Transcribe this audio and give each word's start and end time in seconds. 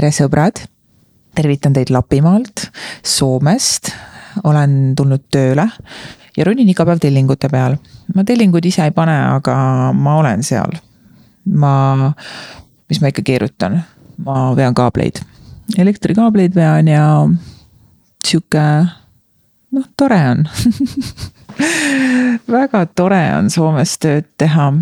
tere, 0.00 0.14
sõbrad. 0.16 0.62
tervitan 1.36 1.74
teid 1.76 1.90
Lapimaalt, 1.92 2.70
Soomest. 3.04 3.90
olen 4.44 4.94
tulnud 4.96 5.26
tööle 5.28 5.66
ja 6.36 6.44
ronin 6.46 6.68
iga 6.72 6.86
päev 6.88 7.02
tellingute 7.02 7.50
peal. 7.52 7.76
ma 8.14 8.24
tellinguid 8.24 8.64
ise 8.64 8.86
ei 8.88 8.94
pane, 8.96 9.12
aga 9.36 9.92
ma 9.92 10.14
olen 10.16 10.42
seal. 10.42 10.72
ma, 11.44 12.12
mis 12.88 13.00
ma 13.02 13.12
ikka 13.12 13.22
keerutan, 13.22 13.76
ma 14.24 14.54
vean 14.56 14.74
kaableid, 14.74 15.20
elektrikaableid 15.76 16.56
vean 16.56 16.88
ja 16.88 17.04
sihuke, 18.24 18.64
noh, 19.76 19.86
tore 20.00 20.22
on 20.30 20.48
väga 22.56 22.86
tore 22.96 23.20
on 23.36 23.52
Soomes 23.52 23.98
tööd 24.00 24.32
teha, 24.40 24.72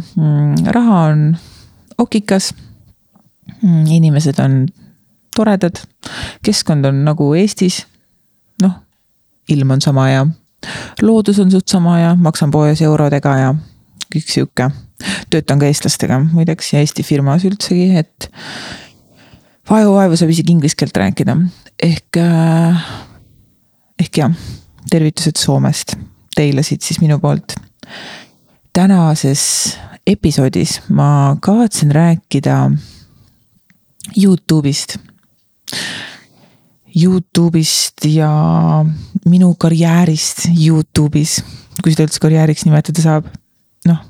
raha 0.78 1.02
on 1.10 1.28
okikas 1.98 2.52
Mm, 3.62 3.86
inimesed 3.90 4.38
on 4.38 4.66
toredad, 5.38 5.80
keskkond 6.44 6.88
on 6.90 7.04
nagu 7.06 7.30
Eestis. 7.38 7.84
noh, 8.62 8.74
ilm 9.48 9.76
on 9.76 9.80
sama 9.84 10.08
ja 10.10 10.26
loodus 11.02 11.38
on 11.38 11.50
suht 11.50 11.68
sama 11.70 11.98
ja 12.00 12.14
maksan 12.18 12.50
poes 12.50 12.82
eurodega 12.82 13.36
ja 13.38 13.54
kõik 14.14 14.28
sihuke. 14.28 14.70
töötan 15.30 15.60
ka 15.60 15.66
eestlastega 15.68 16.18
muideks 16.32 16.72
ja 16.72 16.80
Eesti 16.82 17.04
firmas 17.06 17.44
üldsegi, 17.46 17.92
et 18.00 18.30
vaevu-vaevu 19.70 20.16
saab 20.18 20.32
isegi 20.34 20.52
inglise 20.56 20.78
keelt 20.78 20.96
rääkida, 20.96 21.36
ehk 21.82 22.18
äh,, 22.18 22.88
ehk 24.00 24.18
jah, 24.18 24.34
tervitused 24.90 25.38
Soomest 25.38 25.94
teile 26.38 26.62
siit 26.62 26.82
siis 26.82 27.00
minu 27.02 27.18
poolt. 27.22 27.54
tänases 28.72 29.76
episoodis 30.06 30.80
ma 30.88 31.36
kavatsen 31.40 31.90
rääkida 31.92 32.70
Youtube'ist. 34.16 34.98
Youtube'ist 36.98 38.06
ja 38.08 38.30
minu 39.28 39.52
karjäärist 39.60 40.48
Youtube'is, 40.54 41.38
kui 41.82 41.92
seda 41.92 42.06
üldse 42.08 42.22
karjääriks 42.22 42.64
nimetada 42.66 43.04
saab. 43.04 43.28
noh, 43.88 44.00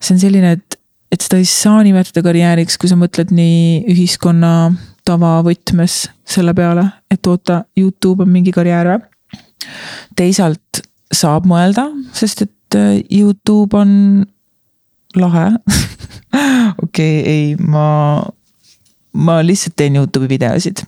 see 0.00 0.14
on 0.16 0.22
selline, 0.22 0.56
et, 0.58 0.78
et 1.12 1.24
seda 1.24 1.40
ei 1.40 1.48
saa 1.48 1.82
nimetada 1.86 2.24
karjääriks, 2.24 2.78
kui 2.80 2.90
sa 2.90 2.98
mõtled 2.98 3.34
nii 3.34 3.84
ühiskonna 3.92 4.72
tavavõtmes 5.08 6.00
selle 6.28 6.54
peale, 6.56 6.84
et 7.10 7.26
oota, 7.26 7.62
Youtube 7.78 8.24
on 8.24 8.32
mingi 8.32 8.54
karjäär 8.54 8.94
või? 8.94 9.04
teisalt 10.16 10.82
saab 11.12 11.46
mõelda, 11.48 11.88
sest 12.16 12.44
et 12.46 12.76
äh, 12.76 12.98
Youtube 13.12 13.76
on 13.76 13.90
lahe 15.18 15.46
okei 16.84 16.84
okay,, 16.84 17.14
ei, 17.24 17.56
ma 17.60 18.22
ma 19.12 19.40
lihtsalt 19.44 19.76
teen 19.76 19.96
Youtube'i 19.96 20.30
videosid. 20.36 20.84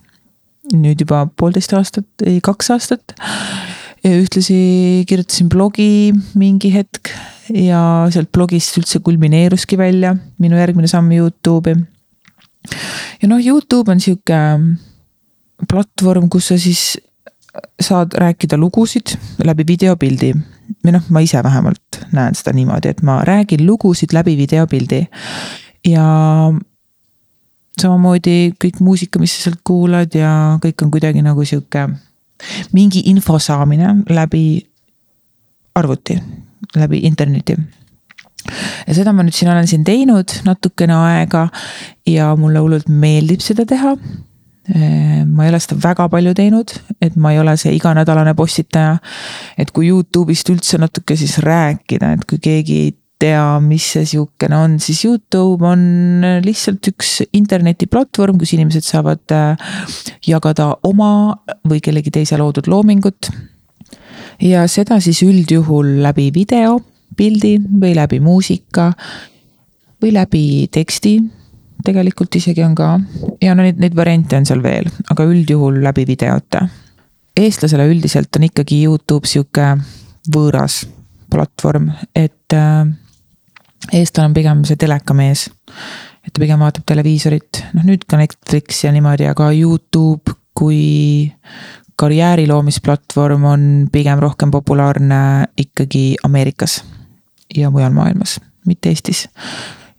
nüüd 0.71 1.01
juba 1.03 1.25
poolteist 1.41 1.73
aastat, 1.75 2.07
ei 2.27 2.41
kaks 2.45 2.71
aastat. 2.71 3.15
ja 4.05 4.13
ühtlasi 4.17 5.05
kirjutasin 5.09 5.49
blogi 5.53 6.13
mingi 6.35 6.71
hetk 6.73 7.11
ja 7.53 8.07
sealt 8.13 8.31
blogist 8.33 8.79
üldse 8.81 9.01
kulmineeruski 9.05 9.77
välja 9.79 10.15
minu 10.39 10.57
järgmine 10.57 10.89
samm 10.89 11.13
Youtube'i. 11.13 11.77
ja 13.23 13.29
noh, 13.29 13.41
Youtube 13.47 13.93
on 13.93 14.01
sihuke 14.01 14.41
platvorm, 15.69 16.29
kus 16.29 16.49
sa 16.53 16.59
siis 16.59 16.99
saad 17.81 18.15
rääkida 18.15 18.57
lugusid 18.61 19.17
läbi 19.45 19.67
videopildi 19.67 20.33
või 20.85 20.95
noh, 20.95 21.07
ma 21.11 21.23
ise 21.25 21.43
vähemalt 21.43 22.01
näen 22.15 22.37
seda 22.39 22.55
niimoodi, 22.57 22.93
et 22.93 23.03
ma 23.07 23.21
räägin 23.27 23.65
lugusid 23.67 24.15
läbi 24.15 24.37
videopildi. 24.39 25.07
ja 25.89 26.07
samamoodi 27.81 28.53
kõik 28.61 28.81
muusika, 28.85 29.21
mis 29.23 29.35
sa 29.37 29.49
sealt 29.49 29.61
kuulad 29.67 30.15
ja 30.17 30.59
kõik 30.63 30.85
on 30.85 30.93
kuidagi 30.93 31.25
nagu 31.25 31.45
sihuke 31.47 31.89
mingi 32.73 33.03
info 33.11 33.39
saamine 33.39 33.95
läbi 34.09 34.63
arvuti, 35.75 36.17
läbi 36.77 37.05
interneti. 37.09 37.57
ja 38.87 38.95
seda 38.97 39.13
ma 39.13 39.23
nüüd 39.23 39.37
siin 39.37 39.51
olen 39.53 39.69
siin 39.69 39.85
teinud 39.85 40.33
natukene 40.47 40.97
aega 40.97 41.49
ja 42.09 42.33
mulle 42.41 42.63
hullult 42.63 42.89
meeldib 42.89 43.45
seda 43.45 43.67
teha. 43.69 43.95
ma 45.27 45.45
ei 45.45 45.51
ole 45.51 45.59
seda 45.61 45.77
väga 45.83 46.09
palju 46.09 46.35
teinud, 46.35 46.73
et 47.03 47.17
ma 47.17 47.33
ei 47.33 47.41
ole 47.41 47.57
see 47.61 47.75
iganädalane 47.77 48.35
postitaja. 48.35 48.99
et 49.59 49.71
kui 49.71 49.91
Youtube'ist 49.91 50.53
üldse 50.53 50.79
natuke 50.79 51.17
siis 51.17 51.39
rääkida, 51.45 52.15
et 52.17 52.25
kui 52.25 52.39
keegi 52.39 52.81
tea, 53.21 53.45
mis 53.65 53.85
see 53.95 54.07
sihukene 54.15 54.57
on, 54.57 54.77
siis 54.83 55.03
Youtube 55.05 55.67
on 55.67 55.83
lihtsalt 56.45 56.91
üks 56.93 57.21
internetiplatvorm, 57.37 58.39
kus 58.41 58.55
inimesed 58.57 58.87
saavad 58.87 59.35
äh, 59.37 59.73
jagada 60.27 60.73
oma 60.89 61.13
või 61.69 61.83
kellegi 61.85 62.13
teise 62.15 62.39
loodud 62.41 62.71
loomingut. 62.71 63.31
ja 64.41 64.65
seda 64.69 65.01
siis 65.01 65.23
üldjuhul 65.27 66.01
läbi 66.03 66.31
video, 66.35 66.79
pildi 67.17 67.59
või 67.61 67.93
läbi 67.99 68.21
muusika 68.25 68.93
või 70.01 70.15
läbi 70.17 70.69
teksti 70.73 71.19
tegelikult 71.85 72.37
isegi 72.37 72.65
on 72.65 72.75
ka 72.77 72.93
ja 73.43 73.55
no 73.55 73.65
neid, 73.65 73.81
neid 73.81 73.97
variante 73.97 74.39
on 74.39 74.47
seal 74.49 74.63
veel, 74.65 74.89
aga 75.11 75.27
üldjuhul 75.29 75.81
läbi 75.85 76.07
videote. 76.09 76.65
eestlasele 77.37 77.87
üldiselt 77.89 78.37
on 78.37 78.49
ikkagi 78.49 78.83
Youtube 78.85 79.29
sihuke 79.29 79.75
võõras 80.35 80.83
platvorm, 81.31 81.91
et 82.15 82.55
äh, 82.57 82.87
eestlane 83.89 84.31
on 84.31 84.37
pigem 84.37 84.65
see 84.69 84.79
telekamees. 84.81 85.49
et 86.27 86.33
ta 86.33 86.43
pigem 86.43 86.61
vaatab 86.61 86.85
televiisorit, 86.87 87.65
noh 87.75 87.87
nüüd 87.87 88.05
ka 88.09 88.19
Netflix 88.21 88.85
ja 88.85 88.93
niimoodi, 88.93 89.25
aga 89.31 89.51
Youtube 89.57 90.35
kui 90.55 91.33
karjääri 92.01 92.47
loomisplatvorm 92.49 93.45
on 93.45 93.63
pigem 93.93 94.21
rohkem 94.21 94.51
populaarne 94.51 95.49
ikkagi 95.57 96.17
Ameerikas 96.25 96.83
ja 97.57 97.71
mujal 97.71 97.93
maailmas, 97.97 98.39
mitte 98.67 98.89
Eestis. 98.89 99.29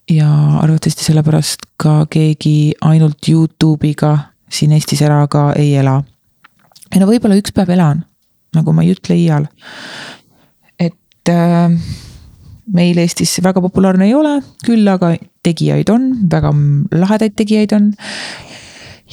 ja 0.09 0.27
arvatavasti 0.59 1.03
sellepärast 1.03 1.65
ka 1.77 2.05
keegi 2.09 2.73
ainult 2.81 3.27
Youtube'iga 3.29 4.17
siin 4.49 4.71
Eestis 4.75 5.01
ära 5.01 5.27
ka 5.27 5.51
ei 5.55 5.75
ela. 5.75 6.03
ei 6.93 6.99
no 6.99 7.09
võib-olla 7.09 7.37
üks 7.39 7.53
päev 7.55 7.69
elan, 7.73 8.05
nagu 8.55 8.73
ma 8.73 8.85
ei 8.85 8.93
ütle 8.93 9.17
iial. 9.17 9.49
et 10.79 11.29
äh, 11.29 11.71
meil 12.73 12.99
Eestis 13.01 13.37
väga 13.43 13.61
populaarne 13.63 14.07
ei 14.07 14.15
ole, 14.15 14.37
küll 14.65 14.87
aga 14.87 15.15
tegijaid 15.45 15.89
on, 15.93 16.11
väga 16.31 16.51
lahedaid 16.93 17.35
tegijaid 17.39 17.73
on. 17.77 17.91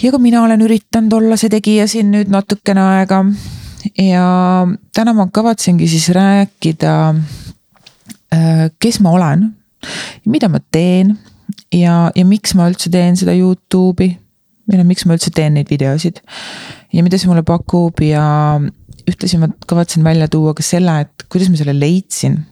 ja 0.03 0.13
ka 0.13 0.19
mina 0.23 0.43
olen 0.45 0.63
üritanud 0.63 1.13
olla 1.13 1.37
see 1.37 1.51
tegija 1.51 1.89
siin 1.91 2.13
nüüd 2.15 2.31
natukene 2.33 2.85
aega. 2.99 3.25
ja 3.99 4.27
täna 4.95 5.15
ma 5.15 5.29
kavatsengi 5.33 5.89
siis 5.89 6.09
rääkida, 6.15 6.95
äh, 8.35 8.69
kes 8.79 9.01
ma 9.01 9.11
olen, 9.17 9.51
mida 10.27 10.49
ma 10.49 10.61
teen 10.71 11.17
ja, 11.73 12.11
ja 12.15 12.25
miks 12.25 12.55
ma 12.55 12.69
üldse 12.71 12.91
teen 12.93 13.17
seda 13.17 13.35
Youtube'i 13.37 14.17
või 14.69 14.81
noh, 14.81 14.87
miks 14.89 15.07
ma 15.07 15.17
üldse 15.17 15.33
teen 15.35 15.57
neid 15.57 15.71
videosid 15.71 16.21
ja 16.93 17.05
mida 17.05 17.19
see 17.19 17.31
mulle 17.31 17.45
pakub 17.47 18.03
ja 18.05 18.25
ühtlasi 19.09 19.41
ma 19.41 19.49
kavatsen 19.67 20.05
välja 20.05 20.29
tuua 20.29 20.55
ka 20.57 20.65
selle, 20.65 21.01
et 21.07 21.25
kuidas 21.33 21.49
ma 21.49 21.61
selle 21.61 21.75
leidsin 21.77 22.43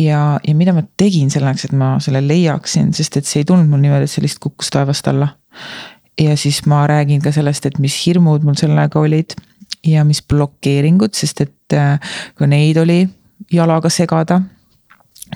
ja, 0.00 0.40
ja 0.46 0.54
mida 0.56 0.74
ma 0.76 0.82
tegin 0.98 1.30
selleks, 1.32 1.68
et 1.68 1.76
ma 1.76 1.94
selle 2.02 2.22
leiaksin, 2.24 2.94
sest 2.96 3.20
et 3.20 3.28
see 3.28 3.42
ei 3.42 3.48
tulnud 3.48 3.68
mul 3.70 3.82
niimoodi, 3.84 4.08
et 4.08 4.12
see 4.12 4.24
lihtsalt 4.24 4.44
kukkus 4.48 4.72
taevast 4.74 5.08
alla. 5.10 5.34
ja 6.20 6.36
siis 6.36 6.64
ma 6.66 6.86
räägin 6.86 7.22
ka 7.22 7.32
sellest, 7.32 7.66
et 7.66 7.78
mis 7.78 7.94
hirmud 8.06 8.44
mul 8.44 8.58
sellega 8.58 9.00
olid 9.00 9.36
ja 9.86 10.04
mis 10.04 10.22
blokeeringud, 10.22 11.14
sest 11.16 11.40
et 11.40 11.76
äh, 11.76 12.16
ka 12.34 12.46
neid 12.46 12.76
oli 12.76 13.04
jalaga 13.52 13.90
segada. 13.90 14.40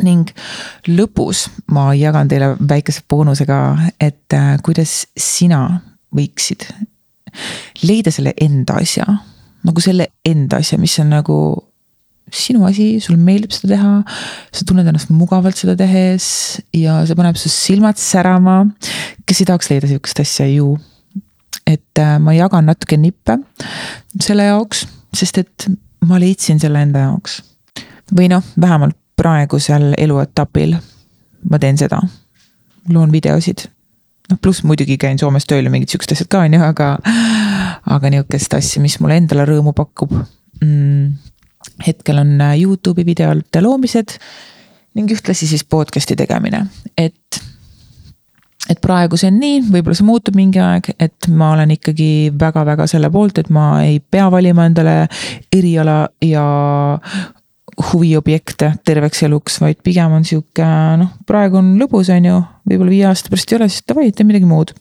ning 0.03 0.27
lõpus 0.91 1.45
ma 1.71 1.93
jagan 1.95 2.29
teile 2.29 2.57
väikese 2.59 3.05
boonusega, 3.09 3.61
et 4.01 4.35
äh, 4.35 4.57
kuidas 4.63 5.07
sina 5.17 5.81
võiksid 6.15 6.67
leida 7.83 8.11
selle 8.11 8.35
enda 8.41 8.79
asja, 8.83 9.07
nagu 9.65 9.81
selle 9.81 10.09
enda 10.27 10.61
asja, 10.63 10.79
mis 10.79 10.99
on 10.99 11.11
nagu 11.15 11.37
sinu 12.33 12.65
asi, 12.67 12.99
sulle 13.03 13.19
meeldib 13.21 13.53
seda 13.55 13.75
teha. 13.75 13.93
sa 14.55 14.67
tunned 14.67 14.89
ennast 14.89 15.13
mugavalt 15.13 15.59
seda 15.59 15.77
tehes 15.79 16.27
ja 16.75 17.01
see 17.07 17.19
paneb 17.19 17.39
su 17.41 17.53
silmad 17.53 18.01
särama. 18.01 18.65
kes 19.27 19.43
ei 19.43 19.49
tahaks 19.51 19.71
leida 19.71 19.91
sihukest 19.91 20.21
asja 20.25 20.49
ju. 20.49 20.75
et 21.67 22.01
äh, 22.01 22.19
ma 22.19 22.35
jagan 22.35 22.67
natuke 22.67 22.97
nippe 23.01 23.39
selle 24.21 24.49
jaoks, 24.51 24.87
sest 25.15 25.39
et 25.39 25.69
ma 26.09 26.19
leidsin 26.21 26.61
selle 26.61 26.83
enda 26.83 27.07
jaoks. 27.09 27.43
või 28.15 28.31
noh, 28.33 28.45
vähemalt 28.61 28.97
praegusel 29.17 29.95
eluetapil 29.99 30.77
ma 31.51 31.61
teen 31.61 31.79
seda. 31.79 32.01
loon 32.89 33.13
videosid. 33.13 33.69
noh, 34.31 34.41
pluss 34.41 34.65
muidugi 34.65 34.97
käin 34.99 35.21
Soomes 35.21 35.47
tööl 35.47 35.65
ja 35.65 35.71
mingid 35.73 35.93
siuksed 35.93 36.17
asjad 36.17 36.33
ka 36.33 36.47
on 36.49 36.57
ju, 36.57 36.65
aga, 36.65 36.97
aga 37.85 38.17
nihukest 38.17 38.57
asja, 38.57 38.83
mis 38.83 38.97
mulle 39.01 39.21
endale 39.21 39.45
rõõmu 39.53 39.77
pakub 39.77 40.17
mm 40.65 41.34
hetkel 41.87 42.21
on 42.23 42.37
äh, 42.41 42.59
Youtube'i 42.61 43.07
videote 43.07 43.63
loomised 43.65 44.19
ning 44.95 45.11
ühtlasi 45.11 45.49
siis 45.51 45.65
podcast'i 45.67 46.17
tegemine, 46.17 46.67
et 46.99 47.43
et 48.71 48.81
praegu 48.81 49.19
see 49.21 49.29
on 49.29 49.37
nii, 49.43 49.61
võib-olla 49.69 49.97
see 49.99 50.07
muutub 50.09 50.37
mingi 50.39 50.61
aeg, 50.63 50.89
et 51.03 51.29
ma 51.29 51.51
olen 51.53 51.75
ikkagi 51.75 52.33
väga-väga 52.41 52.87
selle 52.89 53.11
poolt, 53.13 53.43
et 53.43 53.51
ma 53.53 53.83
ei 53.85 53.99
pea 54.01 54.31
valima 54.33 54.65
endale 54.71 54.95
eriala 55.53 55.99
ja 56.25 56.45
huviobjekte 57.91 58.71
terveks 58.87 59.25
eluks, 59.27 59.59
vaid 59.61 59.81
pigem 59.85 60.15
on 60.17 60.25
sihuke 60.25 60.67
noh, 61.01 61.13
praegu 61.29 61.59
on 61.61 61.75
lõbus, 61.81 62.09
on 62.15 62.31
ju, 62.31 62.41
võib-olla 62.71 62.95
viie 62.95 63.09
aasta 63.11 63.33
pärast 63.33 63.53
ei 63.53 63.59
ole, 63.59 63.69
siis 63.73 63.85
davai, 63.89 64.11
tee 64.15 64.27
midagi 64.29 64.49
muud. 64.49 64.73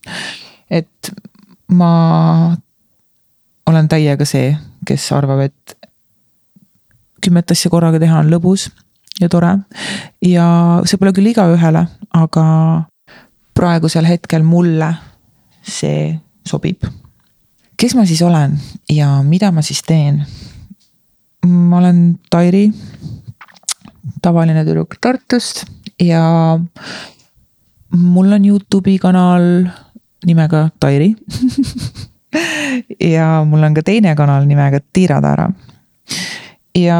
et 0.72 1.14
ma 1.74 1.94
olen 3.68 3.90
täiega 3.90 4.28
see, 4.28 4.54
kes 4.88 5.12
arvab, 5.16 5.48
et 5.50 5.76
kümmet 7.24 7.52
asja 7.52 7.72
korraga 7.72 8.00
teha 8.02 8.20
on 8.22 8.32
lõbus 8.32 8.68
ja 9.22 9.30
tore. 9.30 9.58
ja 10.26 10.48
see 10.86 11.00
pole 11.00 11.14
küll 11.16 11.32
igaühele, 11.32 11.86
aga 12.14 12.46
praegusel 13.54 14.08
hetkel 14.10 14.44
mulle 14.44 14.90
see 15.64 16.14
sobib. 16.48 16.84
kes 17.78 17.96
ma 17.96 18.06
siis 18.10 18.22
olen 18.22 18.58
ja 18.90 19.22
mida 19.24 19.52
ma 19.52 19.62
siis 19.62 19.84
teen? 19.88 20.24
ma 21.46 21.78
olen 21.78 22.20
Tairi, 22.32 22.72
tavaline 24.22 24.64
tüdruk 24.66 24.98
Tartust 25.02 25.66
ja 26.02 26.60
mul 27.94 28.32
on 28.32 28.46
Youtube'i 28.46 28.98
kanal 29.00 29.68
nimega 30.26 30.70
Tairi 30.80 31.14
ja 33.14 33.44
mul 33.46 33.64
on 33.64 33.74
ka 33.74 33.84
teine 33.84 34.16
kanal 34.16 34.48
nimega 34.48 34.80
Tiira 34.94 35.22
Taara. 35.22 35.50
Ja 36.76 37.00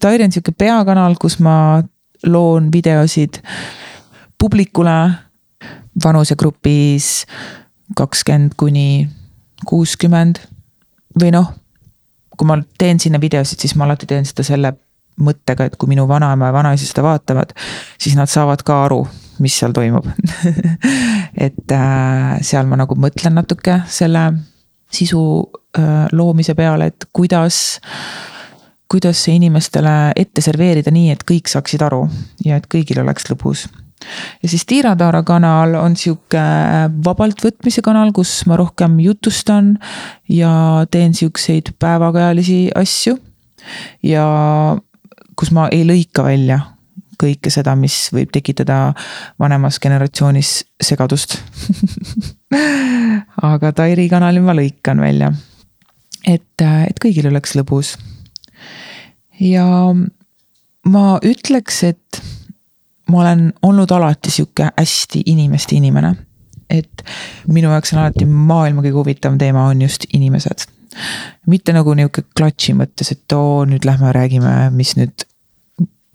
Tairi 0.00 0.24
on 0.24 0.32
sihuke 0.32 0.52
peakanal, 0.52 1.16
kus 1.20 1.38
ma 1.40 1.82
loon 2.26 2.72
videosid 2.72 3.40
publikule 4.38 5.10
vanusegrupis 6.04 7.26
kakskümmend 7.96 8.52
kuni 8.56 9.08
kuuskümmend. 9.66 10.42
Või 11.18 11.32
noh, 11.34 11.48
kui 12.36 12.46
ma 12.46 12.58
teen 12.78 13.00
sinna 13.00 13.20
videosid, 13.20 13.58
siis 13.58 13.74
ma 13.74 13.88
alati 13.88 14.06
teen 14.06 14.28
seda 14.28 14.44
selle 14.46 14.74
mõttega, 15.18 15.66
et 15.66 15.76
kui 15.80 15.90
minu 15.90 16.04
vanaema 16.08 16.50
ja 16.50 16.54
vanaisa 16.54 16.86
seda 16.86 17.02
vaatavad, 17.02 17.54
siis 17.98 18.14
nad 18.14 18.30
saavad 18.30 18.62
ka 18.66 18.84
aru, 18.84 19.00
mis 19.42 19.56
seal 19.58 19.74
toimub. 19.74 20.06
Et 21.48 21.74
äh, 21.74 22.36
seal 22.46 22.68
ma 22.70 22.78
nagu 22.78 22.94
mõtlen 22.98 23.34
natuke 23.34 23.80
selle 23.90 24.28
sisu 24.94 25.20
loomise 26.12 26.54
peale, 26.58 26.88
et 26.88 27.04
kuidas 27.12 27.78
kuidas 28.88 29.20
see 29.20 29.36
inimestele 29.36 30.14
ette 30.16 30.40
serveerida 30.40 30.90
nii, 30.94 31.10
et 31.12 31.26
kõik 31.28 31.50
saaksid 31.52 31.82
aru 31.84 32.06
ja 32.46 32.56
et 32.56 32.66
kõigil 32.72 33.02
oleks 33.02 33.28
lõbus 33.28 33.66
ja 34.42 34.48
siis 34.48 34.64
Tiira 34.66 34.94
Taara 34.96 35.22
kanal 35.26 35.74
on 35.78 35.96
sihuke 35.98 36.42
vabalt 37.04 37.42
võtmise 37.44 37.82
kanal, 37.84 38.12
kus 38.16 38.42
ma 38.46 38.56
rohkem 38.58 38.98
jutustan 39.02 39.74
ja 40.32 40.86
teen 40.90 41.14
siukseid 41.14 41.74
päevakajalisi 41.78 42.68
asju. 42.74 43.18
ja 44.02 44.24
kus 45.36 45.50
ma 45.52 45.68
ei 45.72 45.84
lõika 45.86 46.24
välja 46.24 46.60
kõike 47.18 47.50
seda, 47.50 47.74
mis 47.74 48.12
võib 48.14 48.30
tekitada 48.32 48.92
vanemas 49.42 49.80
generatsioonis 49.82 50.52
segadust 50.80 51.40
aga 53.52 53.72
Tairi 53.72 54.08
kanali 54.08 54.40
ma 54.40 54.54
lõikan 54.54 55.02
välja. 55.02 55.32
Et, 56.26 56.62
et 56.62 57.00
kõigil 57.02 57.28
oleks 57.30 57.54
lõbus. 57.58 57.96
ja 59.40 59.66
ma 60.88 61.04
ütleks, 61.24 61.82
et 61.84 62.22
ma 63.08 63.22
olen 63.22 63.52
olnud 63.62 63.90
alati 63.90 64.30
sihuke 64.30 64.70
hästi 64.76 65.22
inimeste 65.26 65.76
inimene. 65.76 66.14
et 66.70 67.04
minu 67.48 67.70
jaoks 67.72 67.94
on 67.94 68.02
alati 68.02 68.26
maailma 68.28 68.82
kõige 68.84 68.98
huvitavam 69.00 69.38
teema 69.38 69.68
on 69.68 69.82
just 69.82 70.04
inimesed. 70.12 70.66
mitte 71.46 71.72
nagu 71.72 71.94
nihuke 71.94 72.22
klatši 72.36 72.74
mõttes, 72.74 73.12
et 73.12 73.32
oo, 73.32 73.64
nüüd 73.64 73.84
lähme 73.84 74.12
räägime, 74.12 74.70
mis 74.70 74.96
nüüd 74.96 75.28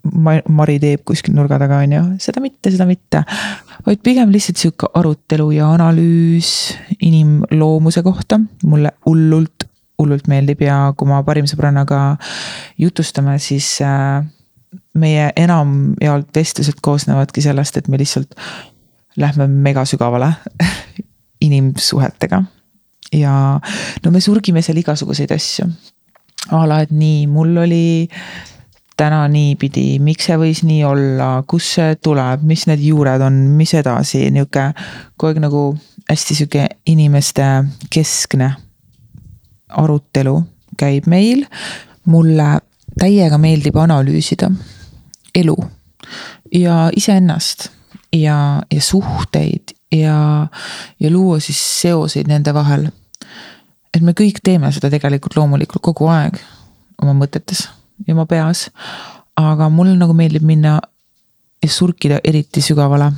Mari 0.04 0.76
teeb 0.82 1.00
kuskil 1.08 1.32
nurga 1.32 1.56
taga, 1.56 1.78
on 1.80 1.92
ju, 1.94 2.00
seda 2.20 2.42
mitte, 2.44 2.68
seda 2.68 2.84
mitte. 2.84 3.22
vaid 3.86 4.02
pigem 4.04 4.32
lihtsalt 4.34 4.60
sihuke 4.60 4.90
arutelu 5.00 5.46
ja 5.56 5.70
analüüs 5.72 6.50
inimloomuse 7.00 8.02
kohta, 8.04 8.38
mulle 8.68 8.92
hullult, 9.06 9.64
hullult 9.98 10.28
meeldib 10.30 10.62
ja 10.64 10.78
kui 10.96 11.08
ma 11.08 11.22
parima 11.26 11.48
sõbrannaga 11.50 12.00
jutustame, 12.80 13.36
siis 13.42 13.76
äh, 13.84 14.24
meie 14.98 15.30
enamjaolt 15.36 16.30
vestlused 16.34 16.80
koosnevadki 16.82 17.44
sellest, 17.44 17.78
et 17.78 17.88
me 17.88 18.00
lihtsalt 18.00 18.34
lähme 19.20 19.46
megasügavale 19.46 20.32
inimsuhetega. 21.46 22.42
ja 23.14 23.60
no 24.04 24.10
me 24.10 24.20
surgime 24.20 24.62
seal 24.62 24.80
igasuguseid 24.82 25.30
asju. 25.30 25.68
a 26.50 26.64
la, 26.68 26.80
et 26.82 26.90
nii, 26.90 27.26
mul 27.30 27.56
oli 27.62 28.08
täna 28.96 29.24
niipidi, 29.28 29.98
miks 30.02 30.28
see 30.28 30.36
võis 30.38 30.62
nii 30.66 30.84
olla, 30.86 31.30
kust 31.50 31.78
see 31.78 31.96
tuleb, 32.02 32.42
mis 32.46 32.66
need 32.70 32.82
juured 32.82 33.22
on, 33.26 33.40
mis 33.58 33.74
edasi, 33.74 34.28
nihuke 34.34 34.70
kogu 35.16 35.32
aeg 35.32 35.42
nagu 35.42 35.64
hästi 36.10 36.36
sihuke 36.38 36.68
inimeste 36.90 37.46
keskne 37.90 38.52
arutelu 39.80 40.36
käib 40.78 41.06
meil. 41.06 41.46
mulle 42.04 42.60
täiega 43.00 43.38
meeldib 43.40 43.76
analüüsida 43.80 44.50
elu 45.34 45.56
ja 46.52 46.90
iseennast 46.96 47.70
ja, 48.12 48.62
ja 48.70 48.80
suhteid 48.80 49.72
ja, 49.92 50.46
ja 51.00 51.10
luua 51.10 51.40
siis 51.40 51.60
seoseid 51.80 52.28
nende 52.28 52.54
vahel. 52.54 52.88
et 53.94 54.02
me 54.02 54.12
kõik 54.12 54.42
teeme 54.44 54.72
seda 54.72 54.90
tegelikult 54.90 55.36
loomulikult 55.36 55.82
kogu 55.82 56.10
aeg 56.12 56.38
oma 57.02 57.14
mõtetes 57.24 57.68
ja 58.06 58.14
oma 58.14 58.26
peas. 58.26 58.68
aga 59.36 59.68
mulle 59.68 59.96
nagu 59.96 60.14
meeldib 60.14 60.42
minna 60.42 60.80
ja 61.62 61.70
surkida 61.70 62.20
eriti 62.24 62.62
sügavale 62.62 63.10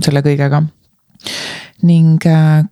selle 0.00 0.22
kõigega. 0.22 0.62
ning 1.82 2.26
äh, 2.26 2.64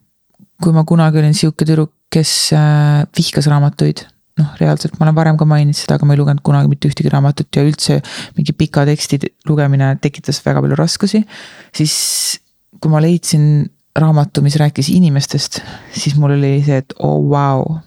kui 0.63 0.73
ma 0.73 0.85
kunagi 0.85 1.19
olin 1.19 1.35
sihuke 1.35 1.67
tüdruk, 1.67 1.93
kes 2.15 2.35
äh, 2.55 3.05
vihkas 3.17 3.51
raamatuid 3.51 4.07
noh, 4.41 4.55
reaalselt 4.59 4.97
ma 4.99 5.07
olen 5.07 5.17
varem 5.17 5.39
ka 5.39 5.47
maininud 5.49 5.79
seda, 5.79 5.99
aga 5.99 6.09
ma 6.09 6.15
ei 6.15 6.21
lugenud 6.21 6.43
kunagi 6.47 6.71
mitte 6.71 6.91
ühtegi 6.91 7.13
raamatut 7.13 7.55
ja 7.55 7.65
üldse 7.67 8.01
mingi 8.39 8.55
pika 8.57 8.87
teksti 8.89 9.21
lugemine 9.49 9.95
tekitas 10.03 10.41
väga 10.47 10.63
palju 10.65 10.79
raskusi. 10.81 11.23
siis 11.75 11.95
kui 12.81 12.91
ma 12.93 13.03
leidsin 13.03 13.67
raamatu, 13.95 14.43
mis 14.43 14.57
rääkis 14.59 14.91
inimestest, 14.91 15.61
siis 15.95 16.17
mul 16.19 16.35
oli 16.35 16.57
see, 16.67 16.81
et 16.83 16.97
oo 16.99 17.21
oh, 17.21 17.29
vau 17.31 17.63
wow.. 17.63 17.79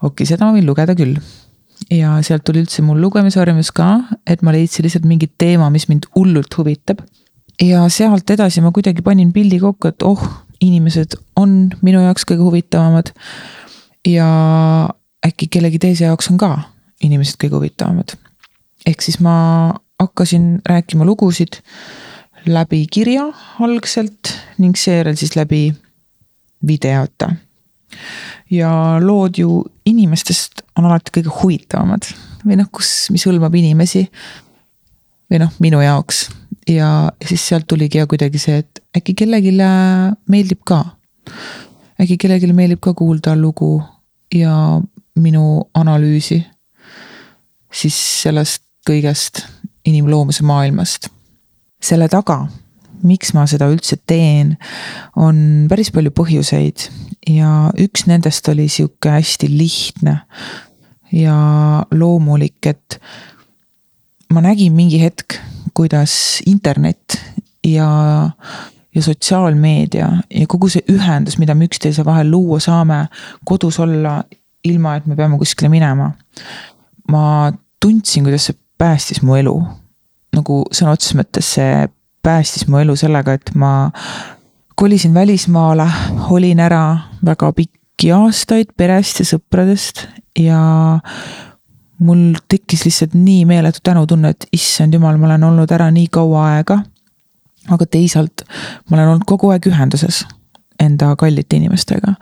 okei 0.00 0.08
okay,, 0.08 0.30
seda 0.30 0.48
ma 0.48 0.56
võin 0.56 0.66
lugeda 0.68 0.96
küll. 0.98 1.18
ja 1.92 2.16
sealt 2.24 2.46
tuli 2.48 2.64
üldse 2.64 2.82
mul 2.84 3.00
lugemisharjumus 3.04 3.72
ka, 3.76 3.90
et 4.26 4.42
ma 4.42 4.56
leidsin 4.56 4.88
lihtsalt 4.88 5.08
mingi 5.08 5.28
teema, 5.38 5.68
mis 5.74 5.88
mind 5.92 6.08
hullult 6.16 6.56
huvitab. 6.56 7.04
ja 7.60 7.84
sealt 7.92 8.30
edasi 8.30 8.64
ma 8.64 8.72
kuidagi 8.72 9.04
panin 9.04 9.34
pildi 9.36 9.60
kokku, 9.60 9.92
et 9.92 10.08
oh, 10.08 10.24
inimesed 10.60 11.18
on 11.36 11.70
minu 11.82 12.00
jaoks 12.02 12.26
kõige 12.28 12.42
huvitavamad. 12.46 13.12
ja 14.06 14.28
äkki 15.26 15.48
kellegi 15.50 15.78
teise 15.78 16.04
jaoks 16.04 16.30
on 16.30 16.38
ka 16.38 16.52
inimesed 17.02 17.38
kõige 17.42 17.58
huvitavamad. 17.58 18.16
ehk 18.86 19.02
siis 19.02 19.20
ma 19.20 19.74
hakkasin 20.00 20.60
rääkima 20.66 21.04
lugusid 21.04 21.60
läbi 22.46 22.86
kirja 22.90 23.28
algselt 23.60 24.32
ning 24.58 24.76
seejärel 24.76 25.16
siis 25.16 25.36
läbi 25.36 25.74
videote. 26.66 27.28
ja 28.50 28.70
lood 29.00 29.38
ju 29.38 29.64
inimestest 29.86 30.62
on 30.76 30.84
alati 30.84 31.12
kõige 31.20 31.32
huvitavamad 31.42 32.10
või 32.46 32.58
noh, 32.60 32.68
kus, 32.72 33.08
mis 33.10 33.26
hõlmab 33.26 33.54
inimesi. 33.54 34.08
või 35.30 35.42
noh, 35.42 35.52
minu 35.60 35.80
jaoks 35.82 36.28
ja 36.68 37.12
siis 37.24 37.48
sealt 37.48 37.66
tuligi 37.68 37.98
ja 37.98 38.06
kuidagi 38.06 38.38
see, 38.38 38.58
et 38.58 38.82
äkki 38.96 39.14
kellelegi 39.14 39.54
meeldib 40.28 40.60
ka. 40.64 40.84
äkki 42.00 42.16
kellelegi 42.16 42.52
meeldib 42.52 42.80
ka 42.80 42.94
kuulda 42.94 43.36
lugu 43.36 43.82
ja 44.34 44.80
minu 45.18 45.70
analüüsi 45.74 46.44
siis 47.72 47.96
sellest 48.22 48.64
kõigest 48.88 49.44
inimloomuse 49.88 50.44
maailmast. 50.46 51.08
selle 51.78 52.08
taga, 52.10 52.48
miks 53.06 53.30
ma 53.36 53.44
seda 53.46 53.68
üldse 53.70 54.00
teen, 54.10 54.56
on 55.14 55.68
päris 55.70 55.92
palju 55.94 56.10
põhjuseid 56.10 56.88
ja 57.30 57.68
üks 57.78 58.08
nendest 58.10 58.48
oli 58.50 58.66
sihuke 58.72 59.12
hästi 59.14 59.46
lihtne 59.52 60.16
ja 61.14 61.36
loomulik, 61.94 62.58
et 62.66 62.98
ma 64.34 64.42
nägin 64.42 64.74
mingi 64.74 64.98
hetk, 65.00 65.38
kuidas 65.78 66.42
internet 66.46 67.20
ja 67.66 67.88
ja 68.94 69.02
sotsiaalmeedia 69.02 70.08
ja 70.34 70.46
kogu 70.50 70.66
see 70.72 70.82
ühendus, 70.90 71.36
mida 71.38 71.54
me 71.54 71.68
üksteise 71.68 72.02
vahel 72.04 72.30
luua 72.32 72.58
saame, 72.60 73.04
kodus 73.46 73.78
olla 73.78 74.22
ilma 74.66 74.96
et 74.98 75.06
me 75.06 75.16
peame 75.16 75.38
kuskile 75.38 75.70
minema. 75.70 76.10
ma 77.08 77.52
tundsin, 77.80 78.24
kuidas 78.26 78.48
see 78.48 78.58
päästis 78.78 79.22
mu 79.22 79.36
elu. 79.38 79.54
nagu 80.34 80.64
sõna 80.74 80.96
otseses 80.96 81.16
mõttes 81.18 81.54
see 81.56 81.86
päästis 82.22 82.66
mu 82.68 82.80
elu 82.82 82.96
sellega, 82.98 83.38
et 83.38 83.54
ma 83.54 83.90
kolisin 84.74 85.14
välismaale, 85.14 85.86
olin 86.30 86.60
ära 86.60 86.82
väga 87.24 87.52
pikki 87.52 88.12
aastaid 88.14 88.74
perest 88.76 89.22
ja 89.22 89.30
sõpradest 89.30 90.06
ja 90.38 90.60
mul 91.98 92.38
tekkis 92.48 92.84
lihtsalt 92.84 93.14
nii 93.14 93.44
meeletu 93.44 93.82
tänutunne, 93.82 94.30
et 94.30 94.46
issand 94.52 94.94
jumal, 94.94 95.18
ma 95.18 95.26
olen 95.26 95.44
olnud 95.50 95.70
ära 95.74 95.90
nii 95.90 96.08
kaua 96.12 96.46
aega. 96.54 96.82
aga 97.68 97.86
teisalt 97.86 98.46
ma 98.88 98.96
olen 98.96 99.08
olnud 99.08 99.26
kogu 99.28 99.50
aeg 99.52 99.66
ühenduses 99.68 100.22
enda 100.80 101.16
kallite 101.16 101.56
inimestega. 101.56 102.14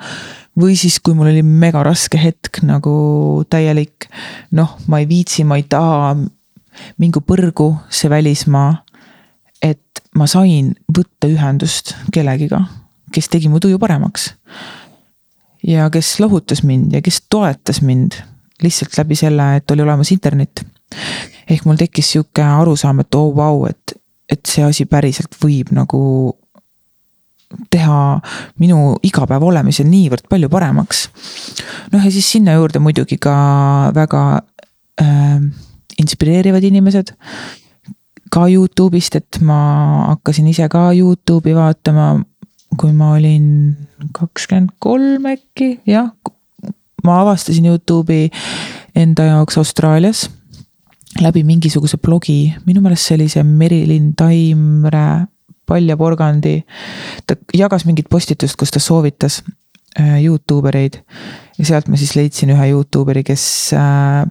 või 0.61 0.77
siis, 0.77 1.01
kui 1.01 1.15
mul 1.15 1.31
oli 1.31 1.43
mega 1.43 1.83
raske 1.85 2.19
hetk 2.19 2.63
nagu 2.65 3.45
täielik 3.51 4.09
noh, 4.51 4.79
ma 4.87 4.99
ei 4.99 5.09
viitsi, 5.09 5.45
ma 5.45 5.59
ei 5.61 5.67
taha, 5.69 6.17
mingu 6.99 7.21
põrgu 7.21 7.75
see 7.91 8.11
välismaa. 8.11 8.83
et 9.63 10.03
ma 10.15 10.27
sain 10.27 10.75
võtta 10.89 11.29
ühendust 11.29 11.95
kellegiga, 12.13 12.65
kes 13.13 13.29
tegi 13.29 13.49
mu 13.49 13.61
tuju 13.61 13.79
paremaks. 13.79 14.33
ja 15.67 15.91
kes 15.91 16.21
lohutas 16.21 16.63
mind 16.63 16.93
ja 16.93 17.03
kes 17.03 17.23
toetas 17.29 17.83
mind 17.83 18.23
lihtsalt 18.63 18.97
läbi 18.99 19.17
selle, 19.19 19.57
et 19.57 19.71
oli 19.71 19.83
olemas 19.83 20.13
internet. 20.13 20.65
ehk 21.51 21.65
mul 21.65 21.77
tekkis 21.77 22.13
sihuke 22.13 22.43
arusaam, 22.43 23.01
et 23.01 23.15
oo 23.15 23.29
oh, 23.29 23.37
vau, 23.37 23.67
et, 23.67 23.97
et 24.29 24.43
see 24.47 24.65
asi 24.65 24.87
päriselt 24.87 25.35
võib 25.43 25.73
nagu 25.77 26.03
teha 27.71 28.01
minu 28.61 28.97
igapäeva 29.07 29.47
olemise 29.47 29.85
niivõrd 29.87 30.27
palju 30.31 30.51
paremaks. 30.53 31.07
noh, 31.93 32.03
ja 32.03 32.11
siis 32.11 32.29
sinna 32.33 32.57
juurde 32.57 32.83
muidugi 32.83 33.19
ka 33.23 33.37
väga 33.95 34.23
äh, 35.03 35.41
inspireerivad 35.99 36.65
inimesed. 36.65 37.15
ka 38.31 38.49
Youtube'ist, 38.51 39.17
et 39.17 39.39
ma 39.41 39.59
hakkasin 40.11 40.49
ise 40.51 40.67
ka 40.69 40.91
Youtube'i 40.93 41.55
vaatama, 41.55 42.25
kui 42.77 42.93
ma 42.93 43.13
olin 43.15 43.77
kakskümmend 44.13 44.75
kolm 44.83 45.29
äkki, 45.31 45.77
jah. 45.87 46.11
Ma 47.07 47.21
avastasin 47.23 47.71
Youtube'i 47.71 48.31
enda 48.97 49.31
jaoks 49.31 49.59
Austraalias 49.61 50.27
läbi 51.23 51.43
mingisuguse 51.47 51.97
blogi, 52.03 52.55
minu 52.67 52.83
meelest 52.85 53.09
see 53.09 53.17
oli 53.17 53.29
see 53.33 53.45
Merilin 53.47 54.13
Taimre 54.19 55.27
Palja 55.67 55.97
Porgandi. 55.97 56.61
ta 57.27 57.37
jagas 57.55 57.87
mingit 57.87 58.11
postitust, 58.11 58.57
kus 58.57 58.71
ta 58.71 58.81
soovitas 58.83 59.43
äh, 59.99 60.23
Youtube 60.25 60.69
ereid 60.69 61.01
ja 61.59 61.65
sealt 61.67 61.89
ma 61.89 61.99
siis 61.99 62.15
leidsin 62.17 62.53
ühe 62.55 62.71
Youtuberi, 62.71 63.25
kes 63.27 63.47
äh, 63.77 64.27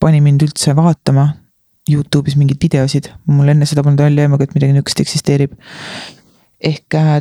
pani 0.00 0.20
mind 0.20 0.44
üldse 0.46 0.76
vaatama 0.76 1.30
Youtube'is 1.90 2.34
mingeid 2.36 2.58
videosid, 2.62 3.12
mul 3.30 3.52
enne 3.52 3.66
seda 3.68 3.84
polnud 3.86 4.02
välja 4.02 4.26
aimugi, 4.26 4.48
et 4.48 4.56
midagi 4.56 4.74
niisugust 4.74 5.04
eksisteerib. 5.04 5.54
ehk 6.60 6.94
äh, 6.98 7.20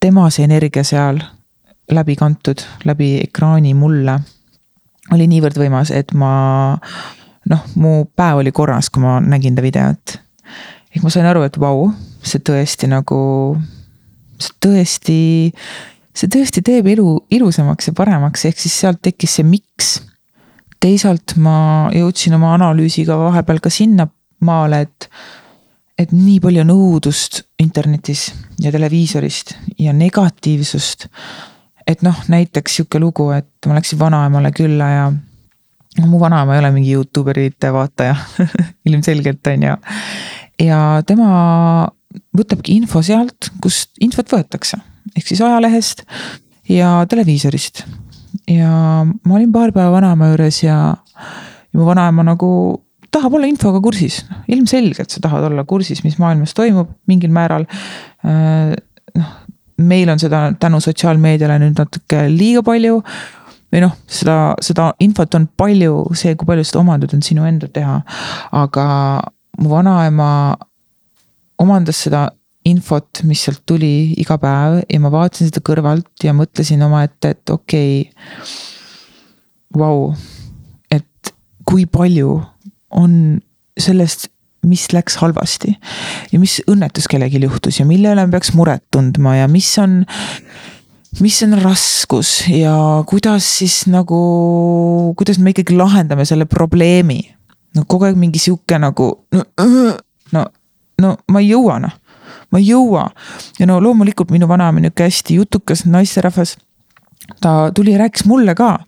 tema 0.00 0.30
see 0.30 0.46
energia 0.48 0.84
seal 0.84 1.20
läbi 1.92 2.16
kantud, 2.16 2.64
läbi 2.84 3.16
ekraani 3.28 3.74
mulle 3.74 4.20
oli 5.14 5.28
niivõrd 5.30 5.58
võimas, 5.60 5.92
et 5.94 6.12
ma 6.16 6.78
noh, 7.50 7.66
mu 7.78 7.92
päev 8.16 8.42
oli 8.42 8.52
korras, 8.54 8.90
kui 8.90 9.04
ma 9.04 9.18
nägin 9.22 9.56
ta 9.56 9.64
videot. 9.64 10.18
ehk 10.94 11.04
ma 11.04 11.12
sain 11.12 11.26
aru, 11.28 11.44
et 11.46 11.58
vau 11.60 11.90
see 12.26 12.42
tõesti 12.42 12.88
nagu, 12.90 13.20
see 14.40 14.58
tõesti, 14.62 15.20
see 16.16 16.32
tõesti 16.32 16.62
teeb 16.66 16.88
elu 16.96 17.08
ilusamaks 17.30 17.90
ja 17.90 17.96
paremaks, 17.96 18.46
ehk 18.48 18.60
siis 18.60 18.76
sealt 18.82 19.02
tekkis 19.02 19.38
see 19.38 19.46
miks. 19.46 19.96
teisalt 20.80 21.36
ma 21.40 21.88
jõudsin 21.94 22.36
oma 22.36 22.52
analüüsiga 22.54 23.16
vahepeal 23.18 23.62
ka 23.64 23.70
sinnamaale, 23.72 24.82
et, 24.86 25.08
et 25.98 26.12
nii 26.12 26.38
palju 26.44 26.62
on 26.66 26.72
õudust 26.74 27.44
internetis 27.62 28.28
ja 28.60 28.72
televiisorist 28.74 29.56
ja 29.78 29.94
negatiivsust. 29.96 31.08
Et 31.86 32.02
noh, 32.02 32.18
näiteks 32.28 32.80
sihuke 32.80 33.00
lugu, 33.02 33.30
et 33.36 33.68
ma 33.68 33.78
läksin 33.78 33.98
vanaemale 34.00 34.50
külla 34.56 34.88
ja 34.90 35.04
no 36.00 36.08
mu 36.10 36.20
vanaema 36.20 36.54
ei 36.54 36.62
ole 36.62 36.72
mingi 36.74 36.92
Youtube 36.92 37.32
erite 37.32 37.72
vaataja 37.72 38.16
ilmselgelt 38.88 39.46
on 39.52 39.68
ju. 39.68 39.76
ja 40.66 40.80
tema 41.06 41.30
võtabki 42.36 42.76
info 42.80 43.02
sealt, 43.04 43.50
kust 43.62 43.94
infot 44.02 44.30
võetakse, 44.32 44.80
ehk 45.14 45.28
siis 45.28 45.42
ajalehest 45.44 46.04
ja 46.72 46.98
televiisorist. 47.08 47.84
ja 48.50 48.70
ma 49.06 49.38
olin 49.38 49.52
paar 49.52 49.72
päeva 49.72 49.94
vanaema 49.94 50.32
juures 50.32 50.62
ja, 50.64 50.80
ja 50.96 51.78
mu 51.78 51.86
vanaema 51.88 52.26
nagu 52.26 52.50
tahab 53.16 53.38
olla 53.38 53.48
infoga 53.48 53.80
kursis, 53.80 54.20
ilmselgelt 54.52 55.12
sa 55.12 55.22
tahad 55.24 55.46
olla 55.48 55.64
kursis, 55.64 56.02
mis 56.04 56.18
maailmas 56.20 56.52
toimub 56.56 56.90
mingil 57.08 57.32
määral. 57.32 57.64
Äh, 58.26 58.74
noh, 59.16 59.34
meil 59.78 60.08
on 60.08 60.20
seda 60.20 60.50
tänu 60.60 60.80
sotsiaalmeediale 60.80 61.58
nüüd 61.60 61.80
natuke 61.80 62.26
liiga 62.32 62.62
palju 62.66 63.00
või 63.72 63.82
noh, 63.82 63.96
seda, 64.08 64.54
seda 64.62 64.92
infot 65.04 65.34
on 65.36 65.48
palju, 65.58 65.98
see, 66.16 66.36
kui 66.38 66.48
palju 66.48 66.64
seda 66.64 66.80
omandad, 66.80 67.12
on 67.16 67.24
sinu 67.24 67.44
enda 67.48 67.68
teha. 67.72 67.98
aga 68.56 68.86
mu 69.60 69.72
vanaema 69.72 70.30
omandas 71.58 72.00
seda 72.06 72.28
infot, 72.66 73.22
mis 73.24 73.42
sealt 73.46 73.62
tuli 73.68 74.14
iga 74.20 74.38
päev 74.42 74.80
ja 74.90 75.00
ma 75.02 75.10
vaatasin 75.12 75.50
seda 75.50 75.62
kõrvalt 75.66 76.24
ja 76.24 76.34
mõtlesin 76.36 76.82
omaette, 76.86 77.34
et 77.36 77.54
okei 77.54 78.00
okay,. 78.06 78.64
Vau, 79.76 80.14
et 80.94 81.32
kui 81.68 81.84
palju 81.90 82.38
on 82.96 83.16
sellest, 83.76 84.30
mis 84.66 84.86
läks 84.92 85.18
halvasti 85.20 85.76
ja 86.32 86.40
mis 86.40 86.58
õnnetus 86.70 87.06
kellelgi 87.10 87.42
juhtus 87.42 87.80
ja 87.80 87.86
mille 87.86 88.14
üle 88.14 88.24
peaks 88.30 88.54
muret 88.56 88.84
tundma 88.90 89.36
ja 89.36 89.48
mis 89.48 89.68
on 89.82 90.02
mis 91.20 91.38
on 91.42 91.56
raskus 91.62 92.48
ja 92.50 92.74
kuidas 93.08 93.46
siis 93.58 93.84
nagu, 93.86 94.18
kuidas 95.16 95.38
me 95.38 95.54
ikkagi 95.54 95.76
lahendame 95.76 96.24
selle 96.24 96.44
probleemi. 96.44 97.20
no 97.76 97.84
kogu 97.86 98.08
aeg 98.08 98.16
mingi 98.16 98.40
sihuke 98.40 98.78
nagu 98.80 99.12
no, 99.32 99.44
no 100.32 100.46
no 101.02 101.16
ma 101.32 101.42
ei 101.42 101.50
jõua 101.50 101.78
noh, 101.82 101.96
ma 102.50 102.60
ei 102.60 102.68
jõua. 102.70 103.08
ja 103.58 103.66
no 103.68 103.80
loomulikult 103.80 104.32
minu 104.34 104.48
vanaema 104.48 104.80
nihuke 104.80 105.08
hästi 105.08 105.40
jutukas 105.40 105.84
naisterahvas 105.86 106.56
ta 107.40 107.70
tuli 107.74 107.92
ja 107.92 107.98
rääkis 107.98 108.24
mulle 108.26 108.54
ka, 108.54 108.78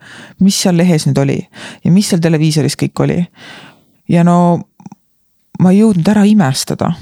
mis 0.41 0.61
seal 0.63 0.77
lehes 0.79 1.09
nüüd 1.09 1.19
oli 1.19 1.39
ja 1.85 1.93
mis 1.93 2.11
seal 2.11 2.23
televiisoris 2.23 2.77
kõik 2.79 3.05
oli. 3.05 3.21
ja 4.09 4.25
no 4.25 4.69
ma 5.59 5.73
ei 5.73 5.83
jõudnud 5.83 6.09
ära 6.12 6.25
imestada, 6.29 6.93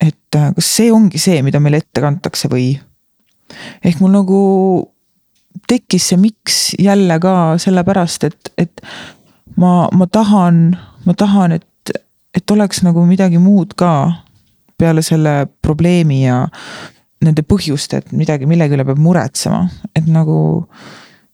et 0.00 0.38
äh, 0.38 0.50
kas 0.56 0.70
see 0.78 0.92
ongi 0.92 1.20
see, 1.22 1.42
mida 1.46 1.60
meile 1.62 1.82
ette 1.82 2.02
kantakse 2.02 2.50
või. 2.52 2.74
ehk 3.84 4.00
mul 4.00 4.14
nagu 4.14 4.40
tekkis 5.68 6.08
see 6.10 6.20
miks 6.20 6.60
jälle 6.80 7.18
ka 7.20 7.58
sellepärast, 7.62 8.24
et, 8.24 8.52
et 8.58 8.82
ma, 9.56 9.88
ma 9.92 10.06
tahan, 10.06 10.64
ma 11.06 11.14
tahan, 11.14 11.58
et, 11.58 11.94
et 12.34 12.50
oleks 12.50 12.82
nagu 12.86 13.04
midagi 13.06 13.40
muud 13.42 13.76
ka 13.78 13.92
peale 14.80 15.04
selle 15.04 15.46
probleemi 15.62 16.24
ja 16.24 16.42
nende 17.22 17.44
põhjuste, 17.46 18.02
et 18.02 18.14
midagi, 18.16 18.48
millegi 18.50 18.74
üle 18.74 18.86
peab 18.88 19.00
muretsema, 19.02 19.62
et 19.94 20.08
nagu 20.10 20.64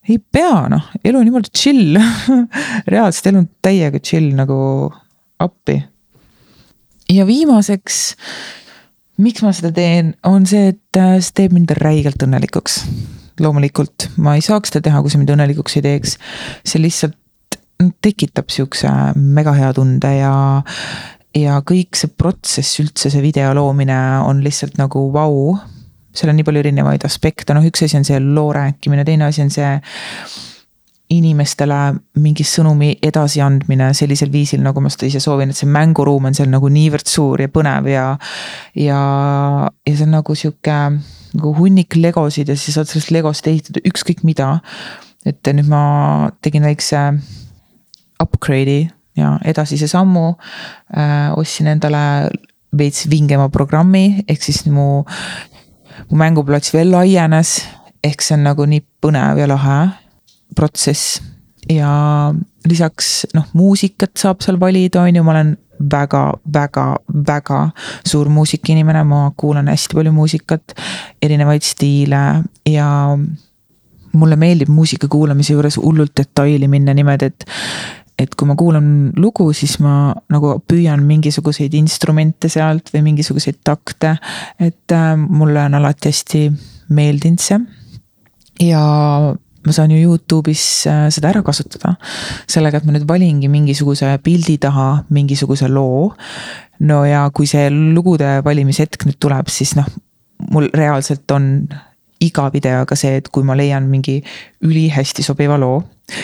ei 0.08 0.18
pea 0.18 0.66
noh, 0.72 0.88
elu 1.04 1.20
on 1.20 1.26
niivõrd 1.28 1.50
chill 1.56 1.96
reaalselt 2.92 3.30
elu 3.30 3.42
on 3.42 3.48
täiega 3.64 4.00
chill 4.04 4.32
nagu 4.37 4.58
appi. 5.40 5.78
Ja 7.12 7.26
viimaseks, 7.28 8.00
miks 9.22 9.44
ma 9.44 9.52
seda 9.56 9.72
teen, 9.74 10.12
on 10.28 10.46
see, 10.48 10.72
et 10.74 11.00
äh, 11.00 11.16
see 11.22 11.42
teeb 11.42 11.56
mind 11.56 11.72
räigelt 11.80 12.22
õnnelikuks. 12.24 12.82
loomulikult 13.38 14.08
ma 14.18 14.34
ei 14.34 14.42
saaks 14.42 14.72
seda 14.72 14.88
teha, 14.88 15.00
kui 15.02 15.12
see 15.12 15.20
mind 15.20 15.32
õnnelikuks 15.36 15.78
ei 15.78 15.84
teeks. 15.86 16.18
see 16.66 16.82
lihtsalt 16.82 17.16
tekitab 18.02 18.50
siukse 18.50 18.90
mega 19.14 19.52
hea 19.54 19.70
tunde 19.76 20.10
ja, 20.16 20.34
ja 21.38 21.60
kõik 21.66 21.98
see 21.98 22.10
protsess 22.10 22.80
üldse, 22.82 23.10
see 23.12 23.22
video 23.22 23.52
loomine 23.54 23.98
on 24.26 24.42
lihtsalt 24.42 24.80
nagu 24.80 25.06
vau 25.14 25.30
wow.. 25.30 25.60
seal 26.12 26.32
on 26.32 26.40
nii 26.40 26.46
palju 26.48 26.64
erinevaid 26.64 27.06
aspekte, 27.06 27.54
noh, 27.54 27.66
üks 27.66 27.84
asi 27.86 27.98
on 28.00 28.06
see 28.08 28.18
loo 28.22 28.50
rääkimine, 28.56 29.06
teine 29.06 29.28
asi 29.30 29.44
on 29.44 29.54
see 29.54 29.70
inimestele 31.12 31.76
mingi 32.20 32.44
sõnumi 32.44 32.90
edasiandmine 33.04 33.92
sellisel 33.96 34.30
viisil, 34.32 34.60
nagu 34.64 34.80
ma 34.84 34.90
seda 34.92 35.08
ise 35.08 35.22
soovin, 35.24 35.52
et 35.52 35.56
see 35.56 35.68
mänguruum 35.72 36.28
on 36.28 36.36
seal 36.36 36.50
nagu 36.52 36.68
niivõrd 36.72 37.08
suur 37.08 37.40
ja 37.40 37.48
põnev 37.52 37.88
ja. 37.88 38.08
ja, 38.76 38.98
ja 39.88 39.94
see 39.94 40.04
on 40.04 40.12
nagu 40.18 40.36
sihuke 40.36 40.76
nagu 41.38 41.52
hunnik 41.56 41.96
legosid 41.96 42.52
ja 42.52 42.56
siis 42.56 42.76
saad 42.76 42.90
sellest 42.90 43.12
legost 43.14 43.48
ehitada 43.48 43.82
ükskõik 43.88 44.24
mida. 44.28 44.58
et 45.26 45.48
nüüd 45.52 45.68
ma 45.68 46.30
tegin 46.44 46.64
väikse 46.64 47.00
upgrade'i 48.22 48.88
ja 49.18 49.34
edasise 49.44 49.88
sammu 49.90 50.28
äh, 50.28 51.32
ostsin 51.36 51.66
endale 51.72 52.30
veits 52.78 53.08
vingema 53.10 53.48
programmi, 53.48 54.24
ehk 54.28 54.44
siis 54.44 54.66
mu, 54.68 55.04
mu 56.10 56.20
mänguplats 56.20 56.74
veel 56.74 56.92
laienes. 56.92 57.62
ehk 58.04 58.22
see 58.22 58.36
on 58.36 58.44
nagu 58.46 58.68
nii 58.68 58.84
põnev 59.02 59.40
ja 59.40 59.48
lahe 59.48 59.78
protsess. 60.56 61.22
ja 61.68 62.32
lisaks 62.68 63.26
noh, 63.34 63.48
muusikat 63.52 64.16
saab 64.16 64.40
seal 64.40 64.60
valida, 64.60 65.02
on 65.02 65.16
ju, 65.16 65.24
ma 65.24 65.34
olen 65.34 65.56
väga, 65.90 66.22
väga, 66.54 66.86
väga 67.26 67.58
suur 68.06 68.30
muusikainimene, 68.32 69.04
ma 69.04 69.26
kuulan 69.36 69.68
hästi 69.68 69.98
palju 69.98 70.12
muusikat, 70.12 70.74
erinevaid 71.22 71.62
stiile 71.66 72.22
ja 72.66 72.88
mulle 74.12 74.36
meeldib 74.40 74.70
muusika 74.72 75.08
kuulamise 75.08 75.52
juures 75.52 75.76
hullult 75.76 76.16
detaili 76.16 76.68
minna 76.68 76.94
niimoodi, 76.96 77.32
et 77.32 77.48
et 78.18 78.34
kui 78.34 78.48
ma 78.50 78.56
kuulan 78.58 79.12
lugu, 79.16 79.52
siis 79.54 79.76
ma 79.78 80.10
nagu 80.32 80.56
püüan 80.66 81.04
mingisuguseid 81.06 81.74
instrumente 81.78 82.48
sealt 82.50 82.90
või 82.94 83.04
mingisuguseid 83.12 83.60
takte. 83.64 84.16
et 84.58 84.92
äh, 84.92 85.12
mulle 85.16 85.62
on 85.62 85.74
alati 85.78 86.10
hästi 86.10 86.42
meeldinud 86.88 87.38
see. 87.38 87.60
ja 88.60 88.82
ma 89.68 89.75
saan 89.76 89.92
ju 89.92 90.00
Youtube'is 90.00 90.64
äh, 90.88 91.06
seda 91.14 91.32
ära 91.32 91.42
kasutada. 91.44 91.94
sellega, 92.48 92.80
et 92.80 92.88
ma 92.88 92.94
nüüd 92.96 93.06
valingi 93.08 93.50
mingisuguse 93.52 94.14
pildi 94.25 94.58
taha 94.62 95.04
mingisuguse 95.14 95.68
loo. 95.68 96.14
no 96.80 97.02
ja 97.04 97.26
kui 97.34 97.46
see 97.50 97.68
lugude 97.70 98.38
valimishetk 98.44 99.06
nüüd 99.08 99.18
tuleb, 99.20 99.50
siis 99.52 99.75
noh, 99.76 99.88
mul 100.54 100.70
reaalselt 100.75 101.30
on 101.34 101.68
iga 102.22 102.48
videoga 102.54 102.96
see, 102.98 103.18
et 103.20 103.28
kui 103.30 103.46
ma 103.46 103.56
leian 103.58 103.87
mingi 103.90 104.18
ülihästi 104.66 105.22
sobiva 105.22 105.58
loo 105.60 105.82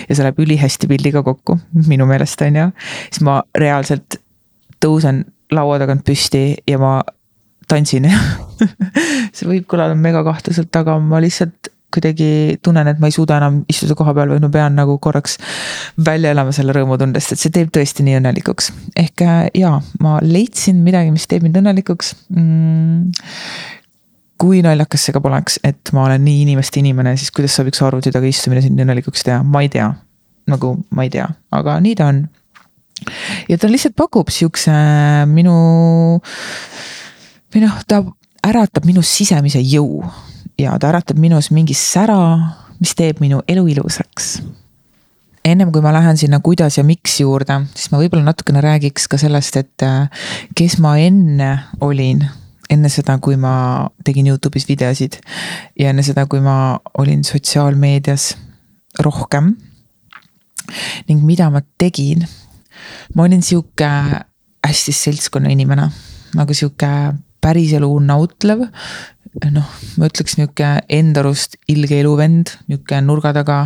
ja 0.08 0.14
see 0.14 0.24
läheb 0.24 0.40
ülihästi 0.42 0.88
pildiga 0.90 1.22
kokku, 1.22 1.58
minu 1.86 2.06
meelest 2.08 2.42
on 2.46 2.56
ju. 2.56 2.70
siis 3.10 3.22
ma 3.26 3.42
reaalselt 3.58 4.18
tõusen 4.82 5.24
laua 5.52 5.78
tagant 5.82 6.04
püsti 6.06 6.46
ja 6.68 6.80
ma 6.80 6.96
tantsin 7.68 8.08
see 9.34 9.48
võib 9.48 9.68
kõlada 9.70 9.96
mega 9.98 10.24
kahtlaselt, 10.26 10.74
aga 10.76 10.98
ma 11.00 11.20
lihtsalt 11.24 11.73
kuidagi 11.94 12.58
tunnen, 12.64 12.90
et 12.90 13.00
ma 13.02 13.10
ei 13.10 13.14
suuda 13.14 13.38
enam 13.40 13.62
istuda 13.70 13.96
koha 13.98 14.14
peal, 14.16 14.34
vaid 14.34 14.44
ma 14.44 14.50
pean 14.52 14.76
nagu 14.78 14.98
korraks 15.02 15.38
välja 16.06 16.34
elama 16.34 16.54
selle 16.56 16.74
rõõmutundest, 16.76 17.34
et 17.34 17.42
see 17.44 17.54
teeb 17.54 17.70
tõesti 17.74 18.06
nii 18.06 18.18
õnnelikuks. 18.20 18.72
ehk 19.04 19.24
äh, 19.26 19.46
jaa, 19.62 19.78
ma 20.04 20.18
leidsin 20.24 20.82
midagi, 20.86 21.14
mis 21.14 21.28
teeb 21.30 21.46
mind 21.46 21.62
õnnelikuks 21.62 22.14
mm 22.34 23.14
kui 24.44 24.62
naljakas 24.64 25.06
see 25.06 25.14
ka 25.14 25.22
poleks, 25.24 25.58
et 25.64 25.92
ma 25.96 26.08
olen 26.08 26.24
nii 26.24 26.42
inimeste 26.44 26.80
inimene, 26.82 27.14
siis 27.20 27.32
kuidas 27.34 27.54
saab 27.56 27.70
üks 27.70 27.80
arvuti 27.86 28.12
taga 28.14 28.28
istumine 28.28 28.62
sind 28.64 28.80
õnnelikuks 28.82 29.24
teha, 29.26 29.42
ma 29.46 29.62
ei 29.64 29.70
tea. 29.72 29.92
nagu 30.50 30.74
ma 30.92 31.06
ei 31.06 31.08
tea, 31.08 31.24
aga 31.56 31.78
nii 31.80 31.94
ta 31.96 32.10
on. 32.12 32.18
ja 33.48 33.56
ta 33.56 33.70
lihtsalt 33.70 33.94
pakub 33.96 34.28
siukse 34.28 34.74
minu 35.30 35.54
või 37.54 37.62
noh, 37.64 37.78
ta 37.88 38.02
äratab 38.44 38.84
minus 38.84 39.08
sisemise 39.08 39.62
jõu 39.64 40.02
ja 40.58 40.78
ta 40.78 40.88
äratab 40.92 41.18
minus 41.18 41.50
mingi 41.50 41.75
sära, 41.75 42.18
mis 42.80 42.94
teeb 42.99 43.20
minu 43.23 43.42
elu 43.49 43.66
ilusaks. 43.75 44.38
Ennem 45.44 45.73
kui 45.73 45.82
ma 45.84 45.92
lähen 45.92 46.16
sinna 46.16 46.38
kuidas 46.40 46.78
ja 46.78 46.84
miks 46.84 47.18
juurde, 47.20 47.58
siis 47.76 47.90
ma 47.92 48.00
võib-olla 48.00 48.30
natukene 48.30 48.62
räägiks 48.64 49.08
ka 49.12 49.18
sellest, 49.20 49.58
et 49.61 49.84
kes 50.56 50.78
ma 50.80 50.96
enne 50.99 51.50
olin. 51.84 52.25
Enne 52.73 52.88
seda, 52.88 53.18
kui 53.20 53.37
ma 53.37 53.90
tegin 54.06 54.30
Youtube'is 54.30 54.64
videosid 54.64 55.18
ja 55.78 55.90
enne 55.92 56.02
seda, 56.02 56.25
kui 56.26 56.40
ma 56.40 56.78
olin 56.99 57.20
sotsiaalmeedias 57.25 58.30
rohkem. 59.04 59.54
ning 61.08 61.20
mida 61.28 61.50
ma 61.50 61.61
tegin, 61.78 62.25
ma 63.14 63.26
olin 63.26 63.42
sihuke 63.42 63.88
hästi 64.64 64.92
seltskonna 64.92 65.50
inimene, 65.52 65.90
nagu 66.34 66.54
sihuke 66.56 66.88
päriselu 67.44 67.90
nautlev. 68.00 68.66
noh, 69.50 69.70
ma 69.98 70.08
ütleks 70.08 70.38
nihuke 70.38 70.72
enda 70.88 71.24
arust 71.24 71.58
ilge 71.68 72.00
eluvend, 72.00 72.54
nihuke 72.70 73.00
nurga 73.04 73.34
taga 73.36 73.60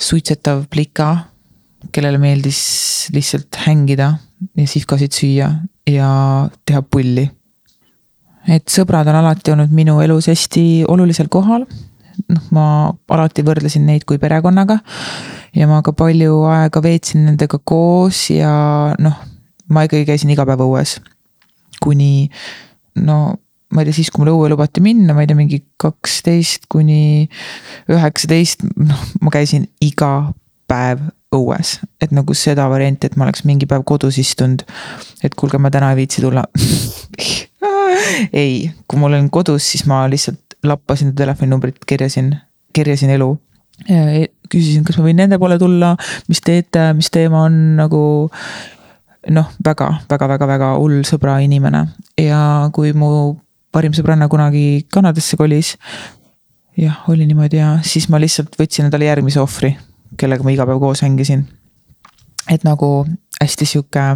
suitsetav 0.00 0.66
plika, 0.72 1.28
kellele 1.92 2.18
meeldis 2.20 2.60
lihtsalt 3.14 3.62
hängida 3.66 4.14
ja 4.56 4.68
sihvkasid 4.68 5.14
süüa 5.16 5.50
ja 5.86 6.08
teha 6.66 6.82
pulli 6.82 7.28
et 8.46 8.70
sõbrad 8.70 9.08
on 9.10 9.20
alati 9.20 9.52
olnud 9.52 9.72
minu 9.74 9.98
elus 10.04 10.28
hästi 10.30 10.86
olulisel 10.88 11.28
kohal. 11.32 11.66
noh, 12.32 12.44
ma 12.56 12.66
alati 13.12 13.44
võrdlesin 13.44 13.84
neid 13.86 14.06
kui 14.08 14.16
perekonnaga 14.18 14.78
ja 15.54 15.66
ma 15.68 15.82
ka 15.84 15.92
palju 15.92 16.46
aega 16.48 16.80
veetsin 16.82 17.26
nendega 17.28 17.58
koos 17.60 18.30
ja 18.32 18.94
noh, 18.98 19.18
ma 19.68 19.84
ikkagi 19.84 20.06
käisin 20.08 20.32
iga 20.32 20.46
päev 20.48 20.64
õues. 20.64 20.96
kuni 21.82 22.30
no 22.96 23.36
ma 23.74 23.82
ei 23.82 23.88
tea, 23.88 23.96
siis 23.98 24.12
kui 24.14 24.22
mul 24.22 24.32
õue 24.32 24.50
lubati 24.52 24.82
minna, 24.84 25.14
ma 25.14 25.24
ei 25.24 25.30
tea, 25.30 25.38
mingi 25.38 25.60
kaksteist 25.82 26.68
kuni 26.72 27.26
üheksateist, 27.92 28.62
noh, 28.78 29.02
ma 29.20 29.32
käisin 29.34 29.66
iga 29.82 30.30
päev 30.70 31.02
õues, 31.34 31.76
et 32.02 32.14
nagu 32.14 32.34
seda 32.38 32.68
varianti, 32.70 33.10
et 33.10 33.18
ma 33.18 33.26
oleks 33.26 33.42
mingi 33.46 33.66
päev 33.68 33.82
kodus 33.86 34.18
istunud. 34.22 34.62
et 35.24 35.34
kuulge, 35.34 35.58
ma 35.58 35.70
täna 35.74 35.90
ei 35.92 36.02
viitsi 36.04 36.22
tulla 36.22 36.44
ei, 38.42 38.70
kui 38.86 39.00
ma 39.00 39.10
olin 39.10 39.30
kodus, 39.30 39.66
siis 39.72 39.86
ma 39.90 40.04
lihtsalt 40.10 40.58
lappasin 40.66 41.14
telefoninumbrit, 41.14 41.82
kerjasin, 41.86 42.32
kerjasin 42.74 43.12
elu. 43.14 43.34
Küsisin, 44.50 44.86
kas 44.86 44.96
ma 44.96 45.04
võin 45.04 45.18
nende 45.20 45.36
poole 45.38 45.58
tulla, 45.60 45.92
mis 46.30 46.40
teete, 46.44 46.88
mis 46.96 47.10
teema 47.12 47.44
on 47.44 47.58
nagu 47.76 48.00
noh, 49.30 49.50
väga, 49.64 49.88
väga, 50.10 50.28
väga, 50.28 50.46
väga 50.46 50.70
hull 50.78 51.02
sõbra 51.08 51.38
inimene 51.44 51.86
ja 52.20 52.70
kui 52.74 52.92
mu 52.96 53.10
parim 53.74 53.94
sõbranna 53.96 54.28
kunagi 54.32 54.86
Kanadasse 54.92 55.36
kolis. 55.36 55.76
jah, 56.76 57.02
oli 57.08 57.26
niimoodi 57.26 57.60
ja 57.60 57.76
siis 57.82 58.08
ma 58.08 58.20
lihtsalt 58.20 58.56
võtsin 58.58 58.86
endale 58.86 59.08
järgmise 59.08 59.40
ohvri, 59.40 59.76
kellega 60.16 60.44
ma 60.44 60.54
iga 60.54 60.66
päev 60.66 60.80
koos 60.80 61.02
hängisin. 61.02 61.46
et 62.50 62.64
nagu 62.64 63.06
hästi 63.40 63.66
sihuke 63.66 64.06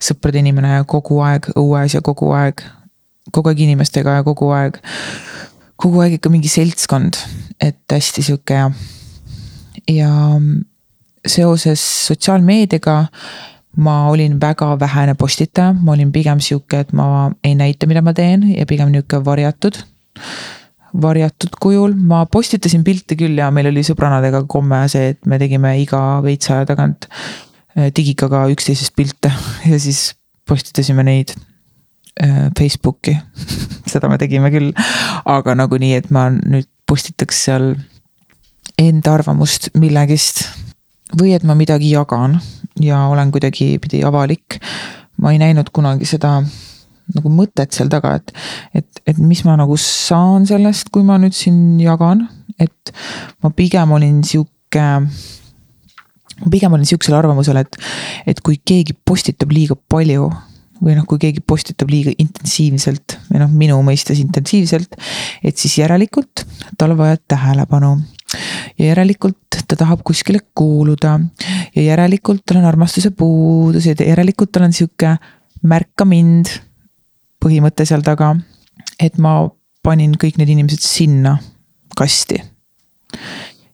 sõprade 0.00 0.38
inimene 0.38 0.84
kogu 0.86 1.20
aeg 1.26 1.50
õues 1.56 1.94
ja 1.94 2.00
kogu 2.00 2.30
aeg 2.32 2.62
kogu 3.32 3.50
aeg 3.50 3.62
inimestega 3.66 4.20
ja 4.20 4.26
kogu 4.26 4.50
aeg, 4.54 4.78
kogu 5.80 6.02
aeg 6.02 6.18
ikka 6.18 6.32
mingi 6.32 6.50
seltskond, 6.50 7.18
et 7.60 7.80
hästi 7.92 8.24
sihuke 8.26 8.56
ja. 8.56 8.70
ja 9.90 10.12
seoses 11.26 11.82
sotsiaalmeediaga 12.06 13.04
ma 13.76 14.08
olin 14.10 14.38
väga 14.40 14.72
vähene 14.80 15.14
postitaja, 15.14 15.72
ma 15.72 15.92
olin 15.92 16.12
pigem 16.12 16.40
sihuke, 16.42 16.80
et 16.84 16.92
ma 16.92 17.30
ei 17.44 17.54
näita, 17.54 17.86
mida 17.86 18.02
ma 18.02 18.14
teen 18.16 18.48
ja 18.54 18.66
pigem 18.66 18.90
nihuke 18.92 19.22
varjatud. 19.24 19.78
Varjatud 21.02 21.54
kujul, 21.62 21.94
ma 21.94 22.24
postitasin 22.26 22.82
pilte 22.84 23.14
küll 23.14 23.38
ja 23.38 23.50
meil 23.54 23.70
oli 23.70 23.84
sõbrannadega 23.86 24.42
komme 24.50 24.82
see, 24.90 25.12
et 25.14 25.22
me 25.26 25.38
tegime 25.38 25.76
iga 25.78 26.00
veits 26.24 26.50
aja 26.50 26.66
tagant 26.66 27.06
äh, 27.06 27.92
digikaga 27.94 28.48
üksteisest 28.50 28.96
pilte 28.98 29.30
ja 29.70 29.78
siis 29.78 30.10
postitasime 30.50 31.06
neid 31.06 31.36
Äh, 32.22 32.50
Facebooki. 32.58 33.18
Seda 33.90 34.08
me 34.10 34.18
tegime 34.20 34.50
küll, 34.52 34.72
aga 35.24 35.54
nagu 35.56 35.78
nii, 35.80 35.94
et 36.02 36.10
ma 36.12 36.26
nüüd 36.30 36.66
postitaks 36.88 37.46
seal 37.46 37.70
enda 38.80 39.14
arvamust 39.16 39.70
millegist. 39.78 40.42
Või 41.18 41.34
et 41.34 41.44
ma 41.46 41.56
midagi 41.58 41.92
jagan 41.94 42.38
ja 42.80 43.06
olen 43.10 43.32
kuidagipidi 43.34 44.04
avalik. 44.06 44.60
ma 45.20 45.32
ei 45.32 45.38
näinud 45.38 45.68
kunagi 45.72 46.06
seda 46.08 46.38
nagu 47.14 47.32
mõtet 47.34 47.74
seal 47.74 47.90
taga, 47.90 48.14
et, 48.16 48.32
et, 48.74 49.02
et 49.06 49.18
mis 49.18 49.42
ma 49.44 49.56
nagu 49.58 49.76
saan 49.76 50.46
sellest, 50.46 50.88
kui 50.94 51.02
ma 51.04 51.18
nüüd 51.18 51.34
siin 51.34 51.80
jagan, 51.82 52.22
et 52.58 52.92
ma 53.42 53.50
pigem 53.50 53.92
olin 53.92 54.22
sihuke 54.24 54.86
pigem 56.48 56.72
olin 56.72 56.86
sihukesel 56.88 57.18
arvamusel, 57.18 57.58
et, 57.60 57.76
et 58.30 58.40
kui 58.44 58.60
keegi 58.64 58.94
postitab 59.04 59.52
liiga 59.52 59.76
palju 59.90 60.30
või 60.80 60.94
noh, 60.96 61.04
kui 61.08 61.20
keegi 61.20 61.42
postitab 61.44 61.90
liiga 61.92 62.14
intensiivselt 62.16 63.18
või 63.28 63.42
noh, 63.42 63.50
minu 63.52 63.76
mõistes 63.84 64.20
intensiivselt, 64.22 64.96
et 65.44 65.60
siis 65.60 65.76
järelikult 65.82 66.46
tal 66.80 66.94
on 66.94 67.02
vaja 67.02 67.20
tähelepanu. 67.28 67.98
Ja 68.78 68.90
järelikult 68.92 69.60
ta 69.68 69.76
tahab 69.76 70.02
kuskile 70.06 70.40
kuuluda 70.54 71.18
ja 71.76 71.82
järelikult 71.82 72.42
tal 72.46 72.60
on 72.62 72.68
armastuse 72.70 73.10
puudused 73.10 74.00
ja 74.00 74.08
järelikult 74.12 74.52
tal 74.52 74.68
on 74.68 74.74
sihuke 74.76 75.16
märka 75.62 76.04
mind 76.04 76.52
põhimõte 77.44 77.86
seal 77.88 78.04
taga. 78.06 78.36
et 79.00 79.18
ma 79.18 79.48
panin 79.82 80.14
kõik 80.14 80.38
need 80.38 80.48
inimesed 80.48 80.84
sinna 80.84 81.38
kasti. 81.96 82.42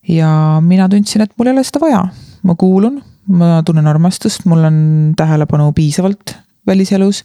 ja 0.09 0.61
mina 0.62 0.88
tundsin, 0.88 1.23
et 1.23 1.33
mul 1.37 1.51
ei 1.51 1.57
ole 1.57 1.64
seda 1.64 1.83
vaja, 1.83 2.07
ma 2.42 2.55
kuulun 2.55 3.03
ma 3.27 3.62
tunnen 3.66 3.87
armastust, 3.87 4.45
mul 4.47 4.64
on 4.64 4.79
tähelepanu 5.16 5.73
piisavalt 5.73 6.37
väliselus. 6.66 7.25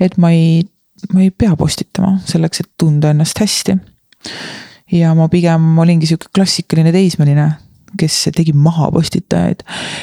et 0.00 0.16
ma 0.16 0.30
ei, 0.30 0.64
ma 1.12 1.20
ei 1.20 1.30
pea 1.30 1.56
postitama 1.56 2.18
selleks, 2.24 2.60
et 2.60 2.70
tunda 2.78 3.10
ennast 3.10 3.40
hästi. 3.40 3.76
Ja 4.92 5.14
ma 5.14 5.28
pigem 5.32 5.78
olingi 5.78 6.08
sihuke 6.10 6.30
klassikaline 6.34 6.92
teismeline, 6.94 7.48
kes 7.98 8.30
tegi 8.34 8.52
maha 8.52 8.90
postitajaid. 8.92 9.62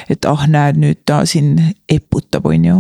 et 0.10 0.26
ah, 0.26 0.46
näed, 0.48 0.80
nüüd 0.82 1.02
ta 1.06 1.24
siin 1.26 1.58
eputab, 1.90 2.48
on 2.48 2.66
ju 2.66 2.78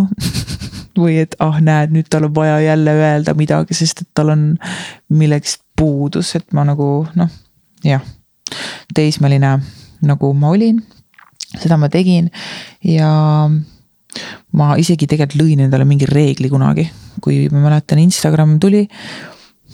või 1.01 1.19
et 1.23 1.35
ah, 1.39 1.59
näed, 1.61 1.93
nüüd 1.95 2.09
tal 2.09 2.29
on 2.29 2.35
vaja 2.35 2.59
jälle 2.63 2.95
öelda 2.95 3.35
midagi, 3.37 3.77
sest 3.77 4.05
et 4.05 4.09
tal 4.13 4.33
on 4.33 4.47
millegist 5.09 5.61
puudus, 5.75 6.35
et 6.35 6.47
ma 6.53 6.65
nagu 6.67 7.05
noh, 7.15 7.29
jah, 7.83 8.03
teismeline 8.95 9.59
nagu 10.01 10.33
ma 10.33 10.49
olin 10.55 10.81
seda 11.59 11.77
ma 11.79 11.89
tegin. 11.91 12.29
Ja 12.85 13.11
ma 14.57 14.73
isegi 14.79 15.07
tegelikult 15.07 15.39
lõin 15.39 15.63
endale 15.65 15.87
mingi 15.87 16.07
reegli 16.09 16.51
kunagi, 16.51 16.87
kui 17.23 17.45
ma 17.51 17.63
mäletan, 17.67 18.01
Instagram 18.03 18.57
tuli, 18.61 18.85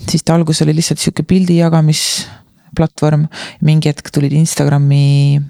siis 0.06 0.24
ta 0.24 0.36
alguses 0.36 0.62
oli 0.66 0.76
lihtsalt 0.78 1.02
sihuke 1.02 1.24
pildi 1.28 1.58
jagamisplatvorm. 1.58 3.26
mingi 3.66 3.90
hetk 3.90 4.12
tulid 4.14 4.32
Instagrami 4.32 5.40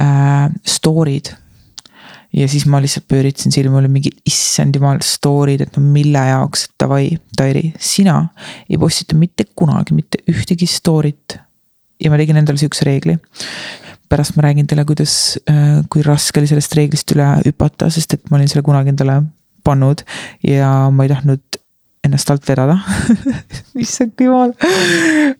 äh, 0.00 0.48
story'd. 0.66 1.32
ja 2.32 2.48
siis 2.48 2.66
ma 2.66 2.80
lihtsalt 2.80 3.08
pööritasin 3.08 3.52
silma, 3.52 3.78
oli 3.78 3.88
mingi 3.88 4.12
issand 4.26 4.76
jumal 4.76 5.02
story'd, 5.02 5.64
et 5.64 5.76
no 5.76 5.82
mille 5.82 6.22
jaoks, 6.28 6.68
et 6.68 6.74
davai, 6.84 7.10
Tairi, 7.36 7.72
sina 7.78 8.20
ei 8.68 8.78
postita 8.78 9.16
mitte 9.16 9.48
kunagi 9.54 9.94
mitte 9.94 10.22
ühtegi 10.30 10.68
story't. 10.68 11.38
ja 12.00 12.10
ma 12.10 12.20
tegin 12.20 12.36
endale 12.36 12.60
sihukese 12.60 12.86
reegli 12.86 13.18
pärast 14.08 14.36
ma 14.36 14.42
räägin 14.46 14.66
teile, 14.66 14.84
kuidas, 14.88 15.38
äh, 15.50 15.82
kui 15.92 16.02
raske 16.02 16.40
oli 16.40 16.48
sellest 16.48 16.72
reeglist 16.78 17.12
üle 17.12 17.26
hüpata, 17.44 17.90
sest 17.92 18.14
et 18.16 18.30
ma 18.30 18.38
olin 18.38 18.48
selle 18.48 18.64
kunagi 18.64 18.94
endale 18.94 19.20
pannud 19.68 20.04
ja 20.46 20.88
ma 20.94 21.04
ei 21.04 21.12
tahtnud 21.12 21.42
ennast 22.06 22.30
alt 22.30 22.44
vedada 22.48 22.76
issand 23.84 24.20
jumal. 24.22 24.52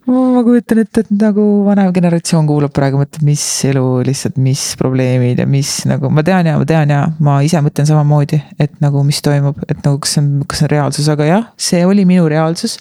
ma 0.09 0.43
kujutan 0.47 0.83
ette, 0.83 1.05
et 1.05 1.13
nagu 1.15 1.45
vanem 1.67 1.93
generatsioon 1.95 2.49
kuulab 2.49 2.75
praegu, 2.77 3.01
mõtleb, 3.01 3.25
mis 3.29 3.45
elu 3.69 3.85
lihtsalt, 4.09 4.41
mis 4.43 4.65
probleemid 4.81 5.43
ja 5.43 5.47
mis 5.49 5.75
nagu 5.91 6.11
ma 6.13 6.25
tean 6.27 6.51
ja 6.51 6.57
ma 6.59 6.67
tean 6.69 6.95
ja 6.95 7.05
ma 7.25 7.39
ise 7.47 7.63
mõtlen 7.65 7.89
samamoodi, 7.89 8.41
et 8.59 8.75
nagu, 8.85 9.05
mis 9.07 9.23
toimub, 9.25 9.61
et 9.69 9.79
nagu 9.85 10.01
kas 10.03 10.17
see 10.17 10.25
on, 10.25 10.33
kas 10.49 10.63
see 10.63 10.69
on 10.69 10.75
reaalsus, 10.75 11.13
aga 11.15 11.29
jah, 11.31 11.47
see 11.69 11.85
oli 11.87 12.07
minu 12.09 12.27
reaalsus. 12.31 12.79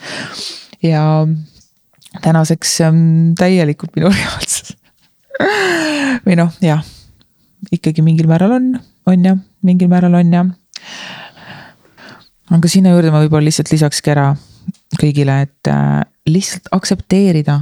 ja 0.83 1.03
tänaseks 2.23 2.77
see 2.79 2.89
on 2.89 2.99
täielikult 3.37 3.95
minu 3.97 4.11
reaalsus 4.17 4.75
või 6.25 6.37
noh, 6.39 6.53
jah, 6.63 6.81
ikkagi 7.73 8.03
mingil 8.05 8.29
määral 8.29 8.57
on, 8.57 8.71
on 9.07 9.29
ju, 9.29 9.37
mingil 9.65 9.91
määral 9.91 10.17
on 10.17 10.33
jah. 10.33 10.49
Aga 12.55 12.71
sinna 12.71 12.93
juurde 12.93 13.11
ma 13.11 13.23
võib-olla 13.23 13.49
lihtsalt 13.49 13.71
lisakski 13.73 14.13
ära 14.13 14.29
kõigile, 14.99 15.41
et 15.47 15.71
äh, 15.71 16.03
lihtsalt 16.29 16.69
aktsepteerida 16.75 17.61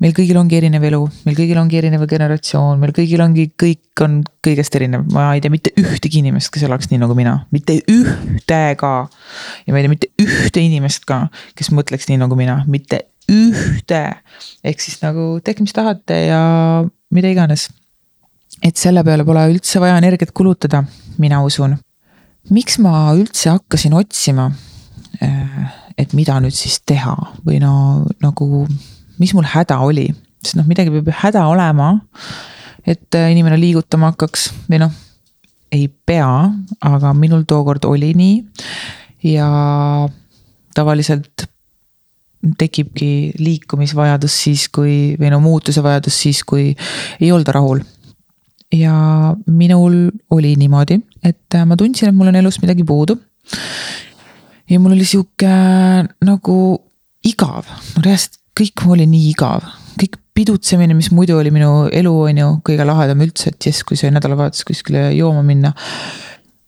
meil 0.00 0.12
kõigil 0.16 0.36
ongi 0.40 0.58
erinev 0.58 0.84
elu, 0.84 1.00
meil 1.24 1.36
kõigil 1.38 1.58
ongi 1.60 1.78
erinev 1.80 2.04
generatsioon, 2.08 2.80
meil 2.80 2.92
kõigil 2.96 3.22
ongi, 3.24 3.46
kõik 3.60 4.02
on 4.04 4.20
kõigest 4.44 4.76
erinev, 4.76 5.06
ma 5.14 5.30
ei 5.34 5.42
tea 5.44 5.52
mitte 5.52 5.72
ühtegi 5.80 6.20
inimest, 6.20 6.52
kes 6.52 6.66
elaks 6.68 6.90
nii 6.90 7.00
nagu 7.00 7.16
mina, 7.16 7.38
mitte 7.54 7.78
ühte 7.90 8.60
ka. 8.80 8.92
ja 9.64 9.72
ma 9.72 9.80
ei 9.80 9.86
tea 9.86 9.94
mitte 9.94 10.10
ühte 10.20 10.64
inimest 10.64 11.08
ka, 11.08 11.22
kes 11.56 11.72
mõtleks 11.72 12.10
nii 12.10 12.20
nagu 12.20 12.36
mina, 12.38 12.60
mitte 12.68 13.06
ühte. 13.32 14.02
ehk 14.64 14.84
siis 14.84 15.00
nagu 15.04 15.32
tehke, 15.44 15.64
mis 15.64 15.76
tahate 15.76 16.24
ja 16.28 16.42
mida 17.10 17.32
iganes. 17.32 17.70
et 18.62 18.76
selle 18.76 19.04
peale 19.04 19.24
pole 19.24 19.46
üldse 19.54 19.80
vaja 19.80 19.96
energiat 20.02 20.36
kulutada, 20.36 20.84
mina 21.18 21.40
usun. 21.44 21.78
Miks 22.48 22.78
ma 22.82 23.10
üldse 23.18 23.52
hakkasin 23.52 23.94
otsima, 23.98 24.50
eh, 25.20 25.60
et 26.00 26.14
mida 26.16 26.38
nüüd 26.40 26.56
siis 26.56 26.80
teha 26.86 27.14
või 27.44 27.60
no 27.62 28.06
nagu, 28.24 28.64
mis 29.20 29.34
mul 29.36 29.44
häda 29.44 29.80
oli, 29.84 30.08
sest 30.40 30.56
noh, 30.56 30.66
midagi 30.68 30.92
peab 30.94 31.10
ju 31.10 31.18
häda 31.20 31.46
olema. 31.50 31.92
et 32.86 33.14
eh, 33.14 33.28
inimene 33.30 33.58
liigutama 33.60 34.14
hakkaks 34.14 34.48
või 34.70 34.80
noh, 34.80 34.92
ei 35.70 35.86
pea, 35.88 36.48
aga 36.80 37.12
minul 37.14 37.44
tookord 37.46 37.84
oli 37.84 38.14
nii 38.16 39.34
ja 39.34 39.48
tavaliselt 40.74 41.44
tekibki 42.58 43.34
liikumisvajadus 43.38 44.36
siis, 44.46 44.66
kui 44.72 45.14
või 45.20 45.30
no 45.32 45.40
muutuse 45.44 45.82
vajadus 45.84 46.16
siis, 46.24 46.42
kui 46.44 46.70
ei 47.20 47.32
olda 47.32 47.52
rahul. 47.52 47.82
Ja 48.72 49.34
minul 49.46 50.10
oli 50.30 50.54
niimoodi, 50.58 51.00
et 51.26 51.58
ma 51.66 51.76
tundsin, 51.78 52.10
et 52.10 52.16
mul 52.16 52.30
on 52.30 52.38
elus 52.38 52.60
midagi 52.62 52.84
puudu. 52.86 53.18
ja 54.70 54.78
mul 54.80 54.94
oli 54.94 55.04
sihuke 55.04 55.54
nagu 56.24 56.56
igav, 57.26 57.66
no 57.96 58.04
reaalselt 58.04 58.38
kõik 58.60 58.84
oli 58.92 59.06
nii 59.08 59.30
igav, 59.32 59.64
kõik 59.98 60.18
pidutsemine, 60.36 60.94
mis 60.96 61.10
muidu 61.12 61.38
oli 61.40 61.50
minu 61.52 61.88
elu, 61.92 62.12
on 62.30 62.40
ju, 62.40 62.50
kõige 62.66 62.86
lahedam 62.86 63.22
üldse, 63.24 63.52
et 63.52 63.66
jess, 63.70 63.84
kui 63.86 63.98
sai 63.98 64.12
nädalavahetus 64.14 64.64
kuskile 64.68 65.10
jooma 65.16 65.42
minna. 65.46 65.74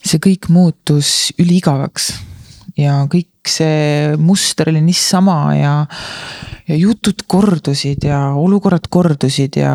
see 0.02 0.18
kõik 0.18 0.48
muutus 0.50 1.30
üliigavaks 1.38 2.08
ja 2.74 3.04
kõik 3.10 3.46
see 3.46 4.16
muster 4.18 4.72
oli 4.72 4.80
niisama 4.82 5.36
ja, 5.54 5.74
ja 6.66 6.78
jutud 6.78 7.22
kordusid 7.26 8.02
ja 8.08 8.32
olukorrad 8.34 8.88
kordusid 8.90 9.60
ja 9.60 9.74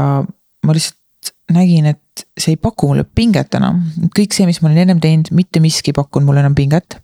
ma 0.66 0.76
lihtsalt 0.76 1.32
nägin, 1.56 1.88
et 1.94 2.02
see 2.38 2.56
ei 2.56 2.62
paku 2.62 2.92
mulle 2.92 3.06
pinget 3.06 3.56
enam. 3.60 3.82
kõik 4.16 4.36
see, 4.36 4.48
mis 4.50 4.62
ma 4.62 4.72
olin 4.72 4.86
ennem 4.86 5.02
teinud, 5.04 5.32
mitte 5.36 5.62
miski 5.64 5.94
ei 5.94 5.98
pakkunud 5.98 6.30
mulle 6.30 6.44
enam 6.46 6.56
pinget. 6.58 7.00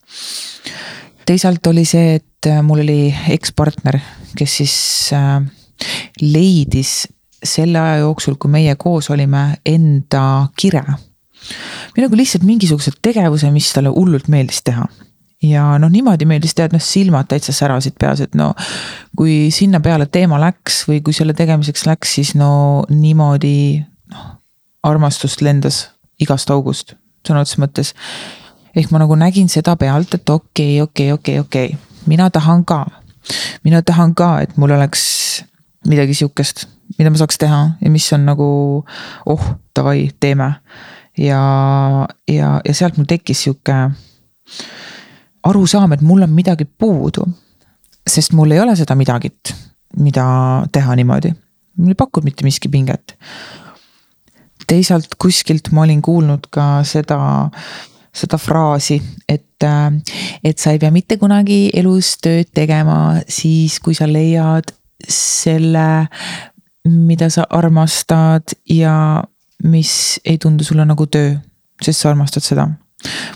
teisalt 1.26 1.68
oli 1.72 1.86
see, 1.88 2.20
et 2.20 2.52
mul 2.64 2.84
oli 2.84 3.14
ekspartner, 3.36 4.00
kes 4.38 4.58
siis 4.62 4.76
äh, 5.16 5.40
leidis 6.22 7.08
selle 7.44 7.80
aja 7.80 8.04
jooksul, 8.04 8.36
kui 8.40 8.52
meie 8.52 8.76
koos 8.80 9.10
olime, 9.12 9.60
enda 9.68 10.50
kire 10.60 10.84
või 11.94 12.06
nagu 12.06 12.16
lihtsalt 12.16 12.46
mingisuguse 12.48 12.94
tegevuse, 13.04 13.50
mis 13.52 13.68
talle 13.76 13.92
hullult 13.92 14.30
meeldis 14.32 14.62
teha 14.64 14.86
ja 15.44 15.66
noh, 15.82 15.92
niimoodi 15.92 16.28
meeldis 16.30 16.56
teha, 16.56 16.70
et 16.70 16.76
noh, 16.76 16.84
silmad 16.84 17.28
täitsa 17.32 17.56
särasid 17.56 17.98
peas, 18.00 18.24
et 18.24 18.36
no 18.38 18.52
kui 19.18 19.52
sinna 19.54 19.82
peale 19.84 20.08
teema 20.12 20.40
läks 20.42 20.84
või 20.90 21.02
kui 21.06 21.16
selle 21.16 21.36
tegemiseks 21.38 21.86
läks, 21.90 22.16
siis 22.20 22.34
no 22.40 22.52
niimoodi 22.94 23.84
noh, 24.14 24.30
armastust 24.84 25.42
lendas 25.42 25.88
igast 26.22 26.52
august, 26.54 26.96
sõna 27.28 27.44
otseses 27.44 27.62
mõttes. 27.62 27.94
ehk 28.76 28.92
ma 28.92 29.00
nagu 29.00 29.16
nägin 29.16 29.50
seda 29.50 29.76
pealt, 29.76 30.14
et 30.14 30.30
okei 30.30 30.82
okay,, 30.82 31.12
okei 31.12 31.12
okay,, 31.12 31.40
okei 31.40 31.40
okay,, 31.40 31.68
okei 31.70 31.76
okay., 31.76 32.08
mina 32.08 32.30
tahan 32.30 32.66
ka. 32.66 32.86
mina 33.64 33.82
tahan 33.82 34.16
ka, 34.16 34.42
et 34.42 34.58
mul 34.58 34.72
oleks 34.72 35.44
midagi 35.88 36.14
sihukest, 36.14 36.68
mida 36.98 37.12
ma 37.12 37.20
saaks 37.20 37.38
teha 37.38 37.62
ja 37.82 37.92
mis 37.92 38.08
on 38.14 38.26
nagu 38.26 38.48
oh, 39.26 39.46
davai, 39.76 40.10
teeme. 40.20 40.54
ja, 41.18 41.44
ja, 42.28 42.62
ja 42.66 42.74
sealt 42.74 42.98
mul 42.98 43.08
tekkis 43.10 43.44
sihuke 43.44 43.78
arusaam, 45.44 45.94
et 45.94 46.02
mul 46.02 46.24
on 46.24 46.30
midagi 46.30 46.66
puudu. 46.66 47.28
sest 48.08 48.34
mul 48.34 48.52
ei 48.52 48.60
ole 48.60 48.76
seda 48.76 48.96
midagit, 48.96 49.54
mida 49.98 50.26
teha 50.72 50.96
niimoodi. 50.96 51.34
mul 51.78 51.96
ei 51.96 52.00
pakunud 52.00 52.26
mitte 52.26 52.44
miski 52.44 52.70
pinget. 52.70 53.18
Teisalt 54.68 55.16
kuskilt 55.22 55.72
ma 55.72 55.86
olin 55.88 56.02
kuulnud 56.02 56.48
ka 56.54 56.84
seda, 56.88 57.20
seda 58.14 58.40
fraasi, 58.42 59.00
et, 59.30 59.66
et 60.44 60.60
sa 60.60 60.74
ei 60.74 60.82
pea 60.82 60.92
mitte 60.94 61.18
kunagi 61.22 61.68
elus 61.74 62.16
tööd 62.24 62.52
tegema 62.54 63.20
siis, 63.28 63.80
kui 63.84 63.98
sa 63.98 64.08
leiad 64.10 64.74
selle, 65.10 66.08
mida 66.84 67.30
sa 67.32 67.48
armastad 67.50 68.56
ja 68.70 69.24
mis 69.64 70.20
ei 70.26 70.38
tundu 70.38 70.64
sulle 70.68 70.86
nagu 70.88 71.08
töö, 71.08 71.36
sest 71.84 72.04
sa 72.04 72.12
armastad 72.12 72.44
seda 72.44 72.68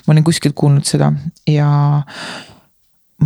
ma 0.05 0.13
olin 0.13 0.23
kuskilt 0.23 0.55
kuulnud 0.55 0.87
seda 0.87 1.11
ja 1.49 1.69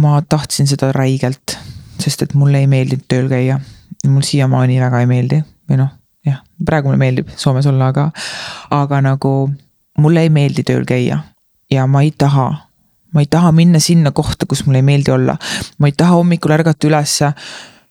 ma 0.02 0.22
tahtsin 0.22 0.70
seda 0.70 0.92
räigelt, 0.96 1.58
sest 2.02 2.26
et 2.26 2.36
mulle 2.38 2.64
ei 2.64 2.70
meeldinud 2.72 3.06
tööl 3.12 3.30
käia. 3.32 3.60
mul 4.08 4.24
siiamaani 4.26 4.80
väga 4.82 5.00
ei 5.04 5.10
meeldi 5.10 5.42
või 5.70 5.78
noh, 5.78 5.92
jah, 6.26 6.42
praegu 6.66 6.90
mulle 6.90 7.02
meeldib 7.02 7.32
Soomes 7.36 7.68
olla, 7.70 7.92
aga, 7.94 8.10
aga 8.76 9.02
nagu 9.06 9.36
mulle 10.02 10.26
ei 10.26 10.34
meeldi 10.34 10.66
tööl 10.68 10.86
käia 10.88 11.22
ja 11.72 11.88
ma 11.88 12.04
ei 12.06 12.12
taha 12.12 12.50
ma 13.14 13.24
ei 13.24 13.28
taha 13.30 13.52
minna 13.52 13.80
sinna 13.80 14.12
kohta, 14.16 14.46
kus 14.48 14.66
mulle 14.66 14.80
ei 14.80 14.88
meeldi 14.88 15.12
olla. 15.12 15.38
ma 15.80 15.88
ei 15.88 15.96
taha 15.98 16.20
hommikul 16.20 16.54
ärgata 16.56 16.88
ülesse 16.88 17.32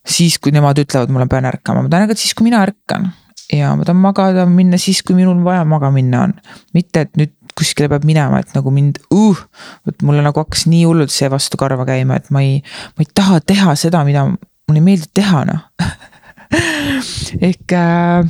siis, 0.06 0.38
kui 0.38 0.52
nemad 0.52 0.78
ütlevad, 0.80 1.12
ma 1.12 1.26
pean 1.28 1.48
ärkama, 1.48 1.84
ma 1.84 1.92
tahan 1.92 2.08
ärgata 2.08 2.22
siis, 2.22 2.34
kui 2.34 2.48
mina 2.48 2.62
ärkan. 2.64 3.10
ja 3.52 3.74
ma 3.76 3.84
tahan 3.84 4.00
magada, 4.00 4.46
minna 4.46 4.78
siis, 4.78 5.02
kui 5.02 5.18
minul 5.18 5.42
vaja 5.44 5.64
magama 5.64 5.98
minna 6.00 6.24
on. 6.28 6.34
mitte, 6.74 7.06
et 7.06 7.16
nüüd 7.20 7.34
kuskile 7.58 7.90
peab 7.92 8.06
minema, 8.08 8.40
et 8.40 8.54
nagu 8.56 8.70
mind 8.72 9.02
uh,, 9.12 9.40
vot 9.86 10.06
mulle 10.06 10.22
nagu 10.24 10.40
hakkas 10.40 10.64
nii 10.70 10.84
hullult 10.86 11.12
see 11.12 11.28
vastu 11.30 11.58
karva 11.60 11.84
käima, 11.88 12.16
et 12.16 12.30
ma 12.32 12.44
ei, 12.46 12.60
ma 12.96 13.04
ei 13.04 13.10
taha 13.14 13.40
teha 13.44 13.74
seda, 13.76 14.04
mida 14.06 14.24
mulle 14.30 14.80
ei 14.80 14.86
meeldi 14.86 15.10
teha, 15.20 15.44
noh 15.50 15.66
ehk 17.50 17.74
äh, 17.76 18.24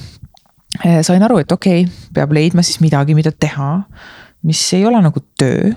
sain 1.07 1.23
aru, 1.23 1.41
et 1.43 1.53
okei 1.53 1.85
okay,, 1.85 2.09
peab 2.15 2.35
leidma 2.37 2.65
siis 2.67 2.81
midagi, 2.85 3.17
mida 3.19 3.33
teha, 3.33 3.73
mis 4.47 4.63
ei 4.77 4.85
ole 4.87 5.01
nagu 5.03 5.23
töö. 5.39 5.73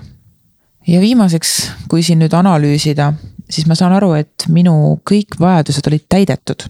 ja 0.86 1.00
viimaseks, 1.00 1.54
kui 1.88 2.04
siin 2.04 2.20
nüüd 2.20 2.34
analüüsida, 2.36 3.12
siis 3.48 3.68
ma 3.68 3.76
saan 3.78 3.94
aru, 3.96 4.12
et 4.20 4.48
minu 4.52 4.98
kõik 5.08 5.38
vajadused 5.40 5.88
olid 5.90 6.08
täidetud 6.08 6.68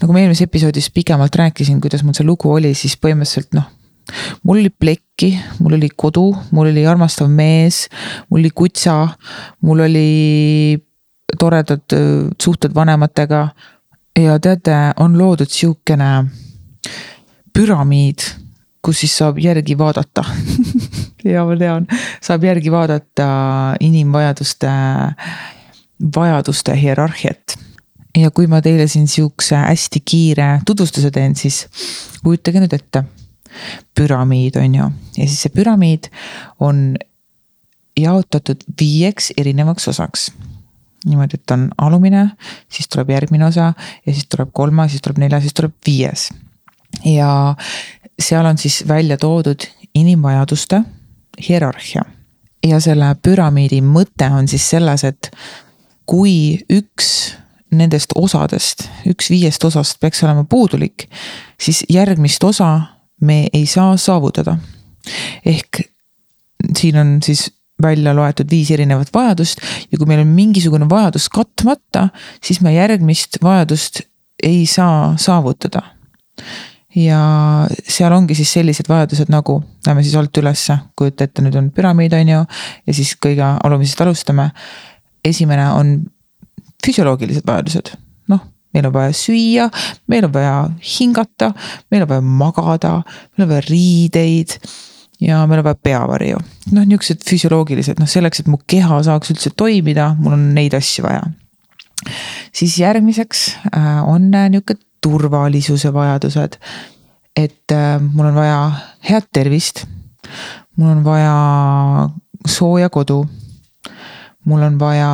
nagu 0.00 0.14
ma 0.14 0.22
eelmises 0.22 0.46
episoodis 0.46 0.88
pikemalt 0.94 1.36
rääkisin, 1.36 1.80
kuidas 1.82 2.04
mul 2.06 2.16
see 2.16 2.24
lugu 2.24 2.48
oli, 2.52 2.72
siis 2.78 2.96
põhimõtteliselt 2.96 3.52
noh, 3.58 3.66
mul 4.42 4.60
oli 4.62 4.70
plekki, 4.70 5.32
mul 5.60 5.76
oli 5.78 5.90
kodu, 5.96 6.30
mul 6.54 6.70
oli 6.72 6.86
armastav 6.88 7.30
mees, 7.32 7.84
mul 8.30 8.42
oli 8.42 8.52
kutsa, 8.56 8.96
mul 9.66 9.84
oli 9.86 10.78
toredad 11.38 11.96
äh, 11.96 12.30
suhted 12.42 12.74
vanematega. 12.74 13.48
Ja 14.18 14.38
teate, 14.38 14.76
on 14.96 15.18
loodud 15.18 15.50
sihukene 15.50 16.10
püramiid, 17.54 18.24
kus 18.82 19.02
siis 19.02 19.16
saab 19.20 19.38
järgi 19.42 19.76
vaadata 19.78 20.24
ja 21.34 21.44
ma 21.44 21.56
tean, 21.58 21.86
saab 22.22 22.44
järgi 22.48 22.72
vaadata 22.72 23.28
inimvajaduste, 23.80 24.70
vajaduste 26.16 26.76
hierarhiat. 26.80 27.56
ja 28.16 28.30
kui 28.30 28.46
ma 28.46 28.62
teile 28.62 28.88
siin 28.88 29.08
sihukese 29.08 29.56
hästi 29.56 30.00
kiire 30.00 30.50
tutvustuse 30.66 31.10
teen, 31.10 31.36
siis 31.36 31.66
kujutage 32.24 32.60
nüüd 32.60 32.74
ette. 32.74 33.04
püramiid 33.94 34.56
on 34.56 34.74
ju, 34.74 34.90
ja 35.16 35.26
siis 35.26 35.42
see 35.42 35.54
püramiid 35.54 36.10
on 36.60 36.96
jaotatud 37.98 38.62
viieks 38.80 39.32
erinevaks 39.36 39.88
osaks 39.88 40.30
niimoodi, 41.06 41.40
et 41.40 41.50
on 41.50 41.68
alumine, 41.78 42.28
siis 42.68 42.88
tuleb 42.88 43.10
järgmine 43.10 43.46
osa 43.46 43.72
ja 44.06 44.12
siis 44.12 44.26
tuleb 44.28 44.50
kolmas, 44.52 44.90
siis 44.92 45.02
tuleb 45.02 45.18
neljas, 45.22 45.42
siis 45.46 45.56
tuleb 45.56 45.74
viies. 45.86 46.28
ja 47.04 47.54
seal 48.20 48.46
on 48.46 48.58
siis 48.58 48.84
välja 48.88 49.16
toodud 49.16 49.66
inimvajaduste 49.94 50.82
hierarhia. 51.48 52.02
ja 52.66 52.80
selle 52.80 53.14
püramiidi 53.22 53.80
mõte 53.82 54.28
on 54.32 54.48
siis 54.48 54.70
selles, 54.70 55.04
et 55.04 55.30
kui 56.06 56.60
üks 56.68 57.36
nendest 57.70 58.12
osadest, 58.18 58.88
üks 59.06 59.30
viiest 59.30 59.64
osast 59.64 60.00
peaks 60.00 60.24
olema 60.26 60.44
puudulik, 60.44 61.06
siis 61.60 61.84
järgmist 61.88 62.44
osa 62.44 62.80
me 63.20 63.46
ei 63.52 63.66
saa 63.66 63.96
saavutada. 63.96 64.58
ehk 65.46 65.80
siin 66.76 66.96
on 66.96 67.22
siis 67.22 67.52
välja 67.82 68.14
loetud 68.16 68.50
viis 68.50 68.70
erinevat 68.74 69.12
vajadust 69.14 69.62
ja 69.90 69.98
kui 69.98 70.08
meil 70.08 70.22
on 70.24 70.34
mingisugune 70.34 70.88
vajadus 70.90 71.28
katmata, 71.32 72.08
siis 72.44 72.60
me 72.64 72.74
järgmist 72.74 73.40
vajadust 73.42 74.02
ei 74.42 74.66
saa 74.66 75.14
saavutada. 75.20 75.82
Ja 76.96 77.20
seal 77.86 78.12
ongi 78.12 78.34
siis 78.34 78.50
sellised 78.56 78.88
vajadused 78.90 79.30
nagu, 79.30 79.60
lähme 79.86 80.02
siis 80.02 80.16
alt 80.18 80.36
ülesse, 80.40 80.74
kujuta 80.98 81.28
ette, 81.28 81.42
nüüd 81.44 81.54
on 81.58 81.68
püramiid, 81.74 82.14
on 82.18 82.32
ju, 82.32 82.40
ja 82.86 82.94
siis 82.96 83.12
kõige 83.22 83.46
alumisest 83.46 84.00
alustame. 84.02 84.50
esimene 85.24 85.66
on 85.76 85.88
füsioloogilised 86.84 87.44
vajadused, 87.46 87.92
noh, 88.32 88.40
meil 88.74 88.86
on 88.88 88.92
vaja 88.94 89.12
süüa, 89.12 89.66
meil 90.08 90.24
on 90.24 90.32
vaja 90.32 90.54
hingata, 90.98 91.52
meil 91.90 92.06
on 92.06 92.08
vaja 92.08 92.20
magada, 92.24 92.92
meil 93.36 93.44
on 93.44 93.50
vaja 93.52 93.66
riideid 93.68 94.56
ja 95.20 95.46
meil 95.46 95.60
on 95.60 95.64
vaja 95.64 95.78
peavarju. 95.82 96.38
noh, 96.72 96.86
niuksed 96.86 97.24
füsioloogilised, 97.28 98.00
noh 98.00 98.08
selleks, 98.08 98.42
et 98.42 98.48
mu 98.50 98.58
keha 98.66 99.02
saaks 99.06 99.34
üldse 99.34 99.52
toimida, 99.56 100.14
mul 100.18 100.36
on 100.36 100.48
neid 100.56 100.74
asju 100.76 101.04
vaja. 101.04 101.22
siis 102.52 102.78
järgmiseks 102.78 103.46
äh, 103.74 104.08
on 104.08 104.32
äh, 104.34 104.48
nihuke 104.50 104.78
turvalisuse 105.02 105.92
vajadused. 105.92 106.58
et 107.36 107.72
äh, 107.72 108.00
mul 108.00 108.32
on 108.32 108.34
vaja 108.34 108.72
head 109.10 109.28
tervist. 109.32 109.86
mul 110.76 110.96
on 110.96 111.04
vaja 111.04 112.08
sooja 112.46 112.88
kodu. 112.88 113.24
mul 114.44 114.62
on 114.62 114.78
vaja 114.78 115.12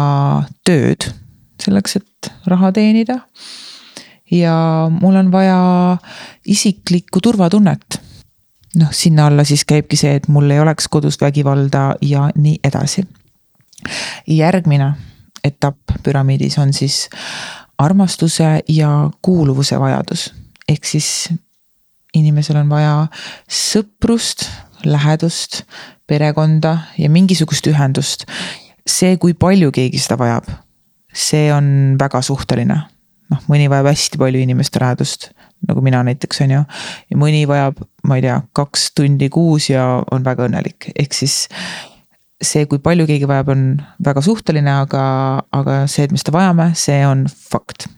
tööd 0.65 1.11
selleks, 1.63 1.97
et 1.97 2.33
raha 2.47 2.73
teenida. 2.73 3.21
ja 4.31 4.57
mul 4.91 5.17
on 5.17 5.33
vaja 5.33 5.97
isiklikku 6.47 7.21
turvatunnet. 7.21 8.06
Noh, 8.77 8.93
sinna 8.93 9.27
alla 9.27 9.45
siis 9.45 9.65
käibki 9.65 9.97
see, 9.97 10.15
et 10.19 10.29
mul 10.29 10.51
ei 10.51 10.61
oleks 10.61 10.89
kodus 10.89 11.21
vägivalda 11.21 11.95
ja 12.03 12.31
nii 12.35 12.59
edasi. 12.65 13.07
järgmine 14.27 14.93
etapp 15.45 15.99
püramiidis 16.03 16.59
on 16.59 16.73
siis 16.73 17.09
armastuse 17.79 18.63
ja 18.69 19.11
kuuluvuse 19.23 19.81
vajadus. 19.81 20.35
ehk 20.69 20.85
siis 20.85 21.29
inimesel 22.15 22.57
on 22.57 22.69
vaja 22.69 23.07
sõprust, 23.51 24.49
lähedust, 24.85 25.63
perekonda 26.07 26.79
ja 26.99 27.11
mingisugust 27.11 27.67
ühendust. 27.67 28.27
see, 28.87 29.17
kui 29.17 29.35
palju 29.35 29.73
keegi 29.73 29.99
seda 29.99 30.19
vajab, 30.19 30.51
see 31.15 31.53
on 31.53 31.97
väga 31.99 32.23
suhteline. 32.23 32.81
noh, 33.31 33.43
mõni 33.49 33.71
vajab 33.71 33.87
hästi 33.87 34.19
palju 34.19 34.41
inimeste 34.41 34.81
lähedust, 34.81 35.31
nagu 35.69 35.83
mina 35.85 36.03
näiteks 36.07 36.43
on 36.45 36.55
ju. 36.57 36.63
ja 37.11 37.19
mõni 37.19 37.45
vajab, 37.49 37.83
ma 38.07 38.19
ei 38.19 38.25
tea, 38.27 38.41
kaks 38.57 38.91
tundi 38.97 39.29
kuus 39.33 39.71
ja 39.71 39.87
on 40.13 40.25
väga 40.27 40.49
õnnelik, 40.49 40.91
ehk 40.95 41.17
siis 41.17 41.47
see, 42.43 42.67
kui 42.69 42.79
palju 42.85 43.07
keegi 43.09 43.29
vajab, 43.29 43.53
on 43.55 43.67
väga 44.05 44.23
suhteline, 44.25 44.73
aga, 44.85 45.03
aga 45.57 45.83
see, 45.91 46.07
et 46.07 46.15
me 46.15 46.21
seda 46.21 46.37
vajame, 46.37 46.71
see 46.79 47.01
on 47.09 47.27
fakt. 47.31 47.89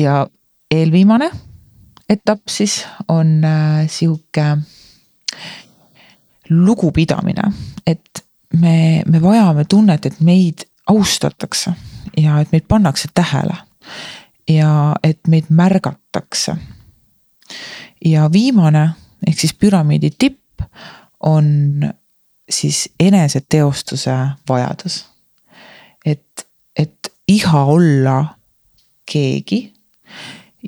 ja 0.00 0.26
eelviimane 0.72 1.30
etapp 2.12 2.48
siis 2.50 2.82
on 3.08 3.44
äh, 3.44 3.84
sihuke 3.88 4.56
lugupidamine, 6.50 7.52
et 7.86 8.24
me, 8.60 9.02
me 9.06 9.22
vajame 9.22 9.64
tunnet, 9.64 10.06
et 10.06 10.20
meid 10.20 10.66
austatakse 10.90 11.72
ja 12.18 12.40
et 12.42 12.50
meid 12.52 12.66
pannakse 12.68 13.08
tähele 13.14 13.54
ja 14.48 14.94
et 15.02 15.20
meid 15.28 15.44
märgatakse. 15.48 16.56
ja 18.04 18.32
viimane 18.32 18.90
ehk 19.26 19.40
siis 19.40 19.54
püramiidi 19.54 20.10
tipp 20.18 20.62
on 21.20 21.90
siis 22.50 22.90
eneseteostuse 23.00 24.16
vajadus. 24.48 25.06
et, 26.06 26.46
et 26.78 27.12
iha 27.28 27.64
olla 27.64 28.24
keegi 29.12 29.72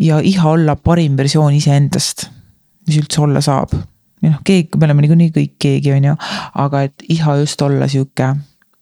ja 0.00 0.18
iha 0.18 0.50
olla 0.50 0.76
parim 0.76 1.16
versioon 1.16 1.54
iseendast, 1.54 2.26
mis 2.86 2.98
üldse 2.98 3.20
olla 3.20 3.40
saab. 3.40 3.74
või 4.22 4.30
noh, 4.30 4.40
keegi, 4.44 4.68
me 4.78 4.86
oleme 4.86 5.02
niikuinii 5.02 5.30
kõik 5.30 5.54
keegi, 5.58 5.92
on 5.92 6.04
ju, 6.04 6.16
aga 6.54 6.82
et 6.88 7.06
iha 7.08 7.36
just 7.42 7.62
olla 7.62 7.88
sihuke 7.88 8.34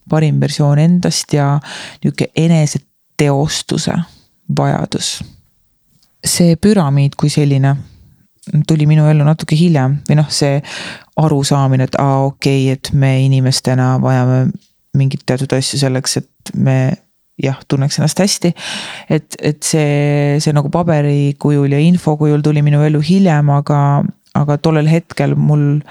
parim 0.08 0.40
versioon 0.40 0.78
endast 0.78 1.32
ja 1.32 1.60
nihuke 2.04 2.30
eneseteostuse 2.36 3.94
vajadus. 4.58 5.22
see 6.22 6.56
püramiid 6.56 7.16
kui 7.18 7.30
selline 7.30 7.76
tuli 8.68 8.86
minu 8.86 9.06
ellu 9.10 9.24
natuke 9.26 9.56
hiljem 9.58 10.00
või 10.08 10.18
noh, 10.18 10.28
see 10.30 10.60
arusaamine, 11.22 11.86
et 11.88 11.96
aa, 11.98 12.24
okei 12.26 12.66
okay,, 12.66 12.76
et 12.76 12.92
me 12.92 13.14
inimestena 13.24 13.96
vajame 14.02 14.44
mingeid 14.98 15.24
teatud 15.26 15.52
asju 15.56 15.80
selleks, 15.80 16.18
et 16.20 16.54
me 16.54 16.76
jah, 17.42 17.58
tunneks 17.68 17.98
ennast 17.98 18.18
hästi. 18.22 18.52
et, 19.10 19.36
et 19.40 19.62
see, 19.64 20.40
see 20.42 20.54
nagu 20.54 20.70
paberi 20.72 21.34
kujul 21.40 21.72
ja 21.72 21.80
info 21.80 22.16
kujul 22.20 22.42
tuli 22.42 22.62
minu 22.62 22.82
ellu 22.86 23.00
hiljem, 23.02 23.50
aga, 23.54 24.02
aga 24.38 24.58
tollel 24.58 24.90
hetkel 24.90 25.36
mul 25.36 25.82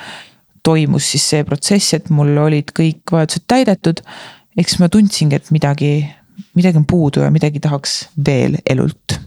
toimus 0.63 1.08
siis 1.13 1.26
see 1.34 1.45
protsess, 1.47 1.95
et 1.97 2.12
mul 2.13 2.36
olid 2.38 2.71
kõik 2.78 3.15
vajadused 3.15 3.47
täidetud. 3.50 4.04
siis 4.60 4.80
ma 4.80 4.89
tundsingi, 4.91 5.36
et 5.39 5.52
midagi, 5.52 5.93
midagi 6.56 6.77
on 6.77 6.86
puudu 6.86 7.25
ja 7.25 7.32
midagi 7.32 7.60
tahaks 7.60 8.10
veel 8.25 8.58
elult. 8.69 9.19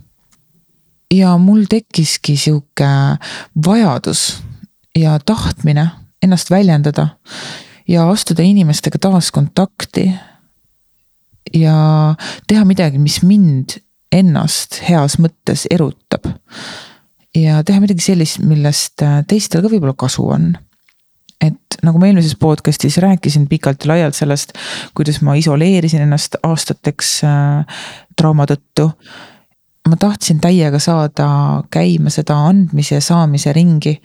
ja 1.15 1.37
mul 1.39 1.65
tekkiski 1.71 2.37
sihuke 2.37 2.89
vajadus 3.67 4.43
ja 4.99 5.19
tahtmine 5.19 5.91
ennast 6.23 6.51
väljendada 6.51 7.09
ja 7.89 8.11
astuda 8.11 8.43
inimestega 8.43 8.99
taas 8.99 9.31
kontakti. 9.33 10.11
ja 11.55 12.15
teha 12.47 12.65
midagi, 12.65 12.99
mis 12.99 13.23
mind 13.23 13.79
ennast 14.13 14.81
heas 14.89 15.19
mõttes 15.19 15.67
erutab. 15.71 16.27
ja 17.35 17.63
teha 17.65 17.81
midagi 17.81 18.01
sellist, 18.01 18.39
millest 18.39 19.03
teistel 19.29 19.63
ka 19.63 19.73
võib-olla 19.73 19.97
kasu 19.99 20.29
on. 20.29 20.55
Et 21.41 21.79
nagu 21.83 21.99
ma 21.99 22.09
eelmises 22.09 22.37
podcast'is 22.41 22.99
rääkisin 23.03 23.49
pikalt 23.49 23.85
ja 23.85 23.93
laialt 23.95 24.15
sellest, 24.15 24.55
kuidas 24.95 25.21
ma 25.23 25.35
isoleerisin 25.35 26.05
ennast 26.07 26.39
aastateks 26.43 27.17
äh, 27.25 27.83
trauma 28.17 28.47
tõttu 28.49 28.91
ma 29.89 29.99
tahtsin 30.01 30.41
täiega 30.41 30.79
saada 30.79 31.27
käima 31.71 32.11
seda 32.11 32.39
andmise 32.49 33.01
ja 33.01 33.05
saamise 33.05 33.53
ringi 33.53 33.99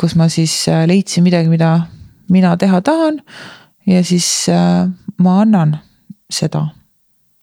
kus 0.00 0.14
ma 0.18 0.28
siis 0.28 0.54
äh, 0.68 0.86
leidsin 0.86 1.24
midagi, 1.24 1.48
mida 1.48 1.86
mina 2.30 2.56
teha 2.56 2.80
tahan. 2.80 3.20
ja 3.86 4.04
siis 4.04 4.48
äh, 4.48 4.88
ma 5.18 5.40
annan 5.40 5.78
seda 6.30 6.66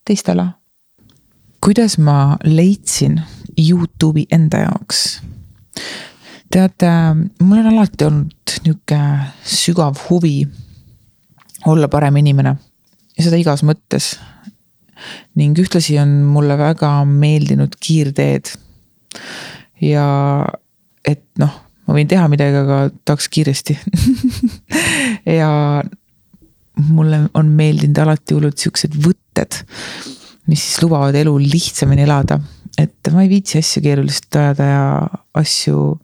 teistele. 0.05 0.45
kuidas 1.61 1.97
ma 1.97 2.37
leidsin 2.43 3.21
Youtube'i 3.69 4.25
enda 4.31 4.57
jaoks? 4.57 5.21
Teate, 6.51 6.89
mul 7.41 7.61
on 7.61 7.71
alati 7.73 8.07
olnud 8.07 8.57
nihuke 8.65 8.99
sügav 9.47 9.97
huvi 10.09 10.45
olla 11.71 11.87
parem 11.91 12.17
inimene 12.21 12.55
ja 13.17 13.25
seda 13.25 13.39
igas 13.41 13.63
mõttes. 13.67 14.15
ning 15.35 15.57
ühtlasi 15.57 15.97
on 16.01 16.21
mulle 16.29 16.57
väga 16.57 16.93
meeldinud 17.05 17.75
kiirteed. 17.79 18.53
ja 19.81 20.07
et 21.05 21.25
noh 21.41 21.71
ma 21.87 21.97
võin 21.97 22.07
teha 22.07 22.27
midagi, 22.31 22.55
aga 22.55 22.77
tahaks 23.05 23.27
kiiresti 23.33 23.75
ja 25.39 25.49
mulle 26.87 27.25
on 27.37 27.51
meeldinud 27.57 27.99
alati 28.03 28.37
hullult 28.37 28.61
siuksed 28.61 28.95
võtted, 28.95 29.59
mis 30.47 30.63
siis 30.63 30.81
lubavad 30.83 31.15
elu 31.19 31.33
lihtsamini 31.41 32.05
elada. 32.05 32.39
Et 32.79 33.11
ma 33.11 33.23
ei 33.25 33.31
viitsi 33.31 33.59
asju 33.59 33.83
keeruliselt 33.83 34.35
ajada 34.35 34.67
ja 34.69 34.85
asju. 35.41 35.99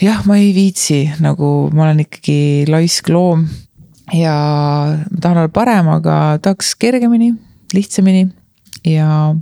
jah, 0.00 0.22
ma 0.26 0.38
ei 0.40 0.52
viitsi, 0.56 1.02
nagu 1.20 1.70
ma 1.74 1.88
olen 1.88 2.04
ikkagi 2.06 2.66
laisk 2.70 3.10
loom 3.12 3.46
ja 4.16 4.34
ma 5.10 5.20
tahan 5.20 5.42
olla 5.42 5.52
parem, 5.52 5.88
aga 5.88 6.38
tahaks 6.42 6.74
kergemini, 6.80 7.34
lihtsamini 7.74 8.28
ja 8.86 9.34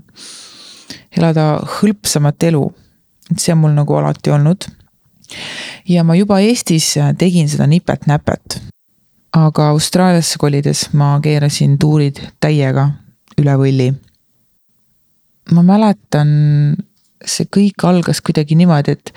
elada 1.17 1.61
hõlpsamat 1.79 2.49
elu. 2.51 2.65
et 3.31 3.39
see 3.39 3.53
on 3.53 3.63
mul 3.63 3.77
nagu 3.77 3.95
alati 3.95 4.31
olnud. 4.35 4.67
ja 5.89 6.05
ma 6.05 6.17
juba 6.17 6.41
Eestis 6.41 6.97
tegin 7.19 7.49
seda 7.49 7.67
nipet-näpet. 7.67 8.61
aga 9.33 9.69
Austraaliasse 9.69 10.39
kolides 10.39 10.89
ma 10.93 11.19
keerasin 11.23 11.79
tuurid 11.79 12.21
täiega 12.41 12.91
üle 13.39 13.57
võlli 13.57 13.93
ma 15.57 15.65
mäletan, 15.67 16.31
see 17.25 17.49
kõik 17.53 17.85
algas 17.89 18.21
kuidagi 18.25 18.57
niimoodi, 18.59 18.95
et 18.97 19.13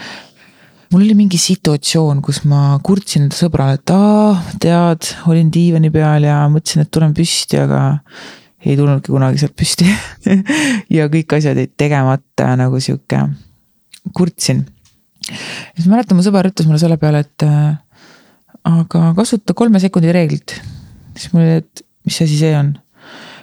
mul 0.91 1.05
oli 1.05 1.15
mingi 1.17 1.39
situatsioon, 1.39 2.21
kus 2.25 2.41
ma 2.49 2.77
kurtsin 2.83 3.27
enda 3.27 3.37
sõbrale, 3.37 3.79
et 3.79 3.93
aa, 3.95 4.35
tead, 4.61 5.11
olin 5.31 5.51
diivani 5.53 5.91
peal 5.93 6.27
ja 6.27 6.41
mõtlesin, 6.51 6.85
et 6.85 6.91
tulen 6.93 7.15
püsti, 7.17 7.59
aga 7.61 7.81
ei 8.61 8.75
tulnudki 8.77 9.13
kunagi 9.13 9.41
sealt 9.41 9.55
püsti 9.57 9.87
ja 10.97 11.07
kõik 11.11 11.37
asjad 11.37 11.57
jäid 11.57 11.73
tegemata 11.79 12.51
nagu 12.59 12.81
sihuke, 12.83 13.23
kurtsin. 14.17 14.65
siis 15.29 15.87
mäletan, 15.87 16.19
mu 16.19 16.25
sõber 16.25 16.51
ütles 16.51 16.67
mulle 16.69 16.81
selle 16.81 16.99
peale, 17.01 17.23
et 17.25 17.47
äh, 17.47 17.73
aga 18.67 19.11
kasuta 19.17 19.55
kolme 19.57 19.81
sekundi 19.81 20.13
reeglit. 20.13 20.59
siis 21.15 21.33
mul 21.33 21.45
oli, 21.45 21.61
et 21.63 21.85
mis 22.05 22.21
asi 22.21 22.37
see 22.37 22.53
on 22.57 22.75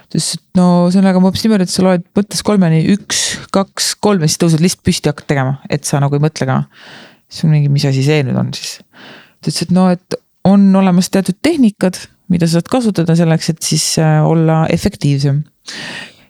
ta 0.09 0.17
ütles, 0.17 0.31
et 0.37 0.57
no 0.57 0.67
see 0.89 1.01
on 1.01 1.07
väga 1.09 1.21
hoopis 1.23 1.45
niimoodi, 1.45 1.67
et 1.67 1.73
sa 1.73 1.85
loed 1.85 2.05
mõttes 2.17 2.41
kolmeni 2.45 2.81
üks, 2.95 3.23
kaks, 3.55 3.93
kolm 4.01 4.25
ja 4.25 4.29
siis 4.31 4.41
tõused 4.41 4.63
lihtsalt 4.63 4.85
püsti 4.87 5.11
hakkad 5.11 5.29
tegema, 5.29 5.59
et 5.69 5.85
sa 5.87 6.01
nagu 6.01 6.17
ei 6.17 6.23
mõtle 6.23 6.47
ka. 6.49 6.63
siis 7.29 7.45
on 7.45 7.53
mingi, 7.53 7.69
mis 7.69 7.85
asi 7.85 8.03
see 8.05 8.23
nüüd 8.25 8.39
on 8.39 8.51
siis. 8.57 8.79
ta 8.89 9.51
ütles, 9.51 9.61
et 9.67 9.75
no, 9.75 9.89
et 9.93 10.19
on 10.49 10.65
olemas 10.81 11.11
teatud 11.13 11.37
tehnikad, 11.45 11.99
mida 12.29 12.47
sa 12.47 12.57
saad 12.57 12.71
kasutada 12.71 13.15
selleks, 13.17 13.51
et 13.53 13.61
siis 13.65 13.85
äh, 14.01 14.19
olla 14.25 14.63
efektiivsem. 14.73 15.43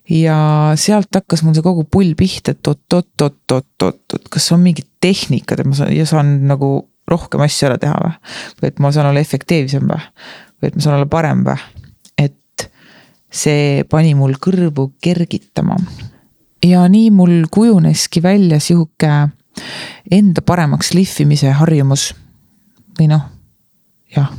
ja 0.09 0.37
sealt 0.79 1.13
hakkas 1.15 1.43
mul 1.45 1.55
see 1.55 1.65
kogu 1.65 1.85
pull 1.85 2.15
pihta, 2.19 2.51
et 2.51 2.67
oot-oot-oot-oot-oot, 2.67 4.29
kas 4.33 4.51
on 4.55 4.63
mingid 4.63 4.89
tehnikad, 4.99 5.61
et 5.61 5.69
ma 5.69 5.77
saan 5.77 5.95
ja 5.95 6.07
saan 6.09 6.39
nagu 6.49 6.89
rohkem 7.09 7.41
asju 7.45 7.69
ära 7.69 7.79
teha 7.81 7.97
või? 8.03 8.15
või 8.59 8.71
et 8.71 8.79
ma 8.83 8.91
saan 8.93 9.11
olla 9.11 9.23
efektiivsem 9.23 9.87
või? 9.89 10.01
või 10.59 10.71
et 10.71 10.77
ma 10.77 10.85
saan 10.85 10.97
olla 10.99 11.09
parem 11.09 11.45
või? 11.47 11.59
See 13.31 13.83
pani 13.89 14.15
mul 14.17 14.35
kõrvu 14.41 14.91
kergitama. 15.01 15.77
ja 16.65 16.87
nii 16.89 17.11
mul 17.11 17.45
kujuneski 17.51 18.23
välja 18.23 18.59
sihuke 18.59 19.29
enda 20.11 20.41
paremaks 20.41 20.93
lihvimise 20.93 21.51
harjumus. 21.51 22.13
või 22.99 23.07
noh, 23.07 23.21
jah, 24.15 24.31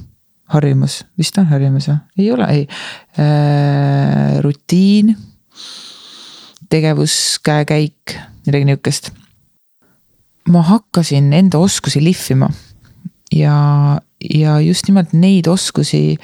harjumus, 0.53 1.05
vist 1.19 1.39
on 1.39 1.47
harjumus 1.47 1.89
või? 1.89 1.99
ei 2.19 2.31
ole, 2.33 2.49
ei 2.51 2.67
äh,. 3.19 4.41
rutiin, 4.43 5.17
tegevuskäekäik, 6.71 8.19
midagi 8.47 8.65
nihukest. 8.65 9.11
ma 10.49 10.63
hakkasin 10.63 11.33
enda 11.33 11.59
oskusi 11.59 12.05
lihvima 12.05 12.51
ja, 13.33 14.01
ja 14.35 14.61
just 14.61 14.89
nimelt 14.89 15.13
neid 15.13 15.47
oskusi 15.47 16.19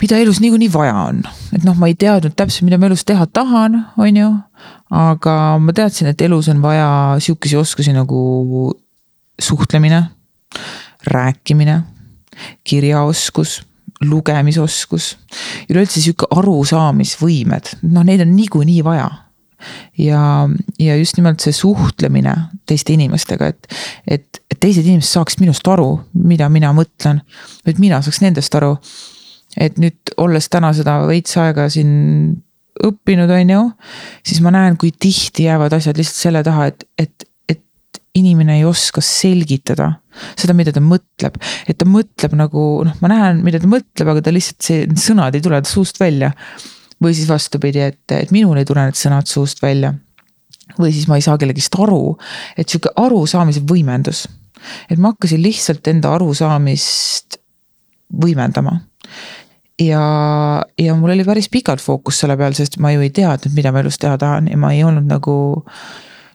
mida 0.00 0.18
elus 0.18 0.40
niikuinii 0.40 0.72
vaja 0.72 0.94
on. 0.94 1.22
et 1.54 1.64
noh, 1.64 1.76
ma 1.78 1.88
ei 1.90 1.96
teadnud 1.98 2.34
täpselt, 2.36 2.66
mida 2.66 2.78
ma 2.78 2.88
elus 2.90 3.04
teha 3.06 3.26
tahan, 3.26 3.78
on 3.98 4.16
ju. 4.16 4.30
aga 4.90 5.36
ma 5.60 5.74
teadsin, 5.76 6.10
et 6.10 6.24
elus 6.26 6.48
on 6.52 6.62
vaja 6.62 6.88
sihukesi 7.18 7.56
oskusi 7.56 7.94
nagu 7.94 8.74
suhtlemine, 9.40 10.02
rääkimine, 11.06 11.80
kirjaoskus, 12.64 13.62
lugemisoskus. 14.04 15.14
üleüldse 15.70 16.00
sihuke 16.00 16.30
arusaamisvõimed, 16.30 17.76
noh, 17.90 18.06
neid 18.06 18.24
on 18.24 18.34
niikuinii 18.36 18.82
vaja 18.84 19.10
ja, 19.98 20.48
ja 20.78 20.96
just 20.96 21.16
nimelt 21.16 21.40
see 21.40 21.54
suhtlemine 21.56 22.34
teiste 22.68 22.92
inimestega, 22.92 23.46
et, 23.46 23.68
et, 24.06 24.42
et 24.50 24.60
teised 24.60 24.84
inimesed 24.84 25.16
saaks 25.16 25.38
minust 25.40 25.66
aru, 25.68 25.96
mida 26.18 26.48
mina 26.52 26.72
mõtlen. 26.76 27.22
et 27.66 27.78
mina 27.78 28.02
saaks 28.02 28.20
nendest 28.24 28.54
aru 28.54 28.74
et 29.60 29.78
nüüd 29.78 30.14
olles 30.20 30.48
täna 30.50 30.72
seda 30.76 31.00
veits 31.08 31.36
aega 31.40 31.68
siin 31.72 31.92
õppinud, 32.84 33.30
on 33.30 33.52
ju, 33.52 33.62
siis 34.26 34.40
ma 34.42 34.50
näen, 34.54 34.78
kui 34.80 34.90
tihti 34.90 35.46
jäävad 35.46 35.76
asjad 35.76 35.98
lihtsalt 35.98 36.20
selle 36.26 36.42
taha, 36.46 36.66
et, 36.72 36.86
et, 36.98 37.26
et 37.50 38.00
inimene 38.18 38.58
ei 38.58 38.64
oska 38.66 39.02
selgitada 39.04 39.92
seda, 40.38 40.54
mida 40.56 40.72
ta 40.74 40.82
mõtleb. 40.82 41.38
et 41.68 41.78
ta 41.78 41.86
mõtleb 41.88 42.36
nagu 42.38 42.62
noh, 42.86 42.96
ma 43.02 43.10
näen, 43.10 43.42
mida 43.46 43.60
ta 43.62 43.70
mõtleb, 43.70 44.10
aga 44.10 44.22
ta 44.22 44.34
lihtsalt 44.34 44.66
see, 44.66 44.86
need 44.90 45.02
sõnad 45.02 45.34
ei 45.34 45.44
tule 45.44 45.60
suust 45.68 46.00
välja. 46.00 46.32
või 47.02 47.14
siis 47.14 47.28
vastupidi, 47.28 47.82
et, 47.82 48.04
et 48.14 48.30
minul 48.32 48.58
ei 48.58 48.64
tule 48.64 48.84
need 48.86 48.98
sõnad 48.98 49.30
suust 49.30 49.62
välja. 49.62 49.94
või 50.78 50.92
siis 50.94 51.08
ma 51.10 51.18
ei 51.18 51.26
saa 51.26 51.38
kellegist 51.38 51.74
aru, 51.78 52.16
et 52.56 52.68
sihuke 52.68 52.94
arusaamise 52.96 53.62
võimendus. 53.66 54.26
et 54.90 54.98
ma 54.98 55.14
hakkasin 55.14 55.42
lihtsalt 55.42 55.86
enda 55.94 56.14
arusaamist 56.14 57.38
võimendama 58.14 58.78
ja, 59.80 60.04
ja 60.78 60.94
mul 60.94 61.14
oli 61.14 61.24
päris 61.24 61.48
pikalt 61.50 61.82
fookus 61.82 62.20
selle 62.22 62.36
peal, 62.36 62.54
sest 62.56 62.78
ma 62.82 62.92
ju 62.94 63.02
ei 63.04 63.10
teadnud, 63.14 63.54
mida 63.56 63.72
ma 63.74 63.82
elus 63.82 63.98
teha 64.02 64.18
tahan 64.20 64.48
ja 64.52 64.58
ma 64.60 64.72
ei 64.74 64.84
olnud 64.86 65.08
nagu 65.10 65.36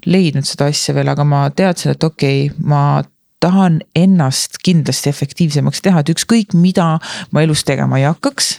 leidnud 0.09 0.47
seda 0.47 0.69
asja 0.71 0.95
veel, 0.95 1.11
aga 1.11 1.25
ma 1.27 1.45
teadsin, 1.51 1.93
et 1.95 2.03
okei 2.03 2.47
okay,, 2.47 2.63
ma 2.63 3.03
tahan 3.39 3.79
ennast 3.95 4.59
kindlasti 4.63 5.11
efektiivsemaks 5.11 5.83
teha, 5.83 6.01
et 6.01 6.11
ükskõik, 6.11 6.55
mida 6.59 6.97
ma 7.31 7.43
elus 7.43 7.63
tegema 7.67 7.99
ei 7.99 8.07
hakkaks, 8.09 8.57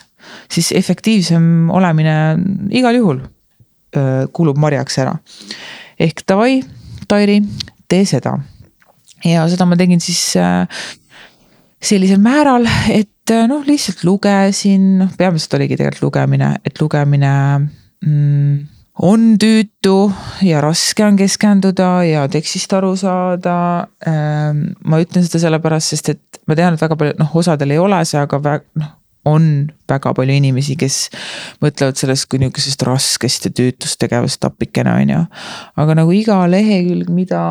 siis 0.52 0.70
efektiivsem 0.76 1.68
olemine 1.72 2.14
igal 2.76 2.96
juhul 2.96 3.20
kulub 4.32 4.58
marjaks 4.60 5.00
ära. 5.02 5.16
ehk 5.98 6.22
davai, 6.28 6.60
Tairi, 7.08 7.40
tee 7.88 8.04
seda. 8.06 8.38
ja 9.24 9.48
seda 9.50 9.66
ma 9.66 9.76
tegin 9.76 10.00
siis 10.00 10.22
sellisel 11.82 12.20
määral, 12.22 12.68
et 12.92 13.10
noh, 13.50 13.62
lihtsalt 13.66 14.04
lugesin, 14.04 14.98
noh 15.04 15.16
peamiselt 15.18 15.54
oligi 15.58 15.78
tegelikult 15.78 16.08
lugemine, 16.08 16.54
et 16.66 16.80
lugemine 16.80 17.32
mm, 18.06 18.54
on 19.06 19.26
tüütu 19.40 19.96
ja 20.44 20.60
raske 20.64 21.04
on 21.06 21.16
keskenduda 21.16 21.90
ja 22.04 22.26
tekstist 22.28 22.72
aru 22.76 22.94
saada. 23.00 23.88
Ähm, 24.06 24.72
ma 24.84 25.00
ütlen 25.02 25.24
seda 25.26 25.40
sellepärast, 25.46 25.94
sest 25.94 26.14
et 26.14 26.40
ma 26.48 26.56
tean, 26.58 26.74
et 26.74 26.82
väga 26.82 26.98
palju, 27.00 27.18
noh, 27.20 27.36
osadel 27.40 27.76
ei 27.76 27.80
ole 27.80 28.02
see, 28.08 28.20
aga 28.20 28.60
noh, 28.80 28.96
on 29.28 29.46
väga 29.90 30.12
palju 30.16 30.36
inimesi, 30.40 30.76
kes 30.80 31.10
mõtlevad 31.60 31.98
sellest 32.00 32.28
kui 32.30 32.40
niisugusest 32.40 32.84
raskest 32.88 33.48
ja 33.48 33.52
tüütust 33.56 34.00
tegevust 34.00 34.44
appikene, 34.48 34.94
on 35.02 35.12
ju. 35.14 35.24
aga 35.84 35.98
nagu 35.98 36.14
iga 36.16 36.40
lehekülg, 36.48 37.10
mida 37.12 37.42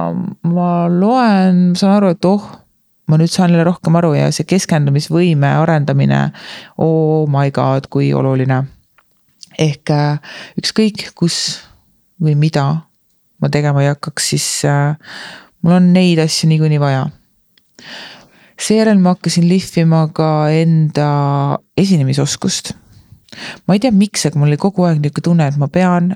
ma 0.49 0.71
loen, 0.89 1.69
saan 1.77 1.99
aru, 1.99 2.15
et 2.15 2.29
oh 2.29 2.49
ma 3.09 3.17
nüüd 3.17 3.31
saan 3.33 3.49
jälle 3.49 3.65
rohkem 3.65 3.95
aru 3.97 4.13
ja 4.13 4.29
see 4.35 4.45
keskendumisvõime 4.49 5.49
arendamine, 5.63 6.29
oh 6.77 7.25
my 7.31 7.49
god, 7.51 7.89
kui 7.89 8.13
oluline. 8.13 8.63
ehk 9.59 9.91
äh, 9.91 10.19
ükskõik, 10.61 11.09
kus 11.17 11.59
või 12.21 12.35
mida 12.39 12.65
ma 13.41 13.49
tegema 13.51 13.83
ei 13.83 13.89
hakkaks, 13.91 14.29
siis 14.33 14.47
äh, 14.67 14.95
mul 15.63 15.79
on 15.79 15.91
neid 15.93 16.21
asju 16.21 16.49
niikuinii 16.51 16.79
vaja. 16.79 17.07
seejärel 18.59 18.99
ma 18.99 19.15
hakkasin 19.15 19.47
lihvima 19.49 20.07
ka 20.13 20.49
enda 20.53 21.09
esinemisoskust. 21.77 22.73
ma 23.67 23.73
ei 23.73 23.79
tea, 23.79 23.91
miks, 23.91 24.25
aga 24.25 24.39
mul 24.39 24.51
oli 24.53 24.57
kogu 24.57 24.85
aeg 24.85 25.01
nihuke 25.01 25.21
tunne, 25.25 25.47
et 25.47 25.57
ma 25.57 25.67
pean 25.67 26.15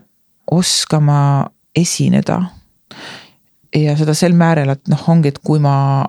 oskama 0.51 1.49
esineda 1.75 2.41
ja 3.73 3.95
seda 3.97 4.13
sel 4.13 4.35
määral, 4.37 4.75
et 4.75 4.91
noh, 4.91 5.07
ongi, 5.09 5.31
et 5.33 5.39
kui 5.41 5.61
ma 5.63 6.05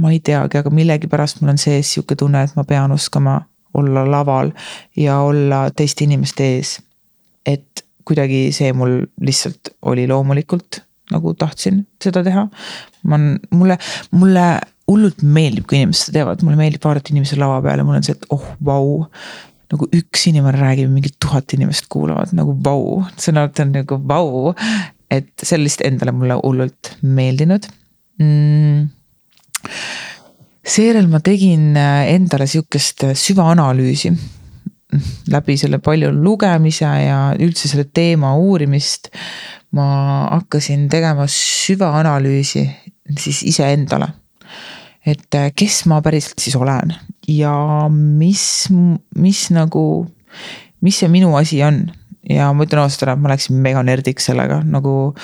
ma 0.00 0.12
ei 0.12 0.20
teagi, 0.24 0.60
aga 0.60 0.70
millegipärast 0.72 1.40
mul 1.40 1.52
on 1.54 1.60
sees 1.60 1.92
sihuke 1.94 2.16
tunne, 2.18 2.44
et 2.46 2.54
ma 2.56 2.64
pean 2.68 2.92
oskama 2.94 3.40
olla 3.74 4.04
laval 4.10 4.52
ja 4.96 5.18
olla 5.20 5.64
teiste 5.76 6.04
inimeste 6.04 6.48
ees. 6.56 6.78
et 7.46 7.84
kuidagi 8.06 8.50
see 8.54 8.72
mul 8.76 9.02
lihtsalt 9.20 9.72
oli 9.90 10.06
loomulikult 10.10 10.82
nagu 11.12 11.34
tahtsin 11.38 11.82
seda 12.02 12.22
teha. 12.24 12.46
ma, 13.04 13.18
mulle, 13.50 13.78
mulle 14.10 14.46
hullult 14.90 15.22
meeldib, 15.22 15.66
kui 15.68 15.80
inimesed 15.80 16.08
seda 16.08 16.20
teevad, 16.20 16.44
mulle 16.46 16.58
meeldib 16.60 16.84
vaadata 16.84 17.12
inimesi 17.14 17.38
lava 17.40 17.60
peal 17.64 17.82
ja 17.82 17.86
mul 17.86 17.98
on 17.98 18.06
see, 18.06 18.16
et 18.16 18.28
oh 18.34 18.46
vau. 18.64 19.04
nagu 19.72 19.88
üks 19.96 20.26
inimene 20.28 20.58
räägib 20.60 20.90
mingi 20.92 21.14
tuhat 21.22 21.54
inimest 21.56 21.86
kuulavad 21.92 22.34
nagu 22.36 22.52
vau, 22.64 22.98
sõnad 23.16 23.56
on 23.64 23.76
nagu 23.78 24.00
vau. 24.08 24.56
et 25.12 25.32
see 25.42 25.58
on 25.58 25.64
lihtsalt 25.66 25.86
endale 25.88 26.16
mulle 26.16 26.40
hullult 26.40 26.96
meeldinud 27.02 27.68
mm 28.20 28.90
seejärel 30.62 31.08
ma 31.10 31.20
tegin 31.24 31.76
äh, 31.76 32.12
endale 32.14 32.46
sihukest 32.46 33.04
äh, 33.08 33.16
süvaanalüüsi 33.18 34.12
läbi 35.32 35.56
selle 35.56 35.78
palju 35.80 36.10
lugemise 36.12 36.84
ja 36.84 37.20
üldse 37.40 37.68
selle 37.68 37.88
teema 37.88 38.34
uurimist. 38.36 39.10
ma 39.72 40.28
hakkasin 40.28 40.88
tegema 40.92 41.24
süvaanalüüsi 41.26 42.66
siis 43.18 43.42
iseendale. 43.42 44.08
et 45.06 45.34
äh, 45.34 45.50
kes 45.56 45.86
ma 45.86 46.02
päriselt 46.02 46.38
siis 46.38 46.56
olen 46.56 46.94
ja 47.28 47.88
mis, 47.88 48.68
mis 49.16 49.50
nagu, 49.50 50.06
mis 50.80 50.98
see 50.98 51.08
minu 51.08 51.36
asi 51.36 51.62
on 51.62 51.86
ja 52.28 52.52
ma 52.52 52.66
ütlen 52.66 52.82
ausalt 52.82 53.06
ära, 53.06 53.16
et 53.16 53.22
ma 53.22 53.32
läksin 53.32 53.58
mega 53.62 53.82
nerdiks 53.82 54.28
sellega, 54.30 54.60
nagu 54.62 55.14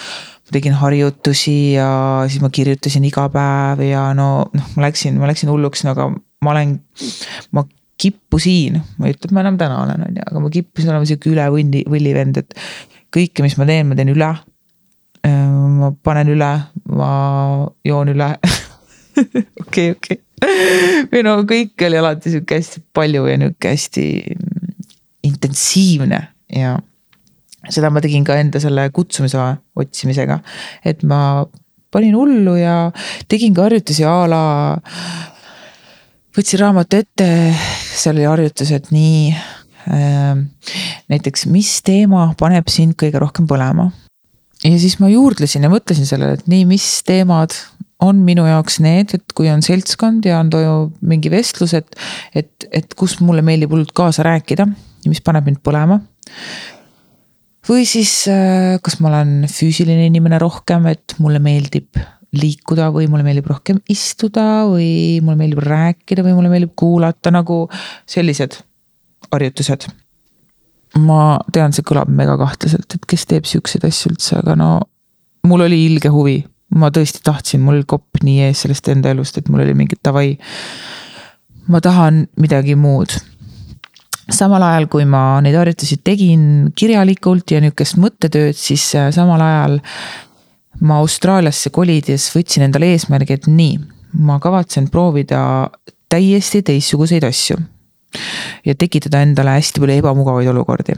tegin 0.52 0.76
harjutusi 0.78 1.74
ja 1.74 1.88
siis 2.28 2.42
ma 2.42 2.50
kirjutasin 2.54 3.04
iga 3.08 3.26
päev 3.32 3.82
ja 3.86 4.08
no 4.16 4.28
noh, 4.54 4.70
ma 4.76 4.86
läksin, 4.86 5.18
ma 5.20 5.28
läksin 5.30 5.50
hulluks, 5.52 5.84
no 5.84 5.94
aga 5.94 6.08
ma 6.44 6.54
olen, 6.54 6.78
ma 7.56 7.64
kippusin, 7.98 8.78
ma 8.98 9.08
ei 9.08 9.16
ütle, 9.16 9.28
et 9.28 9.34
ma 9.34 9.42
enam 9.42 9.58
täna 9.60 9.80
olen, 9.82 10.04
on 10.06 10.20
ju, 10.20 10.26
aga 10.30 10.44
ma 10.44 10.52
kippusin 10.54 10.92
olema 10.92 11.08
sihuke 11.08 11.32
üle 11.32 11.48
võlli, 11.54 11.82
võllivend, 11.90 12.40
et 12.42 12.54
kõike, 13.14 13.42
mis 13.44 13.58
ma 13.58 13.66
teen, 13.68 13.88
ma 13.90 13.98
teen 13.98 14.12
üle. 14.14 14.30
ma 15.78 15.90
panen 16.06 16.30
üle, 16.32 16.50
ma 16.94 17.10
joon 17.86 18.12
üle. 18.14 18.28
okei, 19.64 19.90
okei. 19.96 20.20
või 21.10 21.24
no 21.26 21.40
kõik 21.48 21.86
oli 21.88 21.98
alati 21.98 22.32
sihuke 22.32 22.60
hästi 22.60 22.84
palju 22.94 23.26
ja 23.26 23.38
nihuke 23.40 23.72
hästi 23.74 24.04
intensiivne 25.26 26.20
ja 26.54 26.76
seda 27.66 27.90
ma 27.90 28.02
tegin 28.02 28.26
ka 28.26 28.38
enda 28.38 28.60
selle 28.62 28.86
kutsumise 28.94 29.40
otsimisega, 29.78 30.38
et 30.86 31.02
ma 31.06 31.20
panin 31.92 32.16
hullu 32.16 32.56
ja 32.58 32.90
tegin 33.30 33.54
ka 33.56 33.66
harjutusi 33.66 34.06
a 34.06 34.16
la. 34.30 34.42
võtsin 36.38 36.60
raamatu 36.62 37.00
ette, 37.00 37.28
seal 37.98 38.18
oli 38.18 38.28
harjutused 38.28 38.92
nii 38.94 39.22
äh,. 39.34 40.36
näiteks, 41.08 41.48
mis 41.50 41.78
teema 41.82 42.28
paneb 42.38 42.68
sind 42.70 42.98
kõige 43.00 43.20
rohkem 43.22 43.48
põlema. 43.50 43.90
ja 44.62 44.76
siis 44.78 44.98
ma 45.02 45.10
juurdlesin 45.10 45.66
ja 45.66 45.72
mõtlesin 45.72 46.06
sellele, 46.08 46.38
et 46.38 46.46
nii, 46.50 46.64
mis 46.68 46.86
teemad 47.08 47.56
on 47.98 48.20
minu 48.22 48.44
jaoks 48.46 48.78
need, 48.84 49.16
et 49.16 49.34
kui 49.34 49.48
on 49.50 49.64
seltskond 49.64 50.26
ja 50.28 50.38
on 50.38 50.50
toimub 50.52 50.94
mingi 51.02 51.32
vestlus, 51.32 51.74
et, 51.74 51.88
et, 52.36 52.68
et 52.70 52.94
kus 52.94 53.18
mulle 53.18 53.42
meeldib 53.42 53.74
hullult 53.74 53.90
kaasa 53.96 54.22
rääkida 54.26 54.68
ja 54.68 55.10
mis 55.10 55.24
paneb 55.24 55.48
mind 55.48 55.64
põlema 55.66 55.98
või 57.68 57.84
siis 57.88 58.12
äh, 58.32 58.78
kas 58.82 58.98
ma 59.02 59.10
olen 59.12 59.48
füüsiline 59.50 60.08
inimene 60.08 60.40
rohkem, 60.40 60.86
et 60.90 61.16
mulle 61.22 61.40
meeldib 61.42 61.98
liikuda 62.36 62.90
või 62.92 63.06
mulle 63.08 63.24
meeldib 63.24 63.48
rohkem 63.48 63.78
istuda 63.88 64.66
või 64.68 65.20
mulle 65.24 65.38
meeldib 65.40 65.62
rääkida 65.64 66.24
või 66.26 66.34
mulle 66.36 66.52
meeldib 66.52 66.74
kuulata 66.76 67.32
nagu 67.32 67.62
sellised 68.08 68.58
harjutused. 69.32 69.88
ma 70.98 71.38
tean, 71.52 71.72
see 71.72 71.84
kõlab 71.84 72.08
mega 72.08 72.36
kahtlaselt, 72.40 72.94
et 72.94 73.04
kes 73.08 73.26
teeb 73.28 73.44
siukseid 73.46 73.84
asju 73.84 74.12
üldse, 74.12 74.38
aga 74.40 74.56
no 74.56 74.68
mul 75.46 75.64
oli 75.66 75.82
ilge 75.84 76.08
huvi, 76.12 76.40
ma 76.80 76.88
tõesti 76.92 77.20
tahtsin, 77.24 77.60
mul 77.60 77.78
oli 77.78 77.88
kopp 77.88 78.22
nii 78.24 78.48
ees 78.48 78.64
sellest 78.64 78.88
enda 78.88 79.12
elust, 79.12 79.36
et 79.38 79.48
mul 79.52 79.64
oli 79.64 79.76
mingi 79.76 80.00
davai. 80.04 80.38
ma 81.68 81.80
tahan 81.84 82.26
midagi 82.40 82.74
muud 82.74 83.12
samal 84.28 84.62
ajal, 84.62 84.88
kui 84.92 85.06
ma 85.08 85.40
neid 85.44 85.56
harjutusi 85.58 86.00
tegin 86.04 86.72
kirjalikult 86.76 87.54
ja 87.54 87.62
nihukest 87.64 87.98
mõttetööd, 88.00 88.56
siis 88.58 88.84
äh, 88.98 89.10
samal 89.14 89.42
ajal 89.44 89.78
ma 90.84 91.00
Austraaliasse 91.02 91.72
kolides 91.74 92.28
võtsin 92.34 92.68
endale 92.68 92.92
eesmärgi, 92.94 93.38
et 93.38 93.48
nii, 93.50 93.78
ma 94.22 94.38
kavatsen 94.42 94.88
proovida 94.92 95.40
täiesti 96.08 96.62
teistsuguseid 96.62 97.26
asju. 97.28 97.58
ja 98.64 98.74
tekitada 98.74 99.20
endale 99.20 99.58
hästi 99.58 99.82
palju 99.82 99.98
ebamugavaid 100.00 100.48
olukordi 100.48 100.94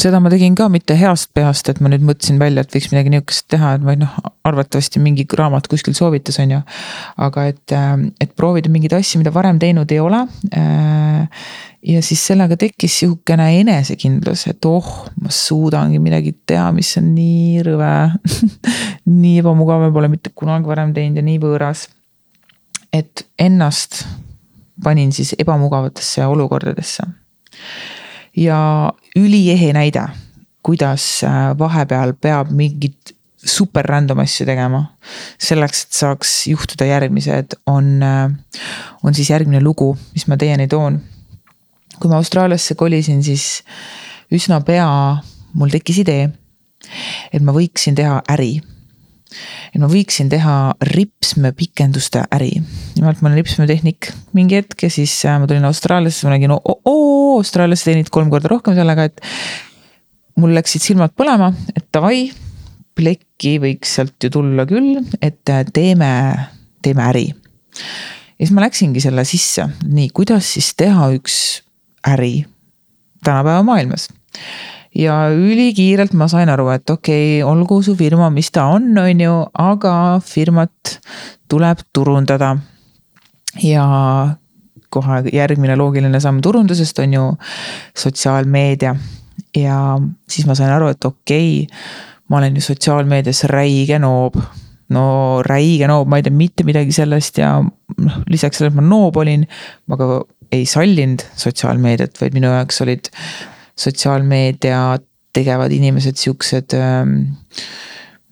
seda 0.00 0.20
ma 0.22 0.30
tegin 0.32 0.54
ka 0.56 0.68
mitte 0.72 0.94
heast 0.96 1.30
peast, 1.36 1.68
et 1.68 1.80
ma 1.82 1.90
nüüd 1.92 2.04
mõtlesin 2.06 2.38
välja, 2.40 2.64
et 2.64 2.72
võiks 2.72 2.88
midagi 2.92 3.12
nihukest 3.12 3.46
teha, 3.52 3.74
et 3.76 3.84
ma 3.84 3.94
noh, 3.98 4.14
arvatavasti 4.48 5.02
mingi 5.02 5.26
raamat 5.38 5.68
kuskil 5.70 5.96
soovitas, 5.96 6.38
on 6.42 6.56
ju. 6.56 6.60
aga 7.26 7.44
et, 7.50 7.74
äh, 7.76 7.92
et 8.20 8.32
proovida 8.36 8.72
mingeid 8.72 8.96
asju, 8.96 9.20
mida 9.20 9.34
varem 9.34 9.60
teinud 9.62 9.92
ei 9.92 10.00
ole. 10.00 10.24
Äh, 10.56 11.46
ja 11.92 12.02
siis 12.02 12.22
sellega 12.26 12.56
tekkis 12.56 13.00
sihukene 13.02 13.48
enesekindlus, 13.60 14.46
et 14.52 14.64
oh, 14.70 14.90
ma 15.20 15.32
suudangi 15.34 16.00
midagi 16.02 16.34
teha, 16.46 16.70
mis 16.72 16.94
on 17.00 17.12
nii 17.16 17.62
rõve 17.66 17.94
nii 19.22 19.38
ebamugav, 19.42 19.82
ma 19.82 19.94
pole 19.94 20.12
mitte 20.12 20.32
kunagi 20.34 20.70
varem 20.70 20.94
teinud 20.96 21.20
ja 21.20 21.26
nii 21.26 21.40
võõras. 21.42 21.88
et 22.92 23.26
ennast 23.40 24.04
panin 24.84 25.12
siis 25.12 25.34
ebamugavatesse 25.40 26.26
olukordadesse 26.28 27.06
ja 28.36 28.92
üliehe 29.16 29.72
näide, 29.72 30.06
kuidas 30.62 31.24
äh, 31.24 31.52
vahepeal 31.58 32.14
peab 32.20 32.50
mingit 32.50 33.14
super 33.42 33.86
random 33.86 34.22
asju 34.22 34.46
tegema. 34.46 34.84
selleks, 35.38 35.84
et 35.84 35.92
saaks 35.98 36.34
juhtuda 36.46 36.86
järgmised, 36.86 37.56
on, 37.66 38.02
äh, 38.02 38.30
on 39.02 39.14
siis 39.14 39.30
järgmine 39.30 39.62
lugu, 39.62 39.96
mis 40.14 40.26
ma 40.26 40.36
teieni 40.36 40.68
toon. 40.68 41.00
kui 42.00 42.10
ma 42.10 42.16
Austraaliasse 42.16 42.74
kolisin, 42.74 43.22
siis 43.22 43.62
üsna 44.32 44.60
pea 44.60 44.88
mul 45.54 45.70
tekkis 45.70 46.02
idee, 46.02 46.30
et 47.32 47.42
ma 47.42 47.52
võiksin 47.54 47.94
teha 47.94 48.22
äri 48.32 48.60
et 49.72 49.80
ma 49.82 49.88
võiksin 49.90 50.30
teha 50.32 50.54
ripsmepikenduste 50.92 52.24
äri. 52.34 52.52
nimelt 52.96 53.22
ma 53.22 53.30
olen 53.30 53.40
ripsmetehnik 53.40 54.10
mingi 54.36 54.60
hetk 54.60 54.86
ja 54.86 54.90
siis 54.92 55.14
äh, 55.26 55.38
ma 55.40 55.48
tulin 55.50 55.66
Austraaliasse, 55.68 56.26
ma 56.26 56.36
nägin, 56.36 56.54
oo, 56.54 57.36
Austraalias 57.38 57.84
teenid 57.86 58.10
kolm 58.12 58.30
korda 58.32 58.50
rohkem 58.52 58.76
sellega, 58.78 59.08
et. 59.10 59.20
mul 60.40 60.54
läksid 60.56 60.80
silmad 60.84 61.12
põlema, 61.16 61.50
et 61.76 61.84
davai, 61.92 62.30
plekki 62.96 63.58
võiks 63.60 63.98
sealt 63.98 64.16
ju 64.24 64.30
tulla 64.32 64.66
küll, 64.68 65.02
et 65.20 65.52
äh, 65.52 65.64
teeme, 65.72 66.12
teeme 66.82 67.06
äri. 67.08 67.26
ja 67.28 68.40
siis 68.46 68.54
ma 68.56 68.66
läksingi 68.66 69.02
selle 69.04 69.26
sisse, 69.28 69.68
nii, 69.84 70.10
kuidas 70.14 70.54
siis 70.56 70.72
teha 70.78 71.12
üks 71.16 71.36
äri 72.08 72.42
tänapäeva 73.22 73.62
maailmas 73.62 74.08
ja 74.98 75.16
ülikiirelt 75.32 76.12
ma 76.18 76.28
sain 76.28 76.50
aru, 76.52 76.68
et 76.74 76.90
okei 76.90 77.40
okay,, 77.40 77.48
olgu 77.48 77.80
su 77.82 77.94
firma, 77.96 78.30
mis 78.30 78.50
ta 78.52 78.68
on, 78.74 78.92
on 78.98 79.24
ju, 79.24 79.38
aga 79.58 79.94
firmat 80.24 80.98
tuleb 81.48 81.84
turundada. 81.92 82.56
ja 83.62 83.86
kohe 84.92 85.22
järgmine 85.32 85.76
loogiline 85.76 86.20
samm 86.20 86.40
turundusest 86.44 86.98
on 86.98 87.12
ju 87.14 87.26
sotsiaalmeedia. 87.96 88.96
ja 89.56 89.78
siis 90.28 90.46
ma 90.46 90.54
sain 90.54 90.72
aru, 90.72 90.88
et 90.92 91.04
okei 91.04 91.62
okay,, 91.64 91.78
ma 92.28 92.38
olen 92.38 92.56
ju 92.56 92.60
sotsiaalmeedias 92.60 93.44
räige 93.44 93.98
noob 93.98 94.36
no 94.92 95.40
räige 95.46 95.88
noob, 95.88 96.08
ma 96.08 96.18
ei 96.20 96.26
tea 96.26 96.36
mitte 96.36 96.66
midagi 96.68 96.92
sellest 96.92 97.40
ja 97.40 97.54
noh, 97.62 98.20
lisaks 98.28 98.60
sellele, 98.60 98.74
et 98.74 98.80
ma 98.80 98.84
noob 98.84 99.16
olin, 99.22 99.46
ma 99.88 99.98
ka 100.00 100.08
ei 100.52 100.66
sallinud 100.68 101.24
sotsiaalmeediat, 101.40 102.18
vaid 102.20 102.36
minu 102.36 102.50
jaoks 102.52 102.82
olid 102.84 103.08
sotsiaalmeedia 103.78 104.98
tegevad 105.32 105.72
inimesed 105.72 106.18
siuksed 106.20 106.76
ähm, 106.76 107.14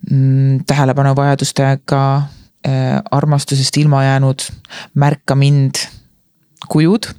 mm, 0.09 0.61
tähelepanuvajadustega 0.69 2.03
äh,, 2.17 3.01
armastusest 3.11 3.77
ilma 3.77 4.03
jäänud, 4.03 4.45
märka 4.93 5.35
mind 5.35 5.81
kujud. 6.69 7.09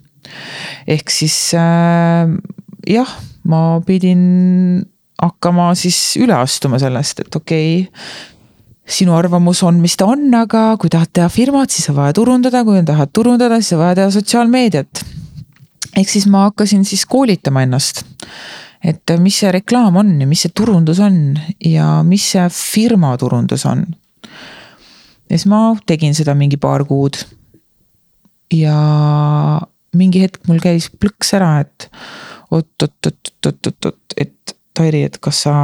ehk 0.87 1.11
siis 1.11 1.55
äh, 1.59 2.31
jah, 2.89 3.16
ma 3.45 3.81
pidin 3.87 4.87
hakkama 5.23 5.73
siis 5.79 6.16
üle 6.18 6.35
astuma 6.35 6.79
sellest, 6.83 7.27
et 7.27 7.37
okei 7.37 7.83
okay, 7.83 8.05
sinu 8.93 9.14
arvamus 9.14 9.62
on, 9.66 9.79
mis 9.83 9.95
ta 9.99 10.09
on, 10.11 10.27
aga 10.35 10.73
kui 10.81 10.91
tahad 10.91 11.11
teha 11.14 11.29
firmat, 11.31 11.70
siis 11.70 11.91
on 11.91 11.99
vaja 12.01 12.14
turundada, 12.16 12.64
kui 12.66 12.83
tahad 12.87 13.12
turundada, 13.14 13.61
siis 13.61 13.77
on 13.77 13.83
vaja 13.85 14.01
teha 14.01 14.14
sotsiaalmeediat 14.14 15.03
ehk 15.97 16.09
siis 16.09 16.26
ma 16.30 16.47
hakkasin 16.49 16.84
siis 16.88 17.05
koolitama 17.07 17.62
ennast. 17.66 18.05
et 18.82 19.12
mis 19.22 19.36
see 19.38 19.51
reklaam 19.55 19.97
on 19.97 20.14
ja 20.20 20.26
mis 20.26 20.40
see 20.43 20.55
turundus 20.55 20.99
on 21.01 21.38
ja 21.64 22.03
mis 22.03 22.24
see 22.32 22.47
firma 22.51 23.16
turundus 23.18 23.66
on. 23.66 23.84
ja 25.30 25.36
siis 25.36 25.47
ma 25.47 25.64
tegin 25.86 26.14
seda 26.14 26.34
mingi 26.34 26.57
paar 26.57 26.84
kuud. 26.84 27.18
ja 28.53 28.76
mingi 29.97 30.22
hetk 30.24 30.49
mul 30.49 30.61
käis 30.62 30.88
plõks 30.90 31.34
ära, 31.36 31.59
et 31.61 31.90
oot-oot-oot-oot-oot-oot, 32.53 34.16
et 34.16 34.57
Tairi, 34.72 35.03
et 35.05 35.18
kas 35.20 35.43
sa 35.45 35.55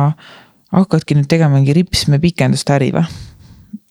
hakkadki 0.74 1.16
nüüd 1.16 1.28
tegema 1.32 1.56
mingi 1.56 1.72
ripsme 1.76 2.18
pikendust 2.20 2.68
äri 2.74 2.90
või? 2.92 3.06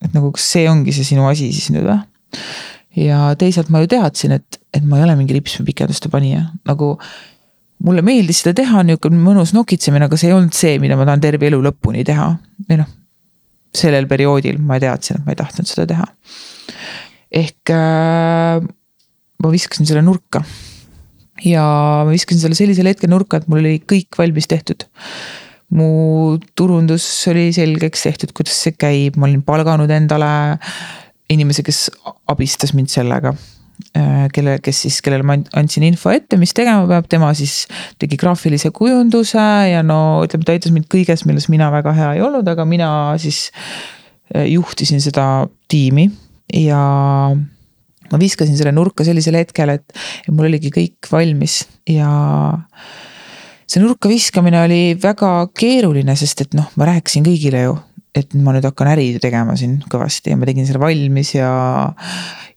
et 0.06 0.14
nagu, 0.14 0.30
kas 0.36 0.46
see 0.54 0.68
ongi 0.70 0.94
see 0.94 1.08
sinu 1.08 1.26
asi 1.26 1.50
siis 1.54 1.72
nüüd 1.74 1.88
või? 1.88 1.98
Ja 2.98 3.32
teisalt 3.40 3.72
ma 3.74 3.82
ju 3.84 3.90
teadsin, 3.92 4.38
et, 4.40 4.60
et 4.74 4.86
ma 4.86 5.00
ei 5.00 5.06
ole 5.06 5.18
mingi 5.20 5.36
ripsmepikenduste 5.38 6.10
panija, 6.14 6.48
nagu 6.68 6.96
mulle 7.86 8.02
meeldis 8.06 8.42
seda 8.42 8.56
teha, 8.58 8.84
niisugune 8.86 9.20
mõnus 9.22 9.54
nokitsemine, 9.54 10.08
aga 10.08 10.18
see 10.18 10.32
ei 10.32 10.38
olnud 10.38 10.56
see, 10.58 10.78
mida 10.82 10.98
ma 10.98 11.06
tahan 11.06 11.22
terve 11.24 11.50
elu 11.50 11.60
lõpuni 11.68 12.06
teha. 12.08 12.32
või 12.70 12.80
noh, 12.82 12.90
sellel 13.78 14.08
perioodil 14.10 14.58
ma 14.64 14.80
teadsin, 14.82 15.20
et 15.20 15.28
ma 15.28 15.36
ei 15.36 15.42
tahtnud 15.42 15.70
seda 15.70 15.86
teha. 15.92 16.08
ehk 17.38 17.74
äh, 17.76 18.64
ma 19.44 19.52
viskasin 19.54 19.90
selle 19.90 20.02
nurka. 20.06 20.42
ja 21.46 21.66
ma 22.06 22.10
viskasin 22.10 22.42
selle 22.42 22.58
sellisel 22.58 22.90
hetkel 22.90 23.14
nurka, 23.14 23.38
et 23.38 23.52
mul 23.52 23.62
oli 23.62 23.78
kõik 23.86 24.18
valmis 24.18 24.50
tehtud. 24.50 24.88
mu 25.78 26.40
turundus 26.56 27.06
oli 27.30 27.52
selgeks 27.54 28.08
tehtud, 28.08 28.34
kuidas 28.34 28.58
see 28.66 28.74
käib, 28.74 29.20
ma 29.20 29.30
olin 29.30 29.44
palganud 29.46 29.92
endale 29.92 30.32
inimese, 31.34 31.64
kes 31.66 31.88
abistas 32.32 32.74
mind 32.78 32.92
sellega 32.92 33.34
äh, 33.98 34.28
kelle, 34.34 34.58
kes 34.64 34.84
siis, 34.86 35.02
kellele 35.06 35.26
ma 35.28 35.38
andsin 35.60 35.86
info 35.88 36.12
ette, 36.14 36.40
mis 36.40 36.56
tegema 36.58 36.88
peab, 36.90 37.10
tema 37.12 37.34
siis 37.38 37.66
tegi 38.02 38.20
graafilise 38.20 38.72
kujunduse 38.76 39.44
ja 39.72 39.84
no 39.86 40.24
ütleme, 40.26 40.48
ta 40.48 40.56
aitas 40.56 40.74
mind 40.76 40.90
kõiges, 40.92 41.26
milles 41.28 41.50
mina 41.54 41.70
väga 41.74 41.94
hea 41.98 42.16
ei 42.18 42.24
olnud, 42.26 42.48
aga 42.48 42.66
mina 42.70 42.90
siis 43.22 43.48
äh, 44.36 44.48
juhtisin 44.54 45.04
seda 45.04 45.48
tiimi. 45.72 46.10
Ja 46.56 46.80
ma 48.12 48.20
viskasin 48.20 48.56
selle 48.56 48.72
nurka 48.76 49.04
sellisel 49.04 49.36
hetkel, 49.40 49.74
et, 49.76 49.98
mul 50.32 50.48
oligi 50.48 50.72
kõik 50.72 51.10
valmis. 51.12 51.60
Ja 51.92 52.10
see 53.68 53.84
nurka 53.84 54.10
viskamine 54.12 54.62
oli 54.64 54.82
väga 55.02 55.32
keeruline, 55.58 56.16
sest 56.20 56.46
et 56.46 56.58
noh, 56.58 56.70
ma 56.80 56.88
rääkisin 56.94 57.26
kõigile 57.28 57.66
ju, 57.66 57.76
et 58.16 58.36
ma 58.42 58.54
nüüd 58.56 58.66
hakkan 58.66 58.92
äri 58.94 59.10
tegema 59.22 59.56
siin 59.60 59.78
kõvasti 59.92 60.34
ja 60.34 60.38
ma 60.40 60.48
tegin 60.50 60.68
selle 60.68 60.82
valmis 60.82 61.34
ja. 61.36 61.50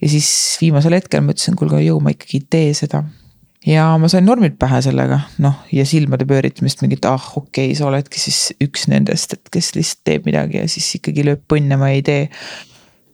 ja 0.00 0.10
siis 0.10 0.28
viimasel 0.60 0.96
hetkel 0.96 1.24
ma 1.24 1.34
ütlesin, 1.34 1.58
kuulge, 1.58 1.82
jõu, 1.84 1.98
ma 2.04 2.14
ikkagi 2.14 2.40
ei 2.40 2.46
tee 2.56 2.70
seda. 2.78 3.02
ja 3.66 3.90
ma 4.00 4.08
sain 4.12 4.24
normilt 4.24 4.56
pähe 4.60 4.80
sellega, 4.84 5.20
noh 5.44 5.60
ja 5.74 5.84
silmade 5.88 6.26
pööritamist 6.28 6.82
mingit, 6.84 7.04
ah 7.08 7.20
okei 7.34 7.70
okay,, 7.70 7.76
sa 7.78 7.90
oledki 7.90 8.22
siis 8.22 8.54
üks 8.62 8.88
nendest, 8.92 9.36
et 9.36 9.52
kes 9.52 9.74
lihtsalt 9.76 10.04
teeb 10.08 10.30
midagi 10.30 10.62
ja 10.62 10.70
siis 10.70 10.88
ikkagi 11.00 11.26
lööb 11.28 11.44
põnne, 11.50 11.76
ma 11.80 11.92
ei 11.92 12.04
tee 12.06 12.26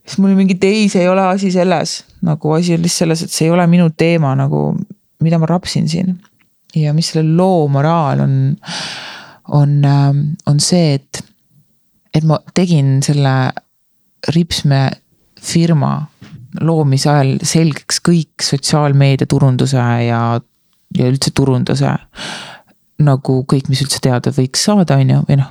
siis 0.06 0.20
mul 0.22 0.36
mingi 0.38 0.58
ei, 0.62 0.86
see 0.92 1.02
ei 1.02 1.10
ole 1.10 1.24
asi 1.26 1.50
selles, 1.54 1.98
nagu 2.26 2.54
asi 2.54 2.76
on 2.76 2.84
lihtsalt 2.86 3.06
selles, 3.06 3.26
et 3.26 3.34
see 3.34 3.48
ei 3.48 3.54
ole 3.54 3.66
minu 3.70 3.90
teema 3.98 4.36
nagu, 4.38 4.68
mida 5.24 5.40
ma 5.42 5.50
rapsin 5.50 5.90
siin 5.90 6.14
ja 6.76 6.92
mis 6.96 7.10
selle 7.12 7.36
loo 7.36 7.66
moraal 7.72 8.22
on, 8.24 8.36
on, 9.56 9.72
ähm, 9.84 10.20
on 10.46 10.60
see, 10.60 10.96
et, 10.98 11.22
et 12.16 12.24
ma 12.24 12.38
tegin 12.56 12.98
selle 13.04 13.34
Ripsme 14.32 14.80
firma 15.42 15.92
loomise 16.64 17.10
ajal 17.12 17.34
selgeks 17.44 18.00
kõik 18.04 18.42
sotsiaalmeedia 18.42 19.28
turunduse 19.28 19.82
ja, 20.06 20.22
ja 20.96 21.10
üldse 21.10 21.30
turunduse. 21.36 21.92
nagu 22.96 23.42
kõik, 23.44 23.68
mis 23.68 23.82
üldse 23.84 24.00
teada 24.00 24.32
võiks 24.32 24.62
saada, 24.64 24.96
on 24.96 25.10
ju, 25.12 25.18
või 25.28 25.36
noh, 25.36 25.50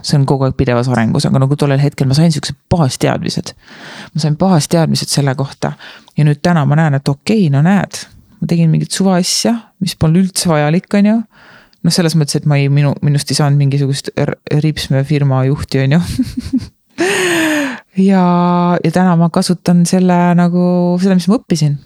see 0.00 0.16
on 0.16 0.24
kogu 0.26 0.46
aeg 0.46 0.56
pidevas 0.56 0.88
arengus, 0.88 1.26
aga 1.28 1.42
nagu 1.42 1.58
tollel 1.60 1.82
hetkel 1.82 2.08
ma 2.08 2.16
sain 2.16 2.32
siuksed 2.32 2.56
baasteadmised. 2.72 3.52
ma 4.14 4.22
sain 4.22 4.36
baasteadmised 4.40 5.12
selle 5.12 5.34
kohta 5.36 5.74
ja 6.16 6.24
nüüd 6.24 6.40
täna 6.42 6.64
ma 6.64 6.78
näen, 6.80 6.96
et 6.96 7.08
okei 7.08 7.46
okay,, 7.46 7.52
no 7.52 7.60
näed 7.66 8.06
ma 8.40 8.48
tegin 8.48 8.72
mingit 8.72 8.94
suva 8.94 9.18
asja, 9.20 9.54
mis 9.82 9.96
polnud 9.98 10.26
üldse 10.26 10.50
vajalik, 10.50 10.88
on 10.98 11.10
ju. 11.10 11.18
Noh, 11.86 11.94
selles 11.94 12.16
mõttes, 12.18 12.40
et 12.40 12.48
ma 12.50 12.58
ei, 12.58 12.70
minu, 12.72 12.94
minust 13.06 13.30
ei 13.30 13.38
saanud 13.38 13.60
mingisugust 13.60 14.10
Ripsme 14.64 15.04
firma 15.06 15.44
juhti, 15.46 15.84
on 15.84 15.98
ju 15.98 16.02
ja, 18.10 18.24
ja 18.82 18.92
täna 18.92 19.16
ma 19.18 19.30
kasutan 19.32 19.84
selle 19.88 20.18
nagu 20.38 20.62
seda, 21.02 21.16
mis 21.18 21.28
ma 21.30 21.38
õppisin. 21.40 21.76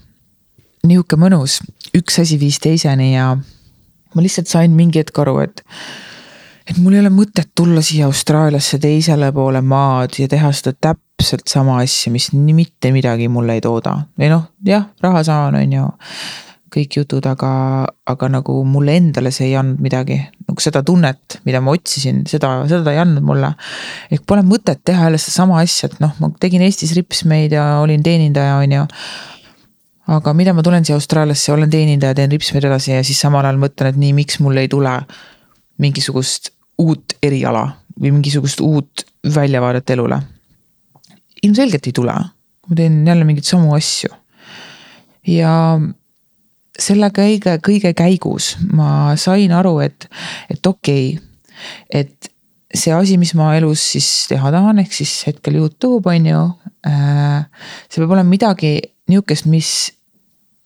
nihuke 0.88 1.18
mõnus, 1.20 1.60
üks 1.96 2.20
asi 2.22 2.38
viis 2.40 2.60
teiseni 2.62 3.12
ja 3.12 3.34
ma 3.36 4.24
lihtsalt 4.24 4.48
sain 4.50 4.72
mingi 4.76 5.02
hetk 5.02 5.18
aru, 5.22 5.38
et 5.44 5.64
et 6.70 6.78
mul 6.78 6.94
ei 6.94 7.02
ole 7.02 7.10
mõtet 7.10 7.50
tulla 7.56 7.82
siia 7.82 8.06
Austraaliasse 8.06 8.78
teisele 8.82 9.32
poole 9.34 9.62
maad 9.62 10.20
ja 10.20 10.28
teha 10.30 10.52
seda 10.54 10.72
täpselt 10.88 11.50
sama 11.50 11.80
asja, 11.82 12.12
mis 12.14 12.30
nii 12.34 12.54
mitte 12.54 12.92
midagi 12.94 13.28
mulle 13.28 13.58
ei 13.58 13.64
tooda. 13.64 13.96
või 14.18 14.30
noh, 14.32 14.46
jah, 14.66 14.88
raha 15.02 15.24
saan, 15.26 15.58
on 15.58 15.76
ju. 15.78 15.88
Kõik 16.74 17.00
jutud, 17.00 17.26
aga, 17.26 17.50
aga 18.10 18.28
nagu 18.30 18.60
mulle 18.68 18.96
endale 19.00 19.32
see 19.34 19.50
ei 19.50 19.56
andnud 19.58 19.82
midagi. 19.82 20.20
nagu 20.50 20.62
seda 20.62 20.82
tunnet, 20.86 21.40
mida 21.46 21.60
ma 21.62 21.74
otsisin, 21.76 22.24
seda, 22.30 22.52
seda 22.70 22.82
ta 22.86 22.94
ei 22.94 23.02
andnud 23.02 23.26
mulle. 23.26 23.52
ehk 24.10 24.24
pole 24.26 24.44
mõtet 24.46 24.82
teha 24.84 25.08
jälle 25.08 25.18
sedasama 25.18 25.60
asja, 25.62 25.90
et 25.90 26.00
noh, 26.00 26.14
ma 26.20 26.30
tegin 26.40 26.62
Eestis 26.66 26.94
ripsmeid 26.98 27.52
ja 27.52 27.66
olin 27.82 28.02
teenindaja, 28.02 28.56
on 28.62 28.78
ju 28.78 28.86
aga 30.10 30.32
mida 30.34 30.54
ma 30.56 30.62
tulen 30.66 30.86
siia 30.86 30.96
Austraaliasse, 30.98 31.52
olen 31.54 31.70
teenindaja, 31.70 32.16
teen 32.18 32.32
ripsmeid 32.32 32.66
edasi 32.66 32.94
ja 32.96 33.04
siis 33.06 33.20
samal 33.22 33.46
ajal 33.46 33.60
mõtlen, 33.62 33.92
et 33.92 34.00
nii, 34.00 34.14
miks 34.16 34.40
mul 34.42 34.58
ei 34.58 34.70
tule 34.70 34.96
mingisugust 35.80 36.50
uut 36.80 37.16
eriala 37.22 37.66
või 38.00 38.14
mingisugust 38.16 38.62
uut 38.64 39.04
väljavaadet 39.34 39.90
elule. 39.94 40.20
ilmselgelt 41.42 41.86
ei 41.86 41.92
tule, 41.96 42.12
ma 42.12 42.76
teen 42.76 43.06
jälle 43.06 43.24
mingeid 43.24 43.46
samu 43.46 43.74
asju. 43.76 44.10
ja 45.26 45.78
selle 46.80 47.10
kõige, 47.14 47.58
kõige 47.64 47.92
käigus 47.96 48.54
ma 48.72 49.14
sain 49.20 49.52
aru, 49.56 49.78
et, 49.84 50.08
et 50.50 50.66
okei 50.66 51.14
okay,, 51.14 51.30
et 52.02 52.30
see 52.74 52.94
asi, 52.94 53.18
mis 53.20 53.34
ma 53.38 53.52
elus 53.58 53.82
siis 53.94 54.08
teha 54.30 54.52
tahan, 54.54 54.78
ehk 54.82 54.94
siis 54.94 55.14
hetkel 55.26 55.58
Youtube 55.58 56.08
on 56.08 56.28
ju. 56.28 56.42
Äh, 56.86 57.42
see 57.90 58.00
peab 58.00 58.14
olema 58.14 58.30
midagi 58.30 58.78
nihukest, 59.10 59.48
mis 59.50 59.90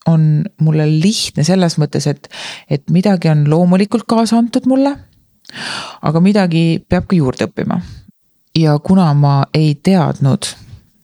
on 0.07 0.45
mulle 0.61 0.85
lihtne 0.91 1.47
selles 1.49 1.79
mõttes, 1.81 2.07
et, 2.11 2.29
et 2.69 2.85
midagi 2.93 3.31
on 3.33 3.47
loomulikult 3.49 4.05
kaasa 4.07 4.37
antud 4.37 4.69
mulle 4.69 4.93
aga 6.03 6.21
midagi 6.23 6.65
peab 6.89 7.07
ka 7.09 7.17
juurde 7.17 7.49
õppima. 7.49 7.81
ja 8.55 8.77
kuna 8.79 9.09
ma 9.19 9.43
ei 9.55 9.75
teadnud, 9.75 10.47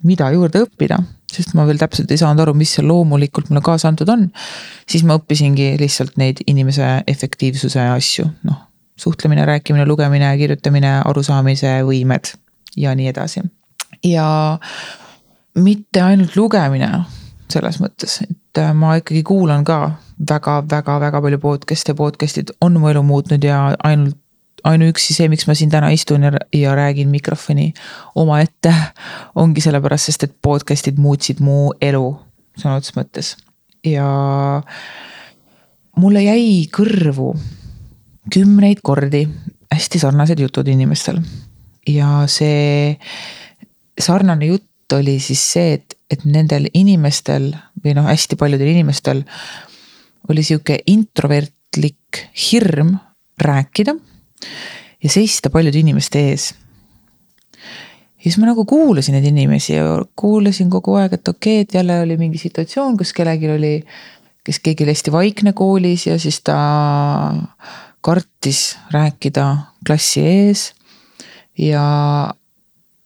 mida 0.06 0.30
juurde 0.30 0.62
õppida, 0.64 1.00
sest 1.36 1.54
ma 1.54 1.66
veel 1.68 1.78
täpselt 1.80 2.10
ei 2.10 2.20
saanud 2.20 2.42
aru, 2.44 2.54
mis 2.58 2.74
seal 2.76 2.88
loomulikult 2.90 3.50
mulle 3.50 3.62
kaasa 3.64 3.90
antud 3.90 4.08
on. 4.08 4.28
siis 4.88 5.04
ma 5.06 5.18
õppisingi 5.20 5.76
lihtsalt 5.80 6.18
neid 6.20 6.42
inimese 6.46 7.00
efektiivsuse 7.10 7.86
asju, 7.94 8.26
noh 8.48 8.66
suhtlemine, 9.00 9.46
rääkimine, 9.48 9.86
lugemine, 9.88 10.28
kirjutamine, 10.36 10.90
arusaamise 11.04 11.78
võimed 11.88 12.34
ja 12.76 12.94
nii 12.94 13.08
edasi. 13.08 13.40
ja 14.04 14.58
mitte 15.54 16.02
ainult 16.02 16.36
lugemine 16.36 16.90
selles 17.50 17.80
mõttes, 17.82 18.20
et 18.22 18.60
ma 18.74 18.94
ikkagi 19.00 19.22
kuulan 19.26 19.64
ka 19.64 19.80
väga-väga-väga 20.30 21.22
palju 21.22 21.38
podcast'e, 21.42 21.94
podcast'id 21.98 22.52
on 22.60 22.78
mu 22.80 22.90
elu 22.92 23.02
muutnud 23.02 23.44
ja 23.44 23.70
ainult 23.84 24.18
ainuüksi 24.64 25.14
see, 25.16 25.28
miks 25.32 25.46
ma 25.48 25.54
siin 25.58 25.70
täna 25.72 25.90
istun 25.94 26.26
ja, 26.26 26.32
ja 26.54 26.74
räägin 26.74 27.08
mikrofoni 27.12 27.72
omaette, 28.14 28.74
ongi 29.34 29.62
sellepärast, 29.64 30.10
sest 30.10 30.26
et 30.28 30.34
podcast'id 30.42 30.98
muutsid 31.00 31.40
mu 31.44 31.70
elu 31.80 32.04
sõna 32.58 32.76
otseses 32.80 32.96
mõttes 32.98 33.34
ja 33.86 34.06
mulle 35.96 36.24
jäi 36.24 36.66
kõrvu 36.72 37.32
kümneid 38.32 38.82
kordi 38.84 39.24
hästi 39.70 40.00
sarnased 40.02 40.40
jutud 40.40 40.68
inimestel. 40.68 41.20
ja 41.88 42.24
see 42.28 42.98
sarnane 43.98 44.46
jutt 44.50 44.92
oli 44.92 45.18
siis 45.22 45.42
see, 45.52 45.78
et, 45.78 45.94
et 46.10 46.24
nendel 46.24 46.66
inimestel 46.74 47.52
või 47.84 47.94
noh, 47.96 48.08
hästi 48.10 48.36
paljudel 48.36 48.72
inimestel 48.74 49.22
oli 50.28 50.42
sihuke 50.44 50.80
introvertlik 50.90 52.24
hirm 52.50 52.96
rääkida 53.40 53.94
ja 55.02 55.10
seista 55.12 55.50
paljude 55.50 55.78
inimeste 55.78 56.22
ees. 56.30 56.54
ja 58.20 58.24
siis 58.24 58.38
ma 58.38 58.50
nagu 58.50 58.64
kuulasin 58.68 59.16
neid 59.16 59.28
inimesi 59.30 59.74
ja 59.74 60.00
kuulasin 60.16 60.70
kogu 60.70 60.94
aeg, 61.00 61.16
et 61.16 61.28
okei 61.28 61.60
okay,, 61.60 61.66
et 61.68 61.74
jälle 61.74 62.00
oli 62.00 62.16
mingi 62.20 62.38
situatsioon, 62.38 62.96
kus 63.00 63.12
kellelgi 63.16 63.50
oli, 63.50 63.74
kes 64.44 64.60
keegi 64.60 64.84
oli 64.84 64.96
hästi 64.96 65.12
vaikne 65.12 65.52
koolis 65.52 66.06
ja 66.06 66.18
siis 66.18 66.40
ta 66.44 66.58
kartis 68.00 68.78
rääkida 68.92 69.56
klassi 69.86 70.20
ees. 70.26 70.72
ja 71.58 71.84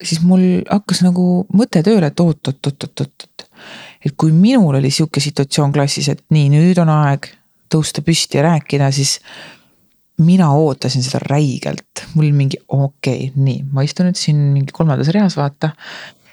siis 0.03 0.21
mul 0.23 0.63
hakkas 0.71 1.03
nagu 1.05 1.47
mõte 1.55 1.83
tööle, 1.83 2.11
et 2.11 2.21
oot, 2.21 2.41
oot, 2.49 2.67
oot, 2.67 2.87
oot, 2.87 3.01
oot, 3.01 3.27
oot. 3.27 3.49
et 4.05 4.15
kui 4.17 4.33
minul 4.33 4.79
oli 4.79 4.91
sihuke 4.91 5.21
situatsioon 5.21 5.73
klassis, 5.73 6.09
et 6.13 6.25
nii, 6.35 6.51
nüüd 6.53 6.81
on 6.83 6.91
aeg 6.93 7.31
tõusta 7.73 8.05
püsti 8.05 8.39
ja 8.39 8.49
rääkida, 8.51 8.91
siis 8.95 9.19
mina 10.19 10.51
ootasin 10.55 11.03
seda 11.03 11.19
räigelt, 11.27 12.05
mul 12.15 12.31
mingi 12.33 12.61
okei 12.69 13.31
okay,, 13.31 13.33
nii, 13.45 13.65
ma 13.73 13.83
istun 13.87 14.09
nüüd 14.09 14.19
siin 14.19 14.39
mingi 14.55 14.75
kolmandas 14.75 15.11
reas, 15.15 15.37
vaata. 15.39 15.73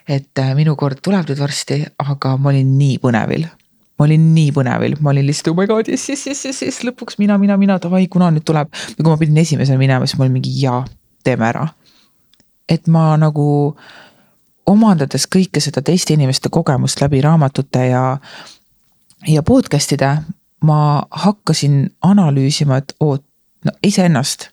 et 0.07 0.37
äh, 0.39 0.53
minu 0.57 0.75
kord 0.75 1.01
tuleb 1.03 1.29
nüüd 1.29 1.39
varsti, 1.39 1.81
aga 2.01 2.35
ma 2.37 2.51
olin 2.51 2.77
nii 2.77 2.99
põnevil. 3.01 3.47
ma 3.97 4.05
olin 4.05 4.27
nii 4.35 4.51
põnevil, 4.53 4.97
ma 5.01 5.13
olin 5.13 5.25
lihtsalt 5.25 5.53
oh 5.53 5.57
my 5.57 5.67
god, 5.69 5.89
jess, 5.89 6.09
jess, 6.09 6.27
jess, 6.27 6.45
jess, 6.45 6.61
jess, 6.65 6.85
lõpuks 6.85 7.17
mina, 7.21 7.37
mina, 7.41 7.57
mina, 7.57 7.79
davai, 7.81 8.07
kuna 8.07 8.29
nüüd 8.33 8.45
tuleb. 8.45 8.69
ja 8.69 9.01
kui 9.01 9.09
ma 9.09 9.17
pidin 9.17 9.41
esimesena 9.41 9.81
minema, 9.81 10.05
siis 10.05 10.19
ma 10.19 10.27
olin 10.27 10.37
mingi 10.37 10.53
jaa, 10.61 10.83
teeme 11.23 11.49
ära. 11.49 11.67
et 12.69 12.87
ma 12.87 13.15
nagu 13.17 13.75
omandades 14.69 15.25
kõike 15.25 15.59
seda 15.59 15.81
teiste 15.81 16.13
inimeste 16.13 16.49
kogemust 16.53 17.01
läbi 17.01 17.21
raamatute 17.21 17.87
ja, 17.89 18.03
ja 19.27 19.43
podcast'ide, 19.43 20.11
ma 20.69 20.79
hakkasin 21.25 21.87
analüüsima, 22.05 22.77
et 22.77 22.93
oot, 22.99 23.25
no 23.65 23.71
iseennast. 23.83 24.49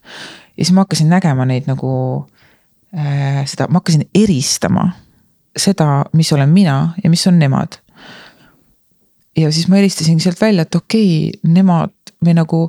ja 0.57 0.65
siis 0.65 0.73
ma 0.73 0.87
hakkasin 0.87 1.09
nägema 1.09 1.47
neid 1.49 1.69
nagu 1.71 1.91
äh, 2.97 3.45
seda, 3.47 3.69
ma 3.69 3.83
hakkasin 3.83 4.09
eristama 4.15 4.91
seda, 5.57 6.05
mis 6.13 6.33
olen 6.33 6.49
mina 6.49 6.95
ja 7.05 7.11
mis 7.11 7.27
on 7.27 7.39
nemad. 7.39 7.81
ja 9.37 9.53
siis 9.53 9.69
ma 9.69 9.77
eristasin 9.77 10.21
sealt 10.21 10.41
välja, 10.41 10.63
et 10.63 10.75
okei 10.75 11.29
okay,, 11.29 11.53
nemad 11.53 12.15
või 12.25 12.35
nagu 12.35 12.63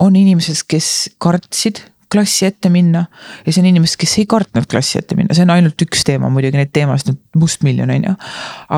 on 0.00 0.16
inimesed, 0.16 0.64
kes 0.68 0.88
kartsid 1.18 1.82
klassi 2.14 2.46
ette 2.46 2.70
minna. 2.70 3.06
ja 3.46 3.52
see 3.52 3.62
on 3.62 3.70
inimesed, 3.72 3.98
kes 4.00 4.18
ei 4.22 4.26
kartnud 4.30 4.68
klassi 4.70 5.00
ette 5.00 5.16
minna, 5.18 5.34
see 5.34 5.46
on 5.46 5.54
ainult 5.54 5.86
üks 5.86 6.04
teema 6.06 6.30
muidugi, 6.32 6.60
neid 6.60 6.72
teemasid 6.74 7.14
on 7.14 7.18
mustmiljon, 7.42 7.90
on 7.90 8.08
ju. 8.10 8.14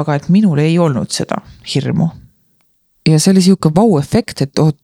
aga 0.00 0.16
et 0.16 0.30
minul 0.32 0.62
ei 0.62 0.78
olnud 0.82 1.12
seda 1.12 1.42
hirmu. 1.74 2.08
ja 3.08 3.20
see 3.20 3.34
oli 3.34 3.44
sihuke 3.44 3.72
vau-efekt, 3.74 4.42
et 4.46 4.64
oot, 4.64 4.78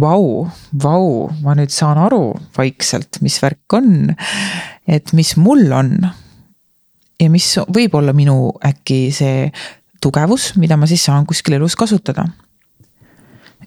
vau, 0.00 0.46
vau, 0.82 1.28
ma 1.42 1.54
nüüd 1.58 1.72
saan 1.72 1.98
aru 2.00 2.34
vaikselt, 2.56 3.20
mis 3.24 3.38
värk 3.42 3.76
on. 3.78 4.14
et 4.86 5.12
mis 5.12 5.36
mul 5.36 5.72
on. 5.72 5.96
ja 7.20 7.30
mis 7.30 7.48
võib 7.72 7.94
olla 7.94 8.12
minu 8.12 8.52
äkki 8.64 9.10
see 9.14 9.50
tugevus, 10.02 10.54
mida 10.56 10.76
ma 10.76 10.86
siis 10.86 11.04
saan 11.04 11.26
kuskil 11.26 11.58
elus 11.58 11.76
kasutada. 11.76 12.26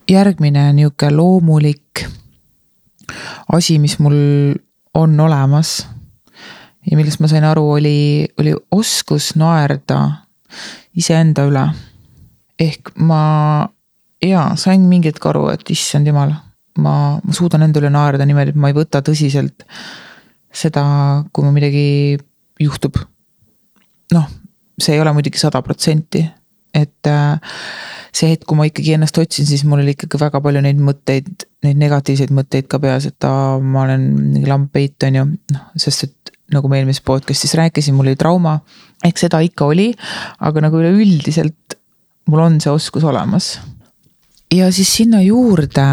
järgmine 0.09 0.71
nihuke 0.73 1.11
loomulik 1.11 2.05
asi, 3.53 3.79
mis 3.79 3.99
mul 3.99 4.55
on 4.93 5.19
olemas 5.19 5.87
ja 6.89 6.97
millest 6.97 7.19
ma 7.19 7.29
sain 7.29 7.45
aru, 7.45 7.65
oli, 7.77 8.27
oli 8.39 8.53
oskus 8.71 9.35
naerda 9.35 10.25
iseenda 10.97 11.45
üle. 11.49 11.67
ehk 12.59 12.91
ma 12.95 13.69
jaa, 14.25 14.55
sain 14.59 14.83
mingi 14.89 15.11
hetk 15.11 15.25
aru, 15.31 15.47
et 15.53 15.63
issand 15.73 16.07
jumal, 16.09 16.33
ma, 16.79 16.95
ma 17.23 17.35
suudan 17.35 17.63
enda 17.65 17.81
üle 17.81 17.91
naerda 17.93 18.27
niimoodi, 18.27 18.55
et 18.55 18.59
ma 18.59 18.71
ei 18.71 18.77
võta 18.77 19.03
tõsiselt 19.05 19.65
seda, 20.49 20.83
kui 21.33 21.45
mul 21.45 21.55
midagi 21.55 22.17
juhtub. 22.59 22.97
noh, 24.15 24.25
see 24.81 24.95
ei 24.95 25.01
ole 25.03 25.13
muidugi 25.13 25.37
sada 25.37 25.61
protsenti, 25.61 26.23
et 26.73 27.07
äh, 27.07 27.59
see 28.15 28.31
hetk, 28.31 28.47
kui 28.49 28.57
ma 28.57 28.65
ikkagi 28.67 28.95
ennast 28.97 29.17
otsin, 29.21 29.45
siis 29.45 29.63
mul 29.67 29.83
oli 29.83 29.93
ikkagi 29.95 30.19
väga 30.21 30.41
palju 30.43 30.63
neid 30.65 30.81
mõtteid, 30.81 31.29
neid 31.65 31.79
negatiivseid 31.79 32.33
mõtteid 32.33 32.69
ka 32.71 32.81
peas, 32.81 33.05
et 33.09 33.27
aa, 33.27 33.59
ma 33.61 33.85
olen 33.85 34.07
mingi 34.17 34.49
lammpeit, 34.49 34.97
on 35.07 35.19
ju, 35.19 35.25
noh, 35.53 35.67
sest 35.79 36.07
et 36.07 36.33
nagu 36.53 36.69
ma 36.69 36.79
eelmises 36.79 37.03
podcast'is 37.05 37.53
rääkisin, 37.59 37.93
mul 37.93 38.09
oli 38.09 38.17
trauma. 38.19 38.59
eks 39.05 39.27
seda 39.27 39.39
ikka 39.45 39.69
oli, 39.69 39.91
aga 40.43 40.65
nagu 40.65 40.79
üleüldiselt 40.81 41.77
mul 42.29 42.41
on 42.45 42.57
see 42.61 42.73
oskus 42.73 43.05
olemas. 43.07 43.57
Ja 44.53 44.71
siis 44.73 44.91
sinna 44.95 45.21
juurde 45.21 45.87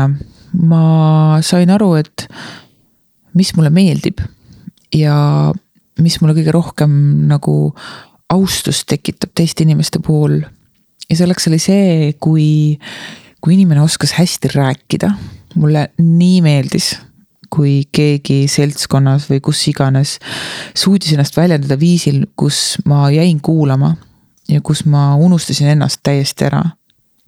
ma 0.63 1.39
sain 1.45 1.71
aru, 1.71 1.95
et 2.01 2.27
mis 3.37 3.53
mulle 3.57 3.71
meeldib 3.71 4.23
ja 4.95 5.17
mis 6.01 6.19
mulle 6.21 6.37
kõige 6.37 6.55
rohkem 6.55 6.93
nagu 7.29 7.57
austust 8.33 8.87
tekitab 8.91 9.33
teiste 9.37 9.65
inimeste 9.65 10.01
puhul 10.05 10.41
ja 11.11 11.17
selleks 11.19 11.49
oli 11.51 11.59
see, 11.63 12.13
kui, 12.21 12.77
kui 13.41 13.57
inimene 13.57 13.83
oskas 13.85 14.17
hästi 14.19 14.55
rääkida. 14.55 15.11
mulle 15.57 15.87
nii 15.97 16.41
meeldis, 16.45 16.91
kui 17.49 17.87
keegi 17.93 18.43
seltskonnas 18.45 19.31
või 19.31 19.41
kus 19.41 19.63
iganes 19.71 20.19
suutis 20.77 21.15
ennast 21.15 21.37
väljendada 21.37 21.79
viisil, 21.81 22.27
kus 22.37 22.77
ma 22.85 23.07
jäin 23.11 23.41
kuulama 23.41 23.95
ja 24.49 24.61
kus 24.61 24.85
ma 24.85 25.15
unustasin 25.17 25.73
ennast 25.73 26.03
täiesti 26.03 26.45
ära. 26.45 26.61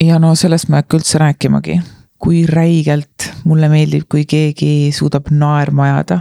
Ja 0.04 0.18
no 0.22 0.34
sellest 0.38 0.68
ma 0.68 0.78
ei 0.78 0.84
hakka 0.84 0.98
üldse 1.00 1.20
rääkimagi, 1.22 1.78
kui 2.18 2.42
räigelt 2.46 3.30
mulle 3.48 3.70
meeldib, 3.72 4.06
kui 4.10 4.24
keegi 4.28 4.90
suudab 4.94 5.30
naerma 5.30 5.88
ajada 5.88 6.20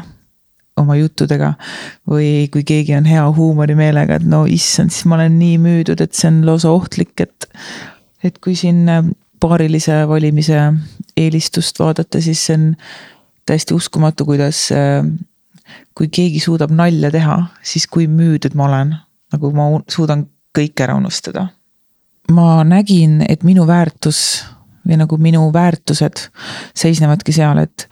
oma 0.77 0.95
juttudega. 0.97 1.53
või 2.09 2.47
kui 2.53 2.63
keegi 2.63 2.95
on 2.97 3.05
hea 3.09 3.23
huumorimeelega, 3.33 4.19
et 4.19 4.27
no 4.27 4.45
issand, 4.45 4.93
siis 4.93 5.05
ma 5.09 5.17
olen 5.17 5.37
nii 5.39 5.57
müüdud, 5.61 6.01
et 6.01 6.13
see 6.13 6.29
on 6.31 6.43
lausa 6.45 6.71
ohtlik, 6.71 7.15
et. 7.21 7.49
et 8.23 8.37
kui 8.43 8.55
siin 8.55 8.87
äh, 8.89 9.03
paarilise 9.39 10.03
valimise 10.09 10.59
eelistust 11.17 11.79
vaadata, 11.79 12.21
siis 12.21 12.45
see 12.45 12.57
on 12.57 12.69
täiesti 13.45 13.73
uskumatu, 13.77 14.25
kuidas. 14.25 14.69
Äh, 14.71 15.03
kui 15.97 16.07
keegi 16.13 16.39
suudab 16.39 16.71
nalja 16.71 17.09
teha, 17.11 17.35
siis 17.65 17.87
kui 17.91 18.05
müüdud 18.07 18.53
ma 18.55 18.67
olen, 18.69 18.93
nagu 19.33 19.49
ma 19.51 19.65
suudan 19.91 20.27
kõik 20.55 20.79
ära 20.85 20.95
unustada. 20.95 21.47
Ma 22.31 22.63
nägin, 22.67 23.21
et 23.29 23.43
minu 23.47 23.67
väärtus 23.67 24.45
või 24.87 24.99
nagu 25.01 25.17
minu 25.19 25.49
väärtused 25.53 26.27
seisnevadki 26.75 27.35
seal, 27.35 27.63
et 27.63 27.87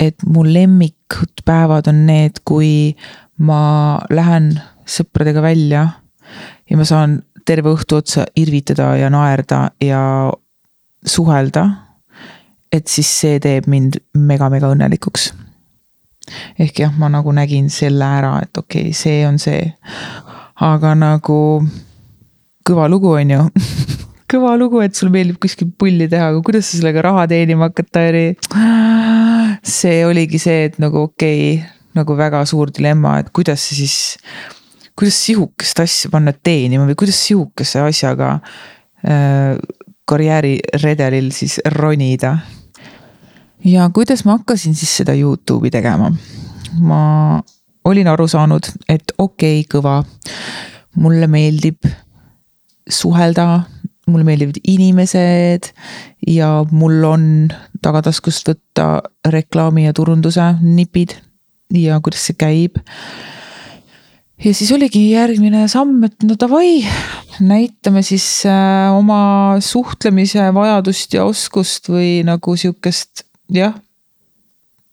et 0.00 0.22
mu 0.24 0.42
lemmikud 0.46 1.42
päevad 1.44 1.90
on 1.90 2.06
need, 2.06 2.40
kui 2.44 2.96
ma 3.44 4.00
lähen 4.10 4.54
sõpradega 4.88 5.42
välja 5.44 5.82
ja 6.70 6.78
ma 6.78 6.86
saan 6.88 7.18
terve 7.44 7.74
õhtu 7.74 7.98
otsa 8.00 8.24
irvitada 8.36 8.94
ja 8.96 9.10
naerda 9.12 9.70
ja 9.82 10.02
suhelda. 11.06 11.68
et 12.72 12.86
siis 12.86 13.08
see 13.20 13.38
teeb 13.42 13.66
mind 13.66 13.96
mega-mega 14.14 14.70
õnnelikuks. 14.70 15.32
ehk 16.58 16.80
jah, 16.80 16.92
ma 16.98 17.08
nagu 17.08 17.32
nägin 17.32 17.70
selle 17.70 18.04
ära, 18.04 18.38
et 18.42 18.56
okei 18.56 18.90
okay,, 18.90 18.92
see 18.92 19.26
on 19.26 19.38
see. 19.38 19.74
aga 20.60 20.94
nagu 20.94 21.62
kõva 22.70 22.86
lugu, 22.90 23.10
on 23.18 23.34
ju 23.34 23.42
kõva 24.30 24.54
lugu, 24.58 24.80
et 24.84 24.94
sulle 24.94 25.12
meeldib 25.14 25.40
kuskil 25.42 25.70
pulli 25.78 26.06
teha, 26.10 26.30
aga 26.30 26.42
kuidas 26.46 26.68
sa 26.68 26.78
sellega 26.78 27.02
raha 27.08 27.26
teenima 27.30 27.70
hakata, 27.70 28.06
oli 28.12 28.24
see 29.76 30.00
oligi 30.06 30.40
see, 30.42 30.70
et 30.70 30.80
nagu 30.82 31.06
okei 31.08 31.42
okay,, 31.56 31.76
nagu 31.98 32.14
väga 32.18 32.44
suur 32.46 32.70
dilemma, 32.74 33.18
et 33.20 33.30
kuidas 33.34 33.64
see 33.66 33.82
siis, 33.82 33.96
kuidas 34.94 35.18
sihukest 35.26 35.82
asja 35.82 36.10
panna 36.12 36.34
teenima 36.36 36.86
või 36.86 36.98
kuidas 36.98 37.18
sihukese 37.26 37.82
asjaga 37.82 38.36
äh, 39.02 39.56
karjääriredelil 40.10 41.30
siis 41.34 41.58
ronida. 41.76 42.36
ja 43.64 43.88
kuidas 43.94 44.24
ma 44.24 44.38
hakkasin 44.38 44.74
siis 44.74 44.92
seda 45.02 45.14
Youtube'i 45.14 45.70
tegema? 45.74 46.12
ma 46.78 47.02
olin 47.84 48.08
aru 48.12 48.28
saanud, 48.30 48.70
et 48.88 49.12
okei 49.18 49.60
okay,, 49.64 49.66
kõva, 49.74 50.04
mulle 51.02 51.26
meeldib 51.26 51.90
suhelda 52.90 53.62
mulle 54.10 54.26
meeldivad 54.26 54.58
inimesed 54.66 55.70
ja 56.26 56.50
mul 56.70 57.04
on 57.06 57.24
tagataskust 57.82 58.48
võtta 58.50 58.86
reklaami 59.32 59.86
ja 59.86 59.94
turunduse 59.96 60.46
nipid 60.62 61.14
ja 61.74 62.00
kuidas 62.02 62.26
see 62.28 62.38
käib. 62.38 62.80
ja 64.44 64.54
siis 64.56 64.72
oligi 64.72 65.10
järgmine 65.12 65.66
samm, 65.68 66.02
et 66.08 66.26
no 66.26 66.36
davai, 66.40 66.80
näitame 67.40 68.02
siis 68.06 68.26
äh, 68.48 68.90
oma 68.96 69.60
suhtlemise 69.62 70.50
vajadust 70.54 71.14
ja 71.14 71.24
oskust 71.28 71.90
või 71.92 72.20
nagu 72.26 72.56
sihukest, 72.56 73.26
jah. 73.52 73.76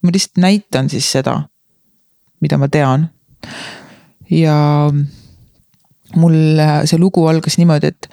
ma 0.04 0.14
lihtsalt 0.14 0.44
näitan 0.44 0.92
siis 0.94 1.10
seda, 1.18 1.42
mida 2.42 2.60
ma 2.62 2.70
tean. 2.72 3.10
ja 4.30 4.58
mul 6.18 6.38
see 6.90 7.00
lugu 7.02 7.26
algas 7.30 7.58
niimoodi, 7.62 7.94
et 7.94 8.10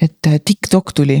et 0.00 0.26
äh, 0.26 0.40
TikTok 0.44 0.92
tuli 0.94 1.20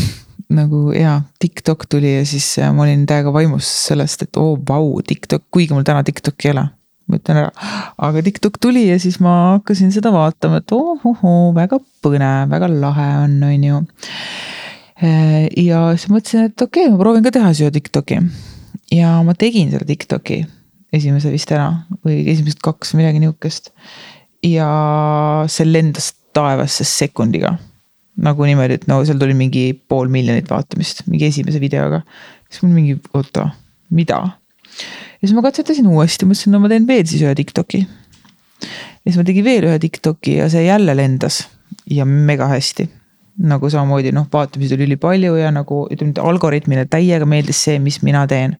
nagu 0.58 0.92
jaa, 0.94 1.22
TikTok 1.42 1.86
tuli 1.90 2.16
ja 2.18 2.26
siis 2.28 2.46
äh, 2.60 2.70
ma 2.74 2.84
olin 2.86 3.04
täiega 3.08 3.32
vaimus 3.34 3.68
sellest, 3.88 4.26
et 4.26 4.38
oo 4.40 4.54
oh, 4.54 4.62
vau, 4.68 4.94
TikTok, 5.06 5.48
kuigi 5.54 5.74
mul 5.74 5.86
täna 5.86 6.04
TikTok'i 6.06 6.50
ei 6.50 6.54
ole. 6.54 6.68
ma 7.10 7.18
ütlen 7.18 7.40
ära, 7.40 7.68
aga 8.06 8.22
TikTok 8.24 8.60
tuli 8.62 8.86
ja 8.86 8.96
siis 9.02 9.18
ma 9.20 9.32
hakkasin 9.56 9.90
seda 9.92 10.12
vaatama, 10.14 10.60
et 10.62 10.72
ohohoo, 10.72 11.50
väga 11.56 11.80
põnev, 12.04 12.46
väga 12.52 12.70
lahe 12.70 13.08
on, 13.24 13.34
on 13.48 13.66
ju. 13.66 13.80
Äh, 15.02 15.48
ja 15.58 15.82
siis 15.96 16.12
mõtlesin, 16.12 16.46
et 16.48 16.62
okei 16.62 16.86
okay,, 16.86 16.94
ma 16.94 17.00
proovin 17.02 17.26
ka 17.26 17.34
teha 17.34 17.50
siia 17.58 17.74
TikTok'i. 17.74 18.22
ja 18.94 19.16
ma 19.26 19.34
tegin 19.34 19.72
selle 19.74 19.88
TikTok'i, 19.88 20.44
esimese 20.94 21.32
vist 21.34 21.52
ära 21.52 21.68
või 22.06 22.22
esimesed 22.32 22.62
kaks, 22.64 22.94
midagi 22.98 23.20
nihukest. 23.24 23.72
Ja 24.42 24.68
see 25.50 25.68
lendas 25.68 26.12
taevasse 26.34 26.84
sekundiga 26.88 27.56
nagu 28.22 28.44
niimoodi, 28.44 28.76
et 28.80 28.86
no 28.90 29.00
seal 29.06 29.20
tuli 29.20 29.34
mingi 29.36 29.70
pool 29.88 30.10
miljonit 30.12 30.50
vaatamist 30.50 31.06
mingi 31.08 31.30
esimese 31.30 31.60
videoga. 31.62 32.02
siis 32.50 32.62
mul 32.62 32.74
mingi, 32.74 32.96
oota, 33.14 33.48
mida? 33.90 34.20
ja 35.22 35.28
siis 35.28 35.36
ma 35.36 35.44
katsetasin 35.44 35.88
uuesti, 35.88 36.28
mõtlesin, 36.28 36.52
no 36.52 36.60
ma 36.60 36.70
teen 36.72 36.86
veel 36.88 37.06
siis 37.08 37.22
ühe 37.24 37.34
Tiktoki. 37.38 37.84
ja 37.84 39.06
siis 39.06 39.20
ma 39.20 39.24
tegin 39.28 39.46
veel 39.46 39.68
ühe 39.70 39.78
Tiktoki 39.80 40.36
ja 40.42 40.50
see 40.52 40.66
jälle 40.66 40.96
lendas 40.96 41.46
ja 41.88 42.04
mega 42.04 42.50
hästi. 42.52 42.88
nagu 43.48 43.70
samamoodi 43.70 44.12
noh, 44.12 44.28
vaatamisi 44.32 44.76
oli 44.76 44.90
ülipalju 44.90 45.38
ja 45.40 45.50
nagu 45.54 45.86
ütleme, 45.90 46.12
algoritmile 46.20 46.84
täiega 46.84 47.26
meeldis 47.26 47.64
see, 47.64 47.78
mis 47.80 48.02
mina 48.04 48.26
teen. 48.28 48.58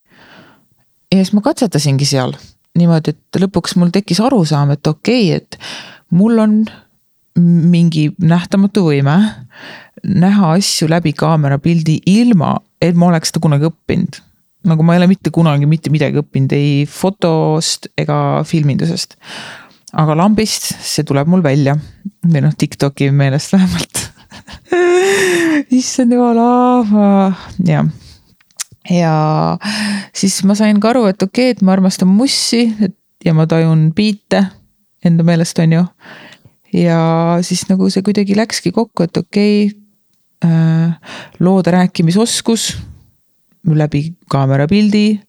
ja 1.12 1.20
siis 1.20 1.34
ma 1.36 1.44
katsetasingi 1.44 2.08
seal 2.08 2.32
niimoodi, 2.78 3.12
et 3.12 3.40
lõpuks 3.42 3.76
mul 3.80 3.92
tekkis 3.92 4.20
arusaam, 4.24 4.72
et 4.74 4.86
okei 4.86 5.32
okay,, 5.34 5.42
et 5.42 5.58
mul 6.16 6.40
on 6.42 6.62
mingi 7.38 8.10
nähtamatu 8.20 8.84
võime 8.90 9.16
näha 10.02 10.52
asju 10.58 10.88
läbi 10.90 11.14
kaamerapildi 11.16 12.00
ilma, 12.12 12.56
et 12.82 12.96
ma 12.98 13.08
oleks 13.08 13.32
seda 13.32 13.42
kunagi 13.44 13.68
õppinud. 13.70 14.20
nagu 14.68 14.84
ma 14.86 14.94
ei 14.94 15.00
ole 15.00 15.08
mitte 15.10 15.32
kunagi 15.34 15.66
mitte 15.66 15.90
midagi 15.90 16.20
õppinud 16.20 16.52
ei 16.54 16.84
fotost 16.86 17.88
ega 17.98 18.42
filmindusest. 18.46 19.16
aga 19.92 20.16
lambist, 20.16 20.72
see 20.80 21.04
tuleb 21.04 21.28
mul 21.28 21.42
välja 21.44 21.76
või 22.24 22.44
noh, 22.44 22.54
Tiktoki 22.56 23.10
meelest 23.10 23.52
vähemalt 23.52 24.06
issand 25.80 26.12
jumal, 26.12 26.40
jah. 27.66 28.01
Ja 28.90 29.58
siis 30.14 30.40
ma 30.48 30.56
sain 30.58 30.80
ka 30.80 30.90
aru, 30.90 31.06
et 31.10 31.22
okei 31.22 31.50
okay,, 31.50 31.56
et 31.56 31.62
ma 31.62 31.74
armastan 31.76 32.10
mussi 32.10 32.64
ja 33.24 33.34
ma 33.34 33.46
tajun 33.46 33.90
biite 33.94 34.44
enda 35.04 35.26
meelest, 35.26 35.58
on 35.62 35.72
ju. 35.78 35.84
ja 36.72 37.00
siis 37.42 37.66
nagu 37.68 37.90
see 37.90 38.02
kuidagi 38.02 38.36
läkski 38.38 38.72
kokku, 38.72 39.06
et 39.06 39.16
okei 39.16 39.66
okay, 39.66 39.78
äh,, 40.46 41.18
loode 41.40 41.70
rääkimisoskus 41.74 42.72
läbi 43.68 44.14
kaamerapildi 44.30 45.20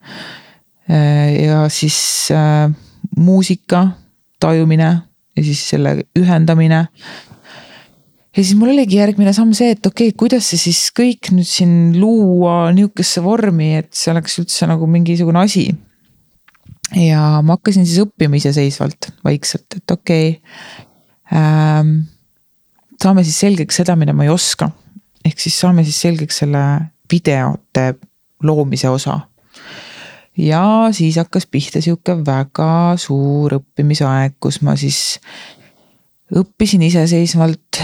äh, 0.90 1.44
ja 1.46 1.70
siis 1.70 2.30
äh, 2.32 2.72
muusika 3.18 3.88
tajumine 4.40 4.90
ja 5.38 5.44
siis 5.44 5.70
selle 5.70 6.04
ühendamine 6.20 6.88
ja 8.34 8.42
siis 8.42 8.56
mul 8.58 8.74
oligi 8.74 8.98
järgmine 8.98 9.34
samm 9.36 9.54
see, 9.58 9.74
et 9.76 9.86
okei 9.86 10.12
okay,, 10.12 10.18
kuidas 10.18 10.50
see 10.52 10.62
siis 10.62 10.88
kõik 10.96 11.32
nüüd 11.36 11.48
siin 11.48 11.74
luua 12.00 12.72
nihukesse 12.76 13.24
vormi, 13.26 13.74
et 13.82 13.92
see 13.98 14.14
oleks 14.14 14.40
üldse 14.42 14.70
nagu 14.70 14.88
mingisugune 14.90 15.44
asi. 15.44 15.68
ja 16.98 17.42
ma 17.46 17.58
hakkasin 17.58 17.86
siis 17.88 18.02
õppima 18.06 18.40
iseseisvalt 18.40 19.12
vaikselt, 19.26 19.68
et 19.78 19.98
okei 19.98 20.32
okay, 20.38 21.38
ähm,. 21.38 21.94
saame 23.02 23.26
siis 23.28 23.40
selgeks 23.44 23.82
seda, 23.82 23.98
mida 24.00 24.16
ma 24.16 24.26
ei 24.26 24.34
oska. 24.34 24.72
ehk 25.26 25.40
siis 25.40 25.60
saame 25.60 25.86
siis 25.86 26.02
selgeks 26.02 26.44
selle 26.44 26.64
videote 27.12 27.94
loomise 28.44 28.90
osa 28.90 29.20
ja 30.38 30.90
siis 30.92 31.18
hakkas 31.22 31.46
pihta 31.46 31.82
sihuke 31.82 32.16
väga 32.26 32.96
suur 32.98 33.60
õppimisaeg, 33.60 34.40
kus 34.42 34.62
ma 34.66 34.76
siis 34.80 35.20
õppisin 36.34 36.82
iseseisvalt, 36.88 37.82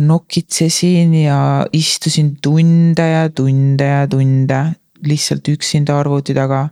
nokitsesin 0.00 1.14
ja 1.14 1.66
istusin 1.72 2.36
tunde 2.42 3.06
ja 3.08 3.26
tunde 3.30 3.88
ja 3.88 4.06
tunde 4.08 4.62
lihtsalt 5.06 5.48
üksinda 5.48 5.98
arvuti 5.98 6.34
taga. 6.34 6.68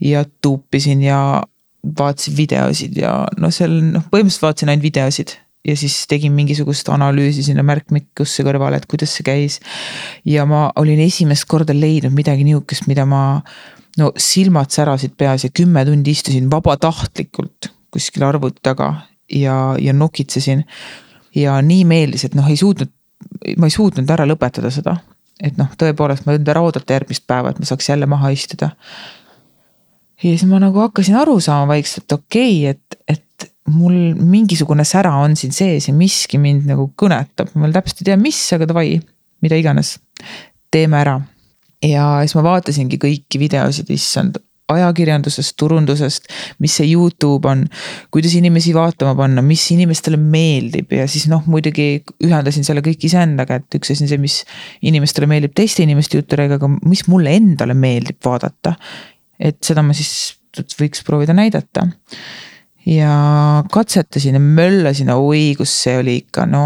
ja 0.00 0.24
tuupisin 0.42 1.02
ja 1.02 1.42
vaatasin 1.98 2.36
videosid 2.36 2.96
ja 2.98 3.12
noh, 3.38 3.52
seal 3.54 3.76
noh, 3.94 4.04
põhimõtteliselt 4.10 4.42
vaatasin 4.42 4.72
ainult 4.72 4.84
videosid 4.84 5.36
ja 5.64 5.76
siis 5.76 5.94
tegin 6.10 6.32
mingisugust 6.36 6.88
analüüsi 6.92 7.44
sinna 7.46 7.62
märkmikusse 7.64 8.44
kõrvale, 8.44 8.80
et 8.80 8.88
kuidas 8.90 9.14
see 9.16 9.24
käis. 9.24 9.60
ja 10.24 10.44
ma 10.46 10.66
olin 10.76 11.00
esimest 11.00 11.46
korda 11.48 11.76
leidnud 11.76 12.12
midagi 12.12 12.44
nihukest, 12.44 12.88
mida 12.90 13.06
ma 13.08 13.40
no 13.98 14.10
silmad 14.16 14.74
särasid 14.74 15.14
peas 15.16 15.46
ja 15.46 15.50
kümme 15.54 15.84
tundi 15.86 16.12
istusin 16.12 16.50
vabatahtlikult 16.50 17.70
kuskil 17.94 18.26
arvuti 18.26 18.60
taga 18.62 19.06
ja, 19.30 19.76
ja 19.78 19.92
nokitsesin. 19.92 20.64
Ja 21.34 21.56
nii 21.62 21.82
meeldis, 21.88 22.28
et 22.28 22.36
noh, 22.38 22.46
ei 22.50 22.56
suutnud, 22.58 22.92
ma 23.58 23.68
ei 23.68 23.74
suutnud 23.74 24.10
ära 24.10 24.26
lõpetada 24.28 24.70
seda. 24.74 24.96
et 25.42 25.56
noh, 25.58 25.68
tõepoolest 25.78 26.24
ma 26.24 26.32
ei 26.32 26.38
olnud 26.38 26.50
ära 26.52 26.62
oodata 26.62 26.94
järgmist 26.94 27.24
päeva, 27.26 27.50
et 27.50 27.58
ma 27.58 27.66
saaks 27.66 27.88
jälle 27.90 28.06
maha 28.06 28.30
istuda. 28.34 28.70
ja 30.22 30.30
siis 30.30 30.46
ma 30.50 30.60
nagu 30.62 30.80
hakkasin 30.84 31.18
aru 31.20 31.40
saama 31.40 31.74
vaikselt, 31.74 32.12
okei 32.12 32.70
okay,, 32.70 32.76
et, 32.76 32.98
et 33.08 33.50
mul 33.74 34.14
mingisugune 34.14 34.84
sära 34.84 35.14
on 35.24 35.36
siin 35.36 35.52
sees 35.52 35.88
ja 35.88 35.94
miski 35.96 36.38
mind 36.38 36.68
nagu 36.70 36.90
kõnetab, 37.00 37.52
ma 37.54 37.66
veel 37.66 37.78
täpselt 37.78 38.02
ei 38.02 38.10
tea, 38.10 38.18
mis, 38.20 38.40
aga 38.56 38.68
davai, 38.70 38.98
mida 39.44 39.58
iganes, 39.58 39.96
teeme 40.72 41.00
ära. 41.00 41.20
ja 41.84 42.08
siis 42.24 42.36
ma 42.38 42.46
vaatasingi 42.46 43.00
kõiki 43.00 43.40
videosid, 43.42 43.90
issand 43.90 44.38
ajakirjandusest, 44.72 45.54
turundusest, 45.60 46.28
mis 46.64 46.76
see 46.78 46.88
Youtube 46.88 47.48
on, 47.50 47.66
kuidas 48.14 48.32
inimesi 48.38 48.72
vaatama 48.76 49.12
panna, 49.18 49.42
mis 49.44 49.64
inimestele 49.74 50.16
meeldib 50.20 50.92
ja 50.96 51.04
siis 51.10 51.26
noh, 51.28 51.44
muidugi 51.50 51.98
ühendasin 52.24 52.64
selle 52.64 52.80
kõik 52.84 53.04
iseendaga, 53.04 53.60
et 53.60 53.76
üks 53.76 53.92
asi 53.92 54.06
on 54.06 54.12
see, 54.12 54.20
mis 54.22 54.38
inimestele 54.88 55.28
meeldib 55.28 55.52
teiste 55.56 55.84
inimeste 55.84 56.20
juttudega, 56.20 56.56
aga 56.56 56.70
mis 56.88 57.04
mulle 57.12 57.34
endale 57.36 57.76
meeldib 57.76 58.20
vaadata. 58.24 58.74
et 59.38 59.58
seda 59.66 59.82
ma 59.84 59.92
siis 59.96 60.38
võiks 60.80 61.04
proovida 61.04 61.36
näidata. 61.36 61.84
ja 62.86 63.12
katsetasin 63.72 64.38
ja 64.38 64.40
möllasin, 64.40 65.12
oi, 65.12 65.52
kus 65.58 65.76
see 65.84 65.98
oli 66.00 66.16
ikka, 66.22 66.46
no 66.48 66.64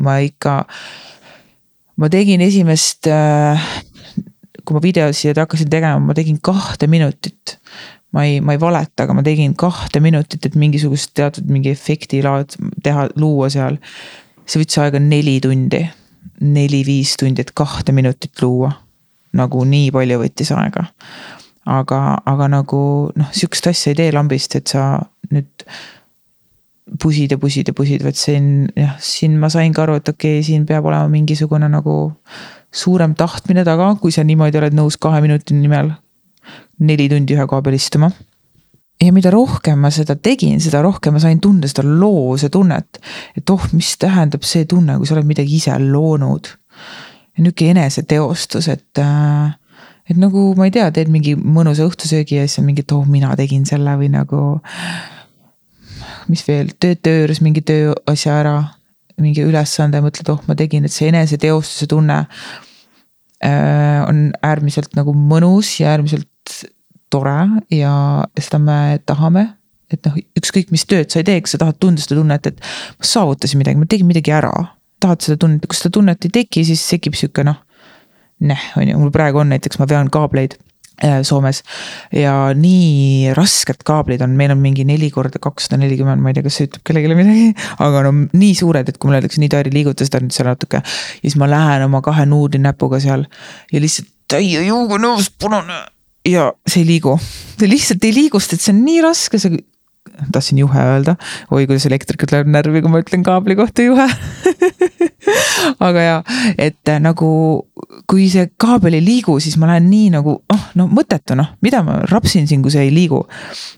ma 0.00 0.18
ikka 0.24 0.62
ma 2.00 2.08
tegin 2.12 2.40
esimest 2.44 3.08
äh, 3.12 3.60
kui 4.66 4.76
ma 4.76 4.82
videosid 4.82 5.38
hakkasin 5.38 5.70
tegema, 5.70 6.00
ma 6.02 6.16
tegin 6.16 6.40
kahte 6.42 6.88
minutit. 6.90 7.58
ma 8.14 8.24
ei, 8.24 8.40
ma 8.40 8.54
ei 8.54 8.60
valeta, 8.60 9.04
aga 9.04 9.12
ma 9.12 9.22
tegin 9.26 9.52
kahte 9.58 10.00
minutit, 10.00 10.46
et 10.46 10.54
mingisugust 10.56 11.10
teatud 11.18 11.50
mingi 11.52 11.68
efekti 11.74 12.22
laad 12.24 12.54
teha, 12.82 13.08
luua 13.20 13.50
seal. 13.52 13.78
see 14.46 14.62
võttis 14.62 14.78
aega 14.82 15.00
neli 15.02 15.38
tundi, 15.42 15.82
neli-viis 16.40 17.16
tundi, 17.20 17.42
et 17.42 17.52
kahte 17.54 17.92
minutit 17.92 18.42
luua. 18.42 18.72
nagu 19.36 19.64
nii 19.64 19.90
palju 19.92 20.20
võttis 20.22 20.52
aega. 20.56 20.86
aga, 21.66 22.00
aga 22.24 22.48
nagu 22.48 22.80
noh, 23.16 23.34
sihukest 23.34 23.72
asja 23.72 23.92
ei 23.92 24.00
tee 24.02 24.14
lambist, 24.14 24.54
et 24.58 24.66
sa 24.74 24.96
nüüd 25.30 25.66
pusid 27.02 27.32
ja 27.34 27.38
pusid 27.38 27.68
ja 27.68 27.74
pusid, 27.74 28.04
vaid 28.06 28.18
siin 28.18 28.68
jah, 28.78 28.94
siin 29.02 29.38
ma 29.42 29.50
sain 29.50 29.74
ka 29.74 29.82
aru, 29.82 29.98
et 29.98 30.08
okei 30.08 30.38
okay,, 30.38 30.46
siin 30.46 30.66
peab 30.66 30.86
olema 30.86 31.10
mingisugune 31.10 31.68
nagu 31.70 31.96
suurem 32.76 33.14
tahtmine 33.16 33.64
taga, 33.64 33.94
kui 34.00 34.12
sa 34.12 34.24
niimoodi 34.26 34.60
oled 34.60 34.76
nõus 34.76 34.98
kahe 35.00 35.22
minuti 35.24 35.56
nimel 35.56 35.94
neli 36.78 37.08
tundi 37.08 37.36
ühe 37.36 37.46
koha 37.48 37.62
peal 37.64 37.76
istuma. 37.76 38.10
ja 39.00 39.12
mida 39.12 39.30
rohkem 39.30 39.78
ma 39.78 39.90
seda 39.92 40.14
tegin, 40.16 40.60
seda 40.60 40.80
rohkem 40.84 41.12
ma 41.12 41.20
sain 41.20 41.40
tunda 41.40 41.68
seda 41.68 41.84
loovuse 41.84 42.48
tunnet. 42.52 43.00
et 43.36 43.50
oh, 43.50 43.68
mis 43.72 43.96
tähendab 44.00 44.44
see 44.44 44.64
tunne, 44.64 44.96
kui 44.98 45.06
sa 45.06 45.16
oled 45.16 45.28
midagi 45.28 45.56
ise 45.56 45.76
loonud. 45.80 46.52
nihuke 47.38 47.70
eneseteostus, 47.70 48.68
et 48.72 49.00
äh, 49.00 49.52
et 50.08 50.16
nagu 50.16 50.52
ma 50.56 50.68
ei 50.68 50.74
tea, 50.74 50.88
teed 50.94 51.10
mingi 51.12 51.34
mõnusa 51.36 51.88
õhtusöögi 51.88 52.38
ja 52.38 52.46
siis 52.46 52.60
on 52.62 52.68
mingi, 52.68 52.84
et 52.86 52.92
oh, 52.92 53.04
mina 53.08 53.34
tegin 53.36 53.66
selle 53.68 53.96
või 53.98 54.12
nagu. 54.12 54.60
mis 56.28 56.42
veel, 56.46 56.72
teed 56.80 57.04
töö 57.06 57.22
juures 57.22 57.40
mingi 57.40 57.62
tööasja 57.62 58.40
ära, 58.40 58.56
mingi 59.22 59.44
ülesande, 59.46 60.00
mõtled, 60.02 60.28
oh, 60.32 60.40
ma 60.48 60.56
tegin, 60.58 60.84
et 60.84 60.92
see 60.92 61.08
eneseteostuse 61.12 61.86
tunne 61.90 62.24
on 63.44 64.30
äärmiselt 64.42 64.94
nagu 64.96 65.12
mõnus 65.12 65.74
ja 65.80 65.90
äärmiselt 65.92 66.54
tore 67.12 67.62
ja 67.70 67.92
seda 68.38 68.58
me 68.62 68.98
tahame. 69.06 69.48
et 69.92 70.02
noh, 70.08 70.16
ükskõik 70.40 70.72
mis 70.74 70.82
tööd 70.88 71.12
sa 71.12 71.20
ei 71.20 71.26
tee, 71.28 71.40
kas 71.44 71.52
sa 71.54 71.60
tahad 71.62 71.76
tunda 71.78 72.02
seda 72.02 72.16
tunnet, 72.18 72.46
et 72.48 72.56
ma 72.98 73.06
saavutasin 73.06 73.60
midagi, 73.60 73.78
ma 73.78 73.86
tegin 73.86 74.08
midagi 74.08 74.32
ära. 74.34 74.50
tahad 75.00 75.22
seda 75.22 75.36
tunnet, 75.44 75.66
kui 75.68 75.76
seda 75.76 75.92
tunnet 75.94 76.24
ei 76.24 76.32
teki, 76.40 76.64
siis 76.64 76.82
tekib 76.88 77.14
sihuke 77.14 77.44
noh, 77.46 77.60
neh, 78.40 78.70
on 78.76 78.88
ju, 78.88 78.98
mul 78.98 79.12
praegu 79.14 79.44
on 79.44 79.52
näiteks, 79.52 79.78
ma 79.78 79.86
vean 79.90 80.10
kaableid 80.10 80.56
Äh, 80.56 80.75
Soomes 80.96 81.60
ja 82.16 82.32
nii 82.56 83.32
rasked 83.36 83.82
kaablid 83.84 84.22
on, 84.24 84.32
meil 84.38 84.54
on 84.54 84.62
mingi 84.62 84.86
neli 84.88 85.10
korda 85.12 85.40
kakssada 85.42 85.76
nelikümmend, 85.82 86.22
ma 86.24 86.32
ei 86.32 86.38
tea, 86.38 86.46
kas 86.46 86.56
see 86.56 86.70
ütleb 86.70 86.84
kellelegi 86.88 87.18
midagi. 87.18 87.50
aga 87.84 88.04
no 88.06 88.14
nii 88.32 88.54
suured, 88.56 88.88
et 88.88 88.96
kui 88.96 89.10
mulle 89.10 89.20
öeldakse 89.20 89.42
nii, 89.42 89.52
Taari 89.52 89.74
liiguta 89.74 90.06
seda 90.08 90.22
nüüd 90.24 90.32
seal 90.32 90.48
natuke. 90.48 90.80
ja 90.80 91.20
siis 91.20 91.36
ma 91.40 91.50
lähen 91.50 91.84
oma 91.84 92.00
kahe 92.04 92.24
nuudli 92.28 92.62
näpuga 92.64 93.00
seal 93.02 93.26
ja 93.72 93.82
lihtsalt 93.82 94.08
täie 94.30 94.64
jõuga 94.66 94.98
nõus 95.02 95.28
punane 95.30 95.84
ja 96.26 96.50
see 96.66 96.82
ei 96.82 96.90
liigu. 96.94 97.18
see 97.58 97.70
lihtsalt 97.70 98.04
ei 98.08 98.14
liigu, 98.16 98.40
sest 98.40 98.56
et 98.56 98.64
see 98.64 98.74
on 98.74 98.84
nii 98.88 99.02
raske, 99.04 99.40
see 99.42 99.60
tahtsin 100.32 100.62
juhe 100.62 100.80
öelda, 100.80 101.16
oi 101.52 101.66
kuidas 101.68 101.86
elektrikud 101.88 102.32
läheb 102.32 102.48
närvi, 102.48 102.80
kui 102.80 102.92
ma 102.92 103.02
ütlen 103.04 103.26
kaabli 103.26 103.56
kohta 103.58 103.84
juhe 103.84 104.06
aga 105.88 106.04
ja, 106.04 106.18
et 106.58 106.92
äh, 106.92 107.00
nagu 107.02 107.28
kui 108.10 108.28
see 108.32 108.50
kaabel 108.60 108.98
ei 108.98 109.04
liigu, 109.04 109.38
siis 109.42 109.56
ma 109.60 109.70
lähen 109.70 109.88
nii 109.90 110.12
nagu 110.16 110.36
oh, 110.40 110.68
no 110.78 110.88
mõttetu 110.90 111.36
noh, 111.38 111.54
mida 111.64 111.82
ma 111.86 111.98
rapsin 112.10 112.48
siin, 112.48 112.62
kui 112.64 112.74
see 112.74 112.86
ei 112.88 112.94
liigu. 112.94 113.24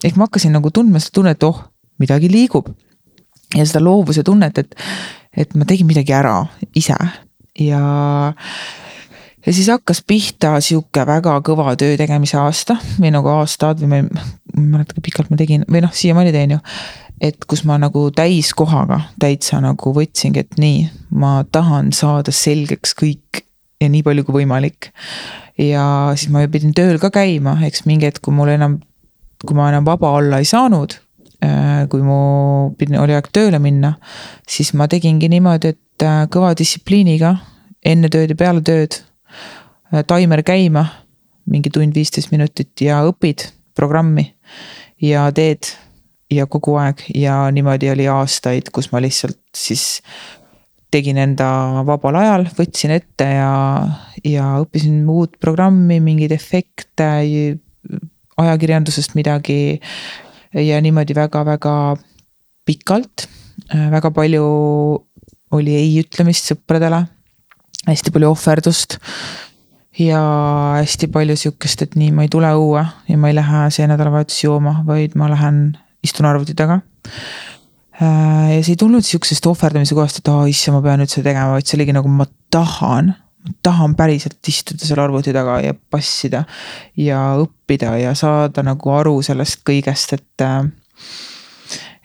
ehk 0.04 0.18
ma 0.18 0.28
hakkasin 0.28 0.54
nagu 0.56 0.72
tundma 0.74 1.02
seda 1.02 1.18
tunnet, 1.20 1.48
oh, 1.48 1.62
midagi 1.98 2.30
liigub. 2.32 2.68
ja 3.56 3.64
seda 3.64 3.82
loovuse 3.84 4.24
tunnet, 4.26 4.58
et, 4.58 4.76
et 5.36 5.56
ma 5.56 5.68
tegin 5.68 5.88
midagi 5.88 6.12
ära 6.12 6.42
ise 6.76 6.96
ja 7.58 7.82
ja 9.46 9.52
siis 9.52 9.68
hakkas 9.72 10.02
pihta 10.06 10.58
sihuke 10.64 11.04
väga 11.06 11.38
kõva 11.46 11.72
töö 11.80 11.96
tegemise 11.98 12.38
aasta 12.40 12.76
või 12.98 13.12
nagu 13.14 13.30
aastad 13.32 13.80
või 13.82 13.90
ma 13.90 14.00
ei, 14.00 14.06
ma 14.08 14.24
ei 14.60 14.70
mäleta, 14.74 14.96
kui 14.96 15.06
pikalt 15.08 15.30
ma 15.32 15.38
tegin 15.40 15.64
või 15.70 15.82
noh, 15.84 15.94
siiamaani 15.94 16.34
teen 16.34 16.56
ju. 16.56 16.60
Et 17.20 17.44
kus 17.48 17.64
ma 17.68 17.78
nagu 17.80 18.08
täiskohaga 18.14 19.00
täitsa 19.20 19.60
nagu 19.64 19.92
võtsingi, 19.94 20.44
et 20.44 20.58
nii, 20.60 20.86
ma 21.10 21.42
tahan 21.52 21.92
saada 21.96 22.34
selgeks 22.34 22.94
kõik 22.98 23.42
ja 23.82 23.88
nii 23.90 24.04
palju 24.06 24.26
kui 24.26 24.42
võimalik. 24.42 24.92
ja 25.58 26.14
siis 26.14 26.30
ma 26.30 26.46
pidin 26.48 26.74
tööl 26.74 26.98
ka 27.02 27.10
käima, 27.10 27.58
eks 27.66 27.84
mingi 27.86 28.06
hetk, 28.06 28.22
kui 28.22 28.34
mul 28.34 28.52
enam, 28.54 28.78
kui 29.44 29.56
ma 29.56 29.68
enam 29.72 29.86
vaba 29.86 30.14
olla 30.18 30.38
ei 30.38 30.48
saanud. 30.48 30.98
Äh, 31.38 31.84
kui 31.90 32.02
mu 32.02 32.74
pidin, 32.78 32.98
oli 32.98 33.14
aeg 33.14 33.28
tööle 33.30 33.60
minna, 33.62 33.92
siis 34.42 34.72
ma 34.74 34.88
tegingi 34.90 35.28
niimoodi, 35.30 35.70
et 35.70 36.02
äh, 36.02 36.24
kõva 36.26 36.50
distsipliiniga 36.58 37.36
enne 37.86 38.10
tööd 38.10 38.34
ja 38.34 38.38
peale 38.38 38.64
tööd 38.66 38.98
Äh, 39.94 40.04
taimer 40.04 40.42
käima, 40.44 40.84
mingi 41.48 41.70
tund, 41.72 41.94
viisteist 41.96 42.32
minutit 42.32 42.76
ja 42.84 43.00
õpid 43.08 43.46
programmi 43.78 44.26
ja 45.00 45.28
teed 45.32 45.70
ja 46.30 46.46
kogu 46.46 46.76
aeg 46.80 47.02
ja 47.16 47.46
niimoodi 47.54 47.90
oli 47.92 48.08
aastaid, 48.10 48.68
kus 48.72 48.90
ma 48.92 49.00
lihtsalt 49.00 49.40
siis 49.56 50.00
tegin 50.92 51.18
enda 51.20 51.48
vabal 51.86 52.16
ajal, 52.20 52.46
võtsin 52.56 52.94
ette 52.94 53.26
ja, 53.26 53.52
ja 54.24 54.46
õppisin 54.62 55.02
uut 55.08 55.36
programmi, 55.40 56.00
mingeid 56.04 56.32
efekte, 56.32 57.08
ajakirjandusest 58.38 59.16
midagi. 59.18 59.80
ja 60.54 60.80
niimoodi 60.80 61.14
väga-väga 61.14 61.74
pikalt, 62.64 63.28
väga 63.68 64.10
palju 64.10 64.46
oli 65.52 65.74
ei 65.76 65.92
ütlemist 66.00 66.48
sõpradele. 66.48 67.04
hästi 67.88 68.12
palju 68.12 68.30
ohverdust 68.30 68.98
ja 69.98 70.20
hästi 70.78 71.08
palju 71.12 71.36
sihukest, 71.36 71.82
et 71.82 71.94
nii, 71.96 72.10
ma 72.12 72.24
ei 72.24 72.32
tule 72.32 72.48
õue 72.54 72.84
ja 73.08 73.18
ma 73.18 73.28
ei 73.28 73.36
lähe 73.36 73.68
see 73.74 73.86
nädalavahetus 73.88 74.42
jooma, 74.44 74.82
vaid 74.86 75.16
ma 75.16 75.28
lähen 75.28 75.78
istun 76.04 76.28
arvuti 76.28 76.54
taga. 76.58 76.80
Äh, 77.98 78.56
ja 78.56 78.58
see 78.62 78.76
ei 78.76 78.80
tulnud 78.80 79.06
sihukesest 79.06 79.46
ohverdamise 79.50 79.96
kohast, 79.98 80.20
et 80.20 80.28
aa 80.30 80.44
oh, 80.44 80.50
issand, 80.50 80.76
ma 80.78 80.84
pean 80.84 81.02
nüüd 81.02 81.10
seda 81.10 81.30
tegema, 81.32 81.56
vaid 81.56 81.66
see 81.66 81.78
oligi 81.78 81.96
nagu 81.96 82.10
ma 82.12 82.28
tahan 82.54 83.14
ma 83.48 83.54
tahan 83.64 83.94
päriselt 83.98 84.50
istuda 84.50 84.86
seal 84.86 85.00
arvuti 85.02 85.32
taga 85.34 85.58
ja 85.62 85.74
passida 85.74 86.44
ja 86.98 87.22
õppida 87.40 87.94
ja 88.00 88.14
saada 88.18 88.64
nagu 88.66 88.94
aru 88.94 89.18
sellest 89.26 89.64
kõigest, 89.66 90.14
et. 90.18 90.46
Äh, 90.46 90.70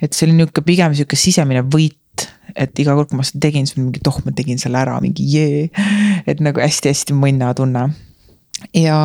et 0.04 0.12
see 0.12 0.28
oli 0.28 0.34
nihuke 0.36 0.60
pigem 0.66 0.92
sihuke 0.98 1.16
sisemine 1.16 1.62
võit, 1.64 2.26
et 2.60 2.80
iga 2.82 2.92
kord, 2.98 3.08
kui 3.08 3.20
ma 3.20 3.24
seda 3.24 3.46
tegin, 3.46 3.68
siis 3.70 3.80
mingi, 3.80 4.02
oh, 4.10 4.18
ma 4.26 4.34
tegin 4.36 4.60
selle 4.60 4.82
ära, 4.82 4.98
mingi 5.04 5.24
jee. 5.32 5.70
et 6.28 6.42
nagu 6.44 6.60
hästi-hästi 6.60 7.16
mõnna 7.16 7.54
tunne. 7.56 7.88
ja 8.76 8.98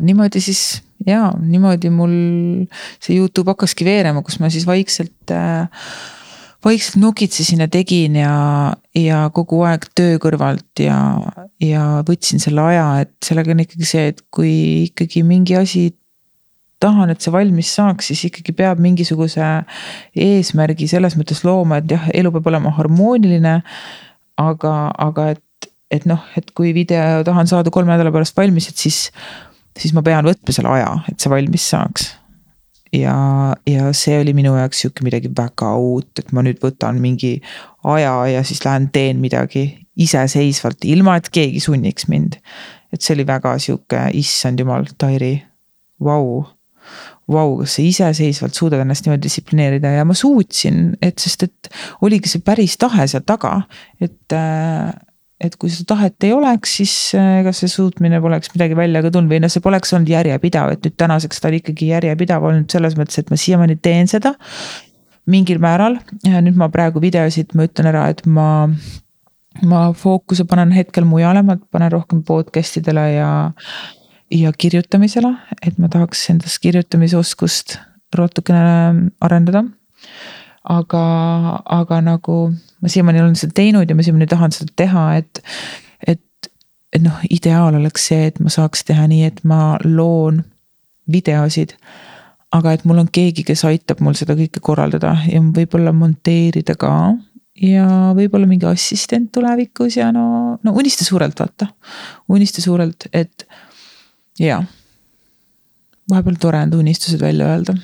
niimoodi 0.00 0.42
siis 0.44 0.82
ja 1.06 1.30
niimoodi 1.40 1.90
mul 1.94 2.16
see 3.00 3.18
Youtube 3.18 3.54
hakkaski 3.54 3.86
veerema, 3.86 4.24
kus 4.26 4.40
ma 4.40 4.50
siis 4.52 4.66
vaikselt 4.68 5.34
äh, 5.34 5.68
vaikselt 6.64 7.00
nokitsesin 7.00 7.60
ja 7.64 7.68
tegin 7.68 8.16
ja, 8.20 8.34
ja 8.94 9.22
kogu 9.34 9.62
aeg 9.64 9.86
töö 9.96 10.18
kõrvalt 10.20 10.82
ja, 10.84 10.98
ja 11.62 11.86
võtsin 12.06 12.42
selle 12.42 12.64
aja, 12.72 12.86
et 13.06 13.14
sellega 13.24 13.54
on 13.54 13.64
ikkagi 13.64 13.88
see, 13.88 14.10
et 14.12 14.20
kui 14.34 14.52
ikkagi 14.90 15.24
mingi 15.26 15.56
asi 15.56 15.88
tahan, 16.80 17.12
et 17.12 17.20
see 17.20 17.32
valmis 17.32 17.72
saaks, 17.76 18.10
siis 18.10 18.26
ikkagi 18.30 18.54
peab 18.56 18.80
mingisuguse 18.80 19.46
eesmärgi 20.16 20.88
selles 20.90 21.16
mõttes 21.18 21.42
looma, 21.44 21.80
et 21.80 21.92
jah, 21.92 22.08
elu 22.16 22.32
peab 22.36 22.48
olema 22.52 22.72
harmooniline. 22.76 23.60
aga, 24.40 24.72
aga 24.96 25.26
et, 25.34 25.70
et 25.92 26.06
noh, 26.08 26.22
et 26.36 26.46
kui 26.56 26.72
video 26.72 27.20
tahan 27.26 27.48
saada 27.48 27.70
kolme 27.70 27.92
nädala 27.92 28.12
pärast 28.14 28.36
valmis, 28.36 28.70
et 28.70 28.80
siis, 28.80 29.10
siis 29.78 29.94
ma 29.96 30.02
pean 30.06 30.26
võtma 30.26 30.54
selle 30.54 30.72
aja, 30.78 30.94
et 31.10 31.20
see 31.20 31.32
valmis 31.32 31.68
saaks 31.72 32.10
ja, 32.92 33.14
ja 33.66 33.90
see 33.96 34.18
oli 34.20 34.34
minu 34.36 34.54
jaoks 34.58 34.82
sihuke 34.82 35.04
midagi 35.06 35.30
väga 35.36 35.72
uut, 35.78 36.10
et 36.18 36.32
ma 36.36 36.44
nüüd 36.46 36.60
võtan 36.62 37.00
mingi 37.02 37.36
aja 37.88 38.14
ja 38.30 38.44
siis 38.46 38.64
lähen 38.66 38.90
teen 38.94 39.20
midagi 39.22 39.64
iseseisvalt, 40.00 40.84
ilma 40.88 41.18
et 41.20 41.30
keegi 41.32 41.60
sunniks 41.62 42.08
mind. 42.08 42.40
et 42.90 43.02
see 43.02 43.14
oli 43.14 43.26
väga 43.26 43.54
sihuke, 43.62 44.08
issand 44.18 44.58
jumal, 44.58 44.88
Tairi, 44.98 45.36
vau 46.02 46.42
vau, 47.30 47.60
kas 47.60 47.76
sa 47.76 47.84
iseseisvalt 47.86 48.56
suudad 48.58 48.80
ennast 48.82 49.06
niimoodi 49.06 49.28
distsiplineerida 49.28 49.92
ja 49.94 50.06
ma 50.08 50.16
suutsin, 50.18 50.96
et 51.02 51.22
sest, 51.22 51.44
et 51.46 51.70
oligi 52.02 52.32
see 52.32 52.42
päris 52.42 52.74
tahe 52.80 53.06
seal 53.10 53.22
taga, 53.26 53.60
et 54.02 54.34
äh, 54.34 54.90
et 55.40 55.56
kui 55.56 55.70
seda 55.72 55.94
tahet 55.94 56.26
ei 56.28 56.34
oleks, 56.36 56.74
siis 56.80 56.92
äh, 57.16 57.40
ega 57.40 57.52
see 57.56 57.70
suutmine 57.72 58.20
poleks 58.22 58.52
midagi 58.54 58.76
välja 58.76 59.02
ka 59.04 59.12
tulnud 59.14 59.32
või 59.32 59.40
noh, 59.44 59.52
see 59.52 59.64
poleks 59.64 59.94
olnud 59.96 60.12
järjepidav, 60.12 60.74
et 60.74 60.84
nüüd 60.84 60.96
tänaseks 61.00 61.40
ta 61.40 61.48
on 61.48 61.56
ikkagi 61.60 61.90
järjepidav 61.94 62.44
olnud 62.50 62.72
selles 62.72 62.96
mõttes, 62.98 63.22
et 63.22 63.32
ma 63.32 63.40
siiamaani 63.40 63.78
teen 63.80 64.10
seda. 64.10 64.34
mingil 65.30 65.60
määral, 65.62 65.98
nüüd 66.26 66.56
ma 66.58 66.66
praegu 66.72 66.98
videosid, 67.00 67.52
ma 67.54 67.68
ütlen 67.68 67.86
ära, 67.86 68.08
et 68.10 68.24
ma, 68.26 68.66
ma 69.62 69.82
fookuse 69.94 70.46
panen 70.48 70.72
hetkel 70.74 71.04
mujale, 71.06 71.44
ma 71.46 71.54
panen 71.70 71.92
rohkem 71.92 72.24
podcast 72.26 72.80
idele 72.80 73.04
ja, 73.12 73.28
ja 74.34 74.52
kirjutamisele, 74.52 75.30
et 75.62 75.78
ma 75.78 75.92
tahaks 75.92 76.24
endas 76.32 76.58
kirjutamisoskust 76.58 77.78
natukene 78.16 79.10
arendada 79.22 79.62
aga, 80.68 81.04
aga 81.64 82.00
nagu 82.04 82.36
ma 82.80 82.88
siiamaani 82.92 83.22
olen 83.22 83.36
seda 83.38 83.56
teinud 83.56 83.88
ja 83.88 83.96
ma 83.96 84.04
siiamaani 84.04 84.28
tahan 84.30 84.52
seda 84.54 84.72
teha, 84.76 85.04
et, 85.20 85.42
et, 86.06 86.50
et 86.92 87.02
noh, 87.04 87.16
ideaal 87.30 87.78
oleks 87.80 88.10
see, 88.10 88.28
et 88.30 88.40
ma 88.44 88.52
saaks 88.52 88.84
teha 88.88 89.06
nii, 89.10 89.24
et 89.30 89.42
ma 89.44 89.78
loon 89.84 90.42
videosid. 91.10 91.76
aga 92.50 92.72
et 92.74 92.84
mul 92.84 92.98
on 92.98 93.08
keegi, 93.12 93.44
kes 93.46 93.60
aitab 93.68 94.00
mul 94.02 94.16
seda 94.18 94.34
kõike 94.34 94.58
korraldada 94.60 95.14
ja 95.30 95.38
võib-olla 95.40 95.92
monteerida 95.94 96.74
ka 96.74 97.14
ja 97.62 97.86
võib-olla 98.16 98.48
mingi 98.50 98.66
assistent 98.66 99.30
tulevikus 99.32 99.96
ja 100.00 100.10
no, 100.12 100.58
no 100.62 100.72
unista 100.74 101.06
suurelt, 101.06 101.38
vaata. 101.38 101.68
unista 102.28 102.62
suurelt, 102.62 103.06
et 103.12 103.46
jaa. 104.38 104.64
vahepeal 106.10 106.36
tore 106.42 106.62
on 106.66 106.74
unistused 106.82 107.22
välja 107.22 107.52
öelda 107.54 107.76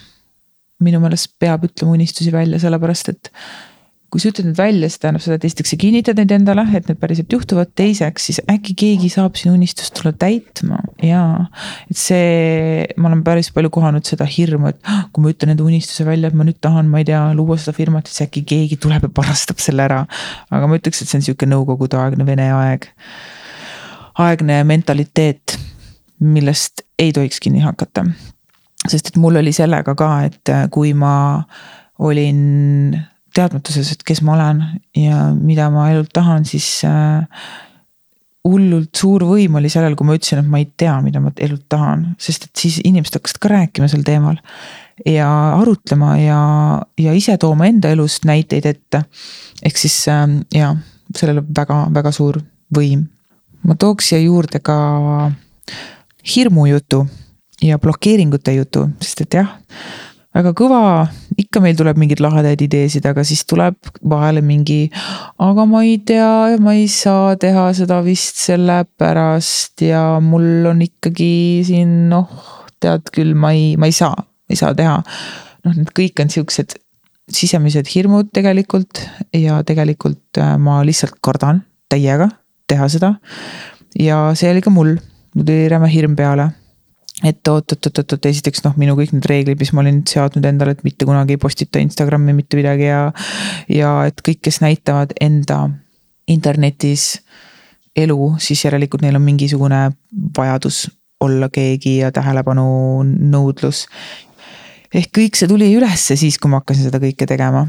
minu 0.84 1.00
meelest 1.00 1.32
peab 1.40 1.64
ütlema 1.68 1.96
unistusi 1.96 2.32
välja, 2.34 2.60
sellepärast 2.60 3.14
et 3.14 3.32
kui 4.12 4.22
sa 4.22 4.30
ütled 4.30 4.46
need 4.48 4.58
välja, 4.58 4.88
see 4.88 5.00
tähendab 5.02 5.22
seda, 5.24 5.36
et 5.36 5.44
esiteks 5.48 5.72
sa 5.72 5.76
kinnitad 5.80 6.18
neid 6.20 6.30
endale, 6.36 6.62
et 6.78 6.86
need 6.88 6.98
päriselt 7.00 7.32
juhtuvad, 7.32 7.72
teiseks 7.78 8.28
siis 8.28 8.38
äkki 8.52 8.76
keegi 8.78 9.10
saab 9.12 9.34
sinu 9.38 9.56
unistust 9.56 9.96
tulla 9.98 10.12
täitma 10.16 10.78
ja. 11.02 11.22
et 11.90 11.98
see, 11.98 12.84
ma 13.02 13.10
olen 13.10 13.24
päris 13.26 13.50
palju 13.54 13.72
kohanud 13.74 14.06
seda 14.06 14.28
hirmu, 14.30 14.70
et 14.70 14.78
ah, 14.86 15.02
kui 15.10 15.24
ma 15.24 15.32
ütlen 15.34 15.56
enda 15.56 15.66
unistuse 15.66 16.06
välja, 16.06 16.30
et 16.30 16.38
ma 16.38 16.46
nüüd 16.46 16.60
tahan, 16.62 16.88
ma 16.92 17.02
ei 17.02 17.08
tea, 17.08 17.24
luua 17.36 17.58
seda 17.60 17.74
firmat, 17.76 18.06
siis 18.10 18.28
äkki 18.28 18.44
keegi 18.46 18.78
tuleb 18.86 19.08
ja 19.08 19.12
varastab 19.18 19.60
selle 19.64 19.84
ära. 19.88 20.04
aga 20.54 20.70
ma 20.70 20.78
ütleks, 20.78 21.02
et 21.02 21.10
see 21.10 21.18
on 21.18 21.26
sihuke 21.26 21.50
nõukogudeaegne 21.50 22.28
Vene 22.30 22.46
aeg, 22.54 22.88
aegne 24.22 24.62
mentaliteet, 24.70 25.58
millest 26.22 26.86
ei 27.02 27.12
tohiks 27.12 27.42
kinni 27.42 27.66
hakata 27.66 28.06
sest 28.90 29.12
et 29.12 29.20
mul 29.20 29.38
oli 29.40 29.52
sellega 29.54 29.94
ka, 29.98 30.10
et 30.28 30.52
äh, 30.52 30.66
kui 30.72 30.92
ma 30.94 31.42
olin 31.98 32.96
teadmatuses, 33.36 33.92
et 33.92 34.02
kes 34.06 34.22
ma 34.24 34.34
olen 34.36 34.62
ja 34.96 35.28
mida 35.34 35.68
ma 35.72 35.90
elult 35.92 36.12
tahan, 36.16 36.46
siis 36.48 36.68
äh, 36.88 37.24
hullult 38.46 38.94
suur 38.96 39.26
võim 39.26 39.58
oli 39.58 39.70
sellel, 39.72 39.96
kui 39.98 40.08
ma 40.08 40.16
ütlesin, 40.16 40.40
et 40.42 40.50
ma 40.50 40.60
ei 40.62 40.68
tea, 40.78 40.94
mida 41.04 41.20
ma 41.22 41.32
elult 41.42 41.66
tahan, 41.72 42.08
sest 42.22 42.48
et 42.48 42.64
siis 42.64 42.78
inimesed 42.84 43.18
hakkasid 43.18 43.40
ka 43.42 43.52
rääkima 43.52 43.88
sel 43.92 44.04
teemal. 44.06 44.40
ja 45.04 45.28
arutlema 45.58 46.14
ja, 46.16 46.40
ja 46.96 47.12
ise 47.12 47.34
tooma 47.36 47.66
enda 47.68 47.90
elust 47.92 48.24
näiteid 48.24 48.66
ette. 48.66 49.02
ehk 49.62 49.76
siis 49.76 49.98
äh, 50.08 50.24
jaa, 50.54 50.76
sellel 51.16 51.42
on 51.42 51.52
väga-väga 51.56 52.12
suur 52.12 52.40
võim. 52.76 53.06
ma 53.62 53.74
tooks 53.74 54.12
siia 54.12 54.22
juurde 54.24 54.60
ka 54.64 54.76
hirmujutu 56.26 57.04
ja 57.62 57.78
blokeeringute 57.80 58.52
jutu, 58.56 58.86
sest 59.00 59.24
et 59.24 59.38
jah, 59.38 59.54
väga 60.36 60.52
kõva, 60.56 60.80
ikka 61.40 61.62
meil 61.64 61.76
tuleb 61.78 61.98
mingeid 62.00 62.20
lahedaid 62.20 62.60
ideesid, 62.66 63.06
aga 63.08 63.24
siis 63.24 63.44
tuleb 63.48 63.76
vahele 64.04 64.42
mingi. 64.44 64.90
aga 65.40 65.64
ma 65.68 65.82
ei 65.86 65.98
tea, 65.98 66.56
ma 66.60 66.76
ei 66.76 66.86
saa 66.92 67.36
teha 67.40 67.70
seda 67.76 68.02
vist 68.04 68.42
sellepärast 68.44 69.86
ja 69.86 70.20
mul 70.20 70.68
on 70.68 70.82
ikkagi 70.84 71.64
siin 71.66 72.08
noh, 72.12 72.28
tead 72.80 73.08
küll, 73.14 73.32
ma 73.34 73.54
ei, 73.56 73.76
ma 73.80 73.88
ei 73.88 73.96
saa, 73.96 74.16
ei 74.50 74.60
saa 74.60 74.74
teha. 74.76 74.98
noh, 75.64 75.78
need 75.78 75.94
kõik 75.96 76.24
on 76.24 76.32
siuksed 76.32 76.76
sisemised 77.32 77.88
hirmud 77.90 78.28
tegelikult 78.34 79.00
ja 79.34 79.58
tegelikult 79.66 80.38
äh, 80.38 80.54
ma 80.62 80.78
lihtsalt 80.86 81.16
kardan 81.24 81.64
täiega 81.90 82.28
teha 82.70 82.86
seda. 82.92 83.16
ja 83.98 84.28
see 84.38 84.52
oli 84.52 84.62
ka 84.62 84.70
mul, 84.70 84.94
mul 85.34 85.48
tuli 85.48 85.66
räme 85.72 85.90
hirm 85.90 86.14
peale 86.18 86.50
et 87.24 87.48
oot-oot-oot-oot, 87.48 88.28
esiteks 88.28 88.60
noh, 88.66 88.74
minu 88.76 88.96
kõik 88.98 89.14
need 89.14 89.26
reeglid, 89.30 89.60
mis 89.60 89.72
ma 89.72 89.80
olin 89.80 90.02
seadnud 90.08 90.44
endale, 90.44 90.74
et 90.76 90.84
mitte 90.84 91.08
kunagi 91.08 91.36
ei 91.36 91.40
postita 91.40 91.80
Instagrami 91.80 92.34
mitte 92.36 92.58
midagi 92.58 92.90
ja. 92.90 93.00
ja 93.72 93.92
et 94.08 94.20
kõik, 94.24 94.42
kes 94.44 94.60
näitavad 94.60 95.14
enda 95.24 95.62
internetis 96.28 97.22
elu, 97.96 98.34
siis 98.42 98.66
järelikult 98.66 99.04
neil 99.06 99.16
on 99.16 99.24
mingisugune 99.24 99.80
vajadus 100.36 100.84
olla 101.24 101.48
keegi 101.48 101.98
ja 102.02 102.12
tähelepanu 102.12 102.66
nõudlus. 103.06 103.86
ehk 104.92 105.10
kõik 105.18 105.38
see 105.38 105.48
tuli 105.48 105.70
ülesse 105.76 106.16
siis, 106.16 106.36
kui 106.38 106.52
ma 106.52 106.60
hakkasin 106.60 106.90
seda 106.90 107.00
kõike 107.00 107.26
tegema. 107.26 107.66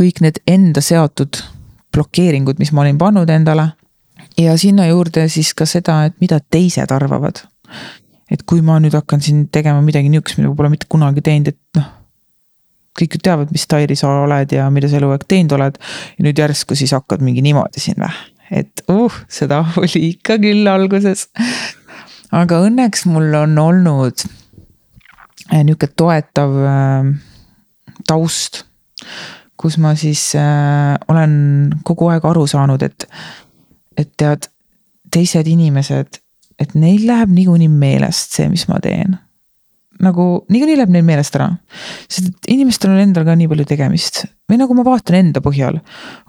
kõik 0.00 0.24
need 0.24 0.40
enda 0.46 0.80
seatud 0.80 1.42
blokeeringud, 1.92 2.58
mis 2.58 2.72
ma 2.72 2.80
olin 2.80 2.98
pannud 2.98 3.28
endale. 3.28 3.72
ja 4.38 4.56
sinna 4.56 4.86
juurde 4.86 5.28
siis 5.28 5.52
ka 5.54 5.66
seda, 5.66 6.04
et 6.04 6.16
mida 6.20 6.40
teised 6.40 6.90
arvavad 6.90 7.44
et 8.30 8.42
kui 8.46 8.62
ma 8.64 8.78
nüüd 8.82 8.94
hakkan 8.96 9.22
siin 9.24 9.46
tegema 9.52 9.82
midagi 9.84 10.10
nihukest, 10.12 10.38
mida 10.40 10.52
pole 10.56 10.70
mitte 10.72 10.88
kunagi 10.90 11.24
teinud, 11.26 11.52
et 11.52 11.80
noh. 11.80 11.88
kõik 12.98 13.16
ju 13.16 13.22
teavad, 13.22 13.52
mis 13.54 13.66
Tairi 13.70 13.96
sa 13.96 14.10
oled 14.24 14.52
ja 14.52 14.66
mida 14.74 14.90
sa 14.90 14.98
eluaeg 14.98 15.24
teinud 15.30 15.54
oled. 15.56 15.80
ja 16.18 16.26
nüüd 16.26 16.38
järsku 16.42 16.78
siis 16.78 16.94
hakkad 16.96 17.24
mingi 17.24 17.42
niimoodi 17.46 17.82
siin 17.82 18.00
või, 18.02 18.12
et 18.62 18.84
uh, 18.92 19.20
seda 19.30 19.64
oli 19.82 20.10
ikka 20.12 20.38
küll 20.42 20.68
alguses. 20.70 21.28
aga 22.30 22.62
õnneks 22.68 23.06
mul 23.10 23.34
on 23.42 23.58
olnud 23.58 24.26
äh, 25.50 25.64
nihuke 25.64 25.90
toetav 25.96 26.56
äh, 26.70 27.12
taust 28.06 28.64
kus 29.60 29.76
ma 29.76 29.92
siis 29.98 30.22
äh, 30.38 30.96
olen 31.12 31.34
kogu 31.84 32.08
aeg 32.08 32.24
aru 32.24 32.46
saanud, 32.48 32.82
et, 32.82 33.04
et 33.98 34.08
tead, 34.16 34.48
teised 35.12 35.48
inimesed 35.50 36.19
et 36.60 36.76
neil 36.78 37.06
läheb 37.08 37.32
niikuinii 37.34 37.70
meelest 37.72 38.38
see, 38.38 38.48
mis 38.52 38.66
ma 38.70 38.80
teen. 38.84 39.18
nagu 40.00 40.26
niikuinii 40.48 40.78
läheb 40.78 40.92
neil 40.94 41.04
meelest 41.04 41.36
ära. 41.36 41.50
sest 42.08 42.30
et 42.30 42.52
inimestel 42.54 42.94
on 42.94 43.02
endal 43.02 43.26
ka 43.28 43.36
nii 43.36 43.50
palju 43.50 43.66
tegemist 43.68 44.22
või 44.50 44.60
nagu 44.60 44.74
ma 44.76 44.84
vaatan 44.86 45.18
enda 45.20 45.42
põhjal. 45.44 45.80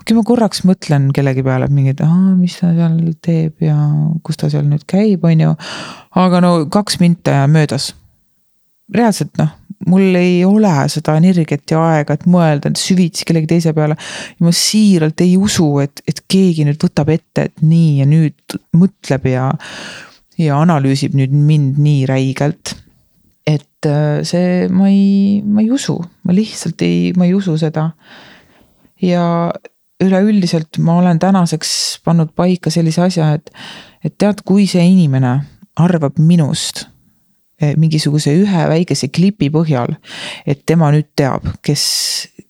okei 0.02 0.18
ma 0.18 0.26
korraks 0.28 0.66
mõtlen 0.68 1.10
kellegi 1.16 1.44
peale, 1.46 1.68
et 1.68 1.76
mingi, 1.76 1.96
et 1.96 2.04
aa, 2.06 2.36
mis 2.36 2.58
ta 2.60 2.74
seal 2.76 3.00
teeb 3.24 3.66
ja 3.66 3.78
kus 4.24 4.40
ta 4.42 4.52
seal 4.52 4.68
nüüd 4.68 4.86
käib, 4.90 5.26
on 5.26 5.48
ju. 5.48 5.56
aga 6.26 6.44
no 6.44 6.54
kaks 6.72 7.02
minta 7.04 7.42
ja 7.42 7.48
möödas. 7.52 7.94
reaalselt 8.92 9.36
noh, 9.40 9.56
mul 9.88 10.16
ei 10.20 10.44
ole 10.46 10.74
seda 10.92 11.16
energiat 11.20 11.74
ja 11.74 11.82
aega, 11.96 12.16
et 12.16 12.28
mõelda 12.30 12.72
süvitsi 12.78 13.26
kellegi 13.28 13.50
teise 13.56 13.74
peale. 13.78 13.98
ma 14.40 14.54
siiralt 14.56 15.22
ei 15.26 15.36
usu, 15.38 15.74
et, 15.84 16.04
et 16.08 16.24
keegi 16.28 16.68
nüüd 16.68 16.82
võtab 16.82 17.12
ette, 17.14 17.50
et 17.50 17.66
nii 17.66 18.00
ja 18.02 18.08
nüüd 18.10 18.60
mõtleb 18.78 19.28
ja 19.32 19.50
ja 20.40 20.62
analüüsib 20.62 21.18
nüüd 21.18 21.34
mind 21.36 21.82
nii 21.82 22.06
räigelt 22.10 22.76
et 23.48 23.86
äh, 23.86 24.24
see, 24.24 24.68
ma 24.70 24.90
ei, 24.90 25.42
ma 25.46 25.62
ei 25.64 25.72
usu, 25.74 25.98
ma 26.24 26.36
lihtsalt 26.36 26.82
ei, 26.86 27.12
ma 27.18 27.26
ei 27.26 27.34
usu 27.34 27.58
seda. 27.58 27.92
ja 29.02 29.24
üleüldiselt 30.02 30.78
ma 30.78 31.00
olen 31.00 31.20
tänaseks 31.20 32.02
pannud 32.06 32.34
paika 32.38 32.70
sellise 32.70 33.02
asja, 33.02 33.32
et, 33.34 33.50
et 34.06 34.14
tead, 34.18 34.44
kui 34.46 34.68
see 34.70 34.84
inimene 34.86 35.40
arvab 35.82 36.20
minust 36.22 36.84
eh, 37.62 37.74
mingisuguse 37.78 38.34
ühe 38.44 38.68
väikese 38.70 39.10
klipi 39.14 39.50
põhjal, 39.54 39.96
et 40.46 40.62
tema 40.70 40.92
nüüd 40.94 41.10
teab, 41.18 41.48
kes, 41.66 41.84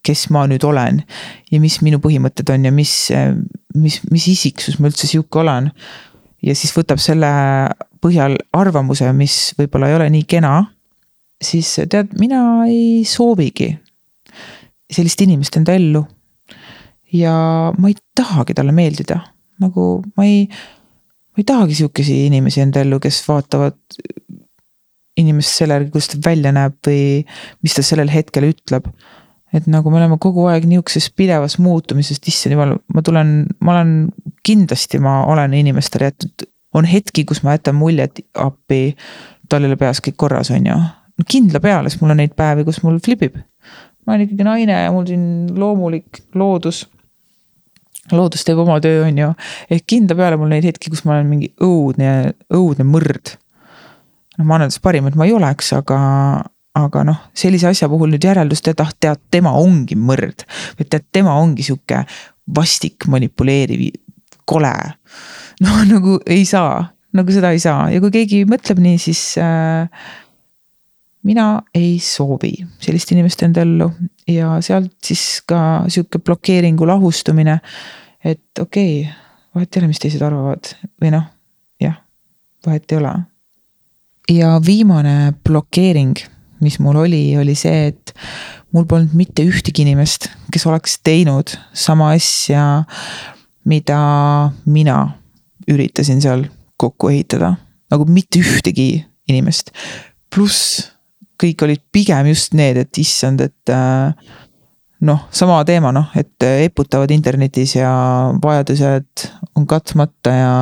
kes 0.03 0.27
ma 0.35 0.43
nüüd 0.51 0.63
olen 0.67 1.03
ja 1.51 1.63
mis 1.63 1.79
minu 1.85 2.01
põhimõtted 2.03 2.51
on 2.51 2.67
ja 2.67 2.75
mis, 2.75 2.95
mis, 3.75 4.01
mis 4.11 4.27
isiksus 4.31 4.79
ma 4.79 4.91
üldse 4.91 5.07
sihuke 5.07 5.43
olen. 5.43 5.71
Ja 6.41 6.55
siis 6.57 6.73
võtab 6.75 7.01
selle 7.01 7.31
põhjal 8.01 8.37
arvamuse, 8.57 9.11
mis 9.13 9.53
võib-olla 9.59 9.91
ei 9.91 9.97
ole 9.99 10.09
nii 10.13 10.27
kena 10.29 10.55
siis 11.41 11.73
tead, 11.89 12.13
mina 12.21 12.65
ei 12.69 13.01
soovigi 13.07 13.71
sellist 14.91 15.21
inimest 15.23 15.57
enda 15.59 15.75
ellu. 15.77 16.03
ja 17.11 17.33
ma 17.75 17.89
ei 17.89 17.95
tahagi 18.15 18.53
talle 18.55 18.71
meeldida, 18.71 19.17
nagu 19.59 19.97
ma 20.15 20.23
ei, 20.23 20.45
ma 20.47 21.41
ei 21.41 21.47
tahagi 21.47 21.75
sihukesi 21.81 22.21
inimesi 22.29 22.61
enda 22.63 22.83
ellu, 22.85 23.01
kes 23.03 23.19
vaatavad 23.27 23.75
inimest 25.19 25.57
selle 25.59 25.75
järgi, 25.75 25.91
kuidas 25.91 26.07
ta 26.13 26.21
välja 26.29 26.53
näeb 26.55 26.77
või 26.87 27.01
mis 27.65 27.75
ta 27.75 27.83
sellel 27.83 28.11
hetkel 28.13 28.47
ütleb. 28.47 28.87
Et 29.53 29.67
nagu 29.67 29.91
me 29.91 29.99
oleme 29.99 30.17
kogu 30.21 30.45
aeg 30.51 30.65
nihukeses 30.69 31.09
pidevas 31.15 31.57
muutumises, 31.59 32.21
issand 32.27 32.55
jumal, 32.55 32.77
ma 32.93 33.03
tulen, 33.05 33.35
ma 33.59 33.75
olen 33.75 33.93
kindlasti, 34.47 34.99
ma 35.03 35.21
olen 35.31 35.53
inimestele 35.53 36.11
jätnud, 36.11 36.47
on 36.73 36.87
hetki, 36.87 37.25
kus 37.27 37.43
ma 37.43 37.57
jätan 37.57 37.75
mulje, 37.75 38.07
et 38.07 38.23
appi, 38.39 38.95
tal 39.51 39.65
ei 39.65 39.71
ole 39.71 39.79
peas 39.79 39.99
kõik 40.03 40.15
korras, 40.23 40.53
on 40.55 40.69
ju 40.69 40.79
kindla 41.27 41.59
peale, 41.61 41.89
sest 41.89 42.01
mul 42.01 42.13
on 42.13 42.21
neid 42.21 42.33
päevi, 42.37 42.65
kus 42.67 42.81
mul 42.85 42.99
flipib. 43.03 43.37
ma 44.05 44.15
olen 44.15 44.25
ikkagi 44.25 44.45
naine 44.45 44.77
ja 44.85 44.91
mul 44.91 45.05
siin 45.05 45.25
loomulik 45.59 46.23
loodus. 46.35 46.87
loodus 48.11 48.45
teeb 48.45 48.57
oma 48.63 48.79
töö, 48.81 49.03
on 49.07 49.17
ju, 49.17 49.33
ehk 49.69 49.85
kindla 49.87 50.17
peale 50.17 50.39
mul 50.41 50.49
neid 50.53 50.65
hetki, 50.65 50.89
kus 50.89 51.05
ma 51.05 51.17
olen 51.17 51.29
mingi 51.29 51.51
õudne, 51.61 52.33
õudne 52.53 52.87
mõrd. 52.87 53.35
noh, 54.37 54.45
ma 54.45 54.55
annan 54.55 54.69
endast 54.69 54.81
parima, 54.81 55.11
et 55.11 55.19
ma 55.19 55.27
ei 55.29 55.35
oleks, 55.37 55.73
aga, 55.77 55.99
aga 56.77 57.03
noh, 57.07 57.19
sellise 57.35 57.67
asja 57.71 57.89
puhul 57.91 58.13
nüüd 58.13 58.23
järeldust 58.23 58.63
teed, 58.65 58.79
ah 58.83 58.91
tead, 58.99 59.19
tema 59.31 59.53
ongi 59.59 59.97
mõrd. 59.99 60.45
või 60.79 60.87
tead, 60.87 61.07
tema 61.11 61.35
ongi 61.39 61.65
sihuke 61.67 62.05
vastik, 62.55 63.07
manipuleeriv, 63.07 63.89
kole. 64.45 64.73
noh, 65.61 65.83
nagu 65.93 66.19
ei 66.25 66.45
saa, 66.45 66.85
nagu 67.13 67.31
seda 67.31 67.51
ei 67.51 67.59
saa 67.59 67.89
ja 67.91 68.01
kui 68.03 68.13
keegi 68.13 68.43
mõtleb 68.49 68.81
nii, 68.83 68.99
siis 69.01 69.23
äh, 69.41 69.87
mina 71.27 71.61
ei 71.75 71.99
soovi 72.01 72.53
sellist 72.81 73.11
inimest 73.13 73.43
enda 73.45 73.65
ellu 73.65 73.89
ja 74.29 74.55
sealt 74.63 74.93
siis 75.05 75.41
ka 75.47 75.83
sihuke 75.91 76.21
blokeeringu 76.23 76.87
lahustumine. 76.87 77.59
et 78.23 78.59
okei 78.59 79.01
okay,, 79.01 79.13
vahet 79.55 79.75
ei 79.75 79.81
ole, 79.81 79.91
mis 79.91 79.99
teised 79.99 80.21
arvavad 80.25 80.73
või 81.01 81.11
noh, 81.13 81.27
jah, 81.81 81.99
vahet 82.65 82.91
ei 82.91 83.01
ole. 83.01 83.13
ja 84.31 84.55
viimane 84.65 85.33
blokeering, 85.43 86.15
mis 86.61 86.77
mul 86.83 87.01
oli, 87.03 87.23
oli 87.39 87.55
see, 87.57 87.89
et 87.91 88.13
mul 88.75 88.87
polnud 88.89 89.15
mitte 89.17 89.45
ühtegi 89.47 89.83
inimest, 89.85 90.29
kes 90.53 90.65
oleks 90.69 90.99
teinud 91.05 91.53
sama 91.73 92.11
asja, 92.15 92.83
mida 93.67 93.99
mina 94.65 94.97
üritasin 95.69 96.21
seal 96.23 96.45
kokku 96.81 97.11
ehitada, 97.11 97.55
nagu 97.91 98.07
mitte 98.09 98.41
ühtegi 98.41 99.03
inimest. 99.29 99.71
pluss 100.31 100.87
kõik 101.41 101.63
olid 101.65 101.81
pigem 101.91 102.29
just 102.31 102.53
need, 102.55 102.77
et 102.77 102.97
issand, 103.01 103.41
et 103.43 103.71
äh, 103.73 104.13
noh, 105.05 105.25
sama 105.33 105.59
teema 105.67 105.91
noh, 105.95 106.11
et 106.17 106.45
eputavad 106.63 107.11
internetis 107.13 107.75
ja 107.75 107.91
vajadused 108.41 109.25
on 109.57 109.67
katmata 109.67 110.35
ja, 110.35 110.53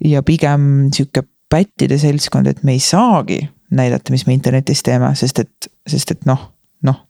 ja 0.00 0.22
pigem 0.26 0.88
sihuke 0.94 1.26
pättide 1.50 1.98
seltskond, 2.00 2.48
et 2.50 2.62
me 2.66 2.78
ei 2.78 2.82
saagi 2.82 3.42
näidata, 3.74 4.12
mis 4.14 4.26
me 4.28 4.36
internetis 4.36 4.82
teeme, 4.86 5.12
sest 5.18 5.44
et, 5.44 5.70
sest 5.88 6.14
et 6.16 6.26
noh, 6.28 6.48
noh. 6.86 7.00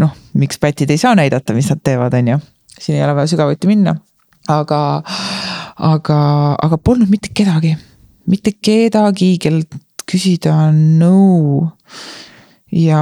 noh, 0.00 0.16
miks 0.38 0.60
pätid 0.60 0.90
ei 0.90 1.00
saa 1.00 1.14
näidata, 1.18 1.56
mis 1.56 1.70
nad 1.72 1.82
teevad, 1.84 2.14
on 2.16 2.32
ju, 2.34 2.40
siin 2.78 2.98
ei 2.98 3.04
ole 3.04 3.18
vaja 3.18 3.32
sügavuti 3.32 3.70
minna, 3.70 3.96
aga, 4.48 4.80
aga, 5.92 6.18
aga 6.62 6.78
polnud 6.84 7.10
mitte 7.12 7.32
kedagi, 7.36 7.76
mitte 8.30 8.54
kedagi, 8.62 9.34
kellelt 9.42 9.78
küsida 10.10 10.70
nõu. 10.74 11.68
Ja 12.70 13.00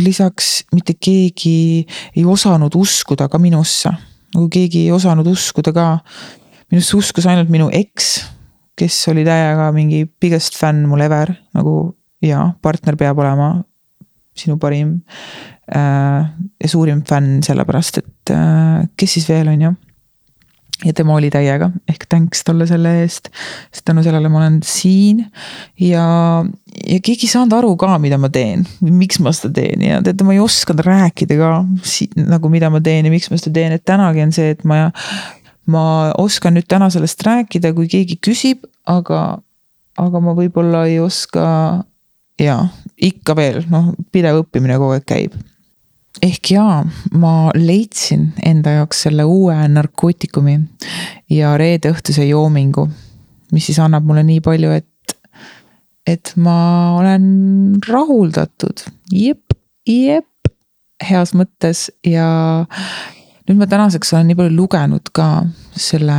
lisaks 0.00 0.62
mitte 0.72 0.94
keegi 0.96 1.84
ei 2.16 2.24
osanud 2.24 2.74
uskuda 2.78 3.28
ka 3.32 3.40
minusse, 3.40 3.92
nagu 4.32 4.48
keegi 4.52 4.86
ei 4.86 4.92
osanud 4.94 5.28
uskuda 5.28 5.74
ka. 5.76 5.88
minusse 6.72 6.96
uskus 6.96 7.26
ainult 7.28 7.50
minu 7.52 7.68
eks, 7.68 8.22
kes 8.78 8.96
oli 9.12 9.24
täiega 9.26 9.68
mingi 9.74 10.04
biggest 10.20 10.56
fänn 10.58 10.86
mul 10.88 11.04
ever, 11.04 11.34
nagu 11.56 11.76
jaa, 12.24 12.52
partner 12.62 12.96
peab 12.96 13.20
olema 13.20 13.54
sinu 14.38 14.56
parim 14.60 15.00
äh, 15.68 16.28
ja 16.28 16.68
suurim 16.68 17.02
fänn, 17.08 17.42
sellepärast 17.44 18.02
et 18.02 18.32
äh, 18.32 18.84
kes 18.96 19.18
siis 19.18 19.28
veel, 19.28 19.50
on 19.52 19.66
ju 19.68 19.72
ja 20.82 20.92
tema 20.96 21.14
oli 21.14 21.30
täiega, 21.32 21.68
ehk 21.90 22.06
thanks 22.10 22.42
talle 22.46 22.66
selle 22.66 22.94
eest. 23.02 23.30
sest 23.72 23.84
tänu 23.86 24.02
sellele 24.02 24.30
ma 24.32 24.40
olen 24.40 24.58
siin 24.66 25.24
ja, 25.80 26.06
ja 26.88 26.98
keegi 26.98 27.28
ei 27.28 27.32
saanud 27.34 27.54
aru 27.58 27.74
ka, 27.80 27.94
mida 28.02 28.18
ma 28.18 28.30
teen, 28.32 28.64
miks 28.80 29.20
ma 29.22 29.34
seda 29.36 29.52
teen 29.60 29.84
ja 29.86 30.00
teate, 30.04 30.26
ma 30.26 30.34
ei 30.34 30.42
osanud 30.42 30.82
rääkida 30.86 31.38
ka 31.38 31.52
nagu, 32.26 32.52
mida 32.52 32.72
ma 32.72 32.82
teen 32.84 33.08
ja 33.08 33.14
miks 33.14 33.30
ma 33.30 33.38
seda 33.40 33.54
teen, 33.60 33.76
et 33.76 33.86
tänagi 33.88 34.26
on 34.26 34.34
see, 34.34 34.56
et 34.56 34.66
ma. 34.68 34.88
Ma 35.70 36.12
oskan 36.18 36.56
nüüd 36.56 36.66
täna 36.70 36.90
sellest 36.90 37.22
rääkida, 37.26 37.72
kui 37.76 37.88
keegi 37.90 38.18
küsib, 38.22 38.66
aga, 38.88 39.38
aga 39.98 40.22
ma 40.24 40.34
võib-olla 40.38 40.86
ei 40.90 40.98
oska. 41.02 41.84
ja 42.40 42.58
ikka 42.96 43.36
veel, 43.36 43.62
noh, 43.70 43.92
pidev 44.10 44.40
õppimine 44.42 44.78
kogu 44.80 44.96
aeg 44.96 45.04
käib 45.06 45.34
ehk 46.22 46.52
jaa, 46.54 46.82
ma 47.16 47.50
leidsin 47.56 48.32
enda 48.44 48.76
jaoks 48.76 49.04
selle 49.06 49.24
uue 49.28 49.54
narkootikumi 49.68 50.58
ja 51.32 51.54
reedeõhtuse 51.60 52.26
joomingu, 52.28 52.88
mis 53.52 53.68
siis 53.68 53.80
annab 53.82 54.04
mulle 54.08 54.24
nii 54.26 54.42
palju, 54.44 54.74
et, 54.76 55.16
et 56.06 56.34
ma 56.36 56.56
olen 56.98 57.24
rahuldatud, 57.88 58.84
jep, 59.14 59.56
jep, 59.88 60.28
heas 61.02 61.32
mõttes 61.34 61.88
ja 62.06 62.28
nüüd 63.48 63.58
ma 63.58 63.66
tänaseks 63.66 64.12
olen 64.14 64.30
nii 64.30 64.38
palju 64.38 64.56
lugenud 64.56 65.10
ka 65.14 65.28
selle 65.76 66.18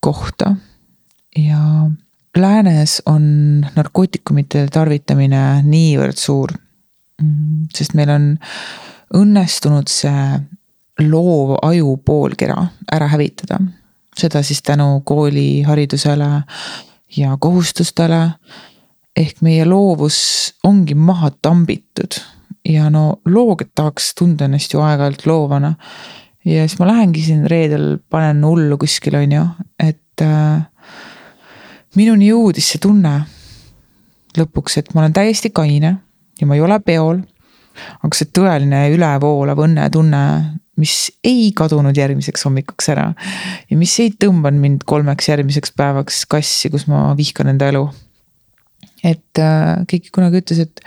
kohta 0.00 0.54
ja 1.38 1.90
läänes 2.36 3.02
on 3.06 3.24
narkootikumide 3.76 4.66
tarvitamine 4.72 5.62
niivõrd 5.66 6.16
suur. 6.16 6.52
sest 7.74 7.94
meil 7.94 8.10
on 8.10 8.24
õnnestunud 9.14 9.88
see 9.92 10.40
loov 11.08 11.56
aju 11.62 11.96
poolkera 12.04 12.66
ära 12.92 13.08
hävitada. 13.08 13.60
seda 14.16 14.42
siis 14.42 14.62
tänu 14.62 15.02
kooliharidusele 15.04 16.42
ja 17.16 17.36
kohustustele. 17.38 18.30
ehk 19.16 19.42
meie 19.42 19.64
loovus 19.64 20.54
ongi 20.64 20.94
maha 20.94 21.30
tambitud 21.42 22.16
ja 22.68 22.90
no 22.90 23.20
loogid 23.26 23.72
tahaks 23.74 24.14
tunda 24.14 24.44
ennast 24.44 24.72
ju 24.72 24.80
aeg-ajalt 24.80 25.26
loovana. 25.26 25.74
Ja 26.44 26.66
siis 26.66 26.78
ma 26.80 26.88
lähengi 26.90 27.22
siin 27.24 27.44
reedel, 27.50 27.98
panen 28.10 28.44
hullu 28.46 28.78
kuskil, 28.80 29.16
on 29.18 29.36
ju, 29.36 29.44
et 29.82 30.24
äh, 30.24 30.64
minuni 31.98 32.30
jõudis 32.32 32.72
see 32.72 32.82
tunne 32.82 33.20
lõpuks, 34.38 34.78
et 34.80 34.94
ma 34.94 35.04
olen 35.04 35.14
täiesti 35.16 35.52
kaine 35.54 35.96
ja 36.40 36.48
ma 36.48 36.56
ei 36.56 36.64
ole 36.64 36.78
peol 36.84 37.20
aga 38.02 38.16
see 38.16 38.30
tõeline 38.34 38.82
ülevoolav 38.94 39.60
õnnetunne, 39.64 40.22
mis 40.80 40.96
ei 41.26 41.50
kadunud 41.56 41.96
järgmiseks 41.96 42.46
hommikuks 42.48 42.88
ära 42.94 43.10
ja 43.68 43.78
mis 43.78 43.92
ei 44.02 44.12
tõmbanud 44.16 44.62
mind 44.62 44.86
kolmeks 44.88 45.28
järgmiseks 45.28 45.74
päevaks 45.78 46.24
kassi, 46.30 46.72
kus 46.72 46.88
ma 46.90 47.10
vihkan 47.18 47.52
enda 47.52 47.68
elu. 47.72 47.84
et 49.02 49.38
äh, 49.42 49.82
keegi 49.90 50.12
kunagi 50.14 50.40
ütles, 50.42 50.62
et, 50.62 50.80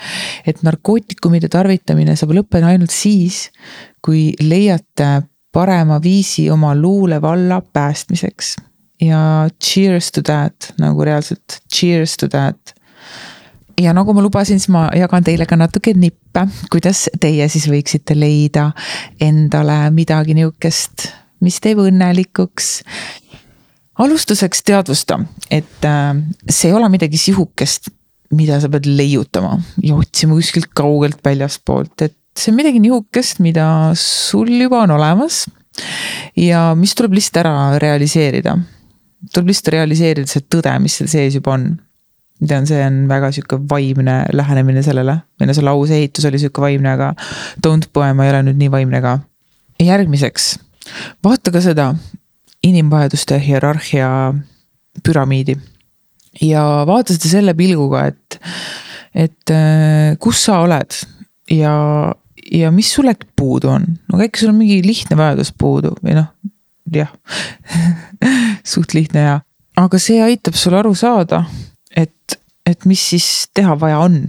et 0.47 0.61
narkootikumide 0.63 1.49
tarvitamine 1.51 2.15
saab 2.15 2.31
lõppeda 2.37 2.71
ainult 2.71 2.93
siis, 2.93 3.49
kui 4.01 4.31
leiate 4.41 5.25
parema 5.55 6.01
viisi 6.03 6.49
oma 6.51 6.75
luulevalla 6.75 7.61
päästmiseks. 7.73 8.55
ja 9.01 9.49
cheers 9.63 10.11
to 10.11 10.21
that 10.21 10.73
nagu 10.79 11.03
reaalselt, 11.03 11.59
cheers 11.73 12.17
to 12.17 12.27
that 12.27 12.75
ja 13.81 13.93
nagu 13.93 14.13
ma 14.13 14.23
lubasin, 14.23 14.59
siis 14.59 14.71
ma 14.71 14.87
jagan 14.95 15.23
teile 15.23 15.45
ka 15.47 15.57
natuke 15.59 15.93
nippe, 15.97 16.45
kuidas 16.71 17.05
teie 17.21 17.47
siis 17.51 17.67
võiksite 17.71 18.15
leida 18.17 18.69
endale 19.21 19.77
midagi 19.95 20.35
nihukest, 20.37 21.09
mis 21.43 21.59
teeb 21.63 21.83
õnnelikuks. 21.83 22.71
alustuseks 23.99 24.63
teadvusta, 24.63 25.19
et 25.51 25.85
äh, 25.87 26.15
see 26.49 26.71
ei 26.71 26.75
ole 26.75 26.89
midagi 26.91 27.19
sihukest, 27.19 27.91
mida 28.35 28.59
sa 28.59 28.69
pead 28.71 28.87
leiutama 28.89 29.59
ja 29.83 29.95
otsima 29.95 30.35
kuskilt 30.35 30.71
kaugelt 30.75 31.19
väljaspoolt, 31.23 32.01
et 32.01 32.17
see 32.35 32.51
on 32.51 32.59
midagi 32.59 32.81
nihukest, 32.83 33.39
mida 33.43 33.67
sul 33.99 34.51
juba 34.51 34.83
on 34.83 34.95
olemas. 34.97 35.45
ja 36.37 36.73
mis 36.75 36.95
tuleb 36.95 37.17
lihtsalt 37.17 37.43
ära 37.45 37.79
realiseerida. 37.79 38.57
tuleb 39.33 39.51
lihtsalt 39.51 39.73
realiseerida 39.75 40.27
see 40.29 40.45
tõde, 40.49 40.77
mis 40.79 40.99
seal 40.99 41.11
sees 41.11 41.39
juba 41.39 41.55
on 41.55 41.69
ma 42.41 42.47
tean, 42.49 42.67
see 42.67 42.81
on 42.83 43.05
väga 43.07 43.31
sihuke 43.35 43.59
vaimne 43.69 44.17
lähenemine 44.35 44.83
sellele, 44.83 45.17
või 45.39 45.47
no 45.47 45.55
see 45.55 45.65
lause 45.65 45.95
ehitus 45.95 46.27
oli 46.27 46.41
sihuke 46.41 46.63
vaimne, 46.63 46.91
aga 46.97 47.13
don't 47.63 47.87
poem 47.95 48.19
ei 48.23 48.31
ole 48.33 48.43
nüüd 48.49 48.59
nii 48.59 48.71
vaimne 48.73 49.01
ka. 49.03 49.19
järgmiseks, 49.79 50.57
vaata 51.23 51.51
ka 51.51 51.61
seda 51.63 51.93
inimvajaduste 52.63 53.39
hierarhia 53.39 54.09
püramiidi. 55.03 55.57
ja 56.41 56.83
vaata 56.87 57.15
seda 57.15 57.31
selle 57.37 57.55
pilguga, 57.55 58.05
et, 58.11 58.39
et 59.13 59.55
äh, 59.55 60.17
kus 60.19 60.43
sa 60.45 60.59
oled 60.65 60.99
ja, 61.51 61.75
ja 62.51 62.71
mis 62.71 62.91
sul 62.93 63.09
äkki 63.11 63.27
puudu 63.35 63.71
on, 63.73 63.87
no 64.11 64.21
äkki 64.21 64.43
sul 64.43 64.53
on 64.53 64.59
mingi 64.61 64.81
lihtne 64.85 65.17
vajadus 65.17 65.53
puudu 65.57 65.95
või 66.03 66.17
noh, 66.17 66.31
jah 66.93 67.11
suht 68.73 68.93
lihtne 68.97 69.25
ja, 69.25 69.37
aga 69.79 70.01
see 70.01 70.21
aitab 70.23 70.57
sul 70.59 70.77
aru 70.77 70.93
saada 70.97 71.45
et, 71.95 72.39
et 72.65 72.85
mis 72.89 73.01
siis 73.13 73.47
teha 73.55 73.77
vaja 73.79 74.01
on. 74.03 74.25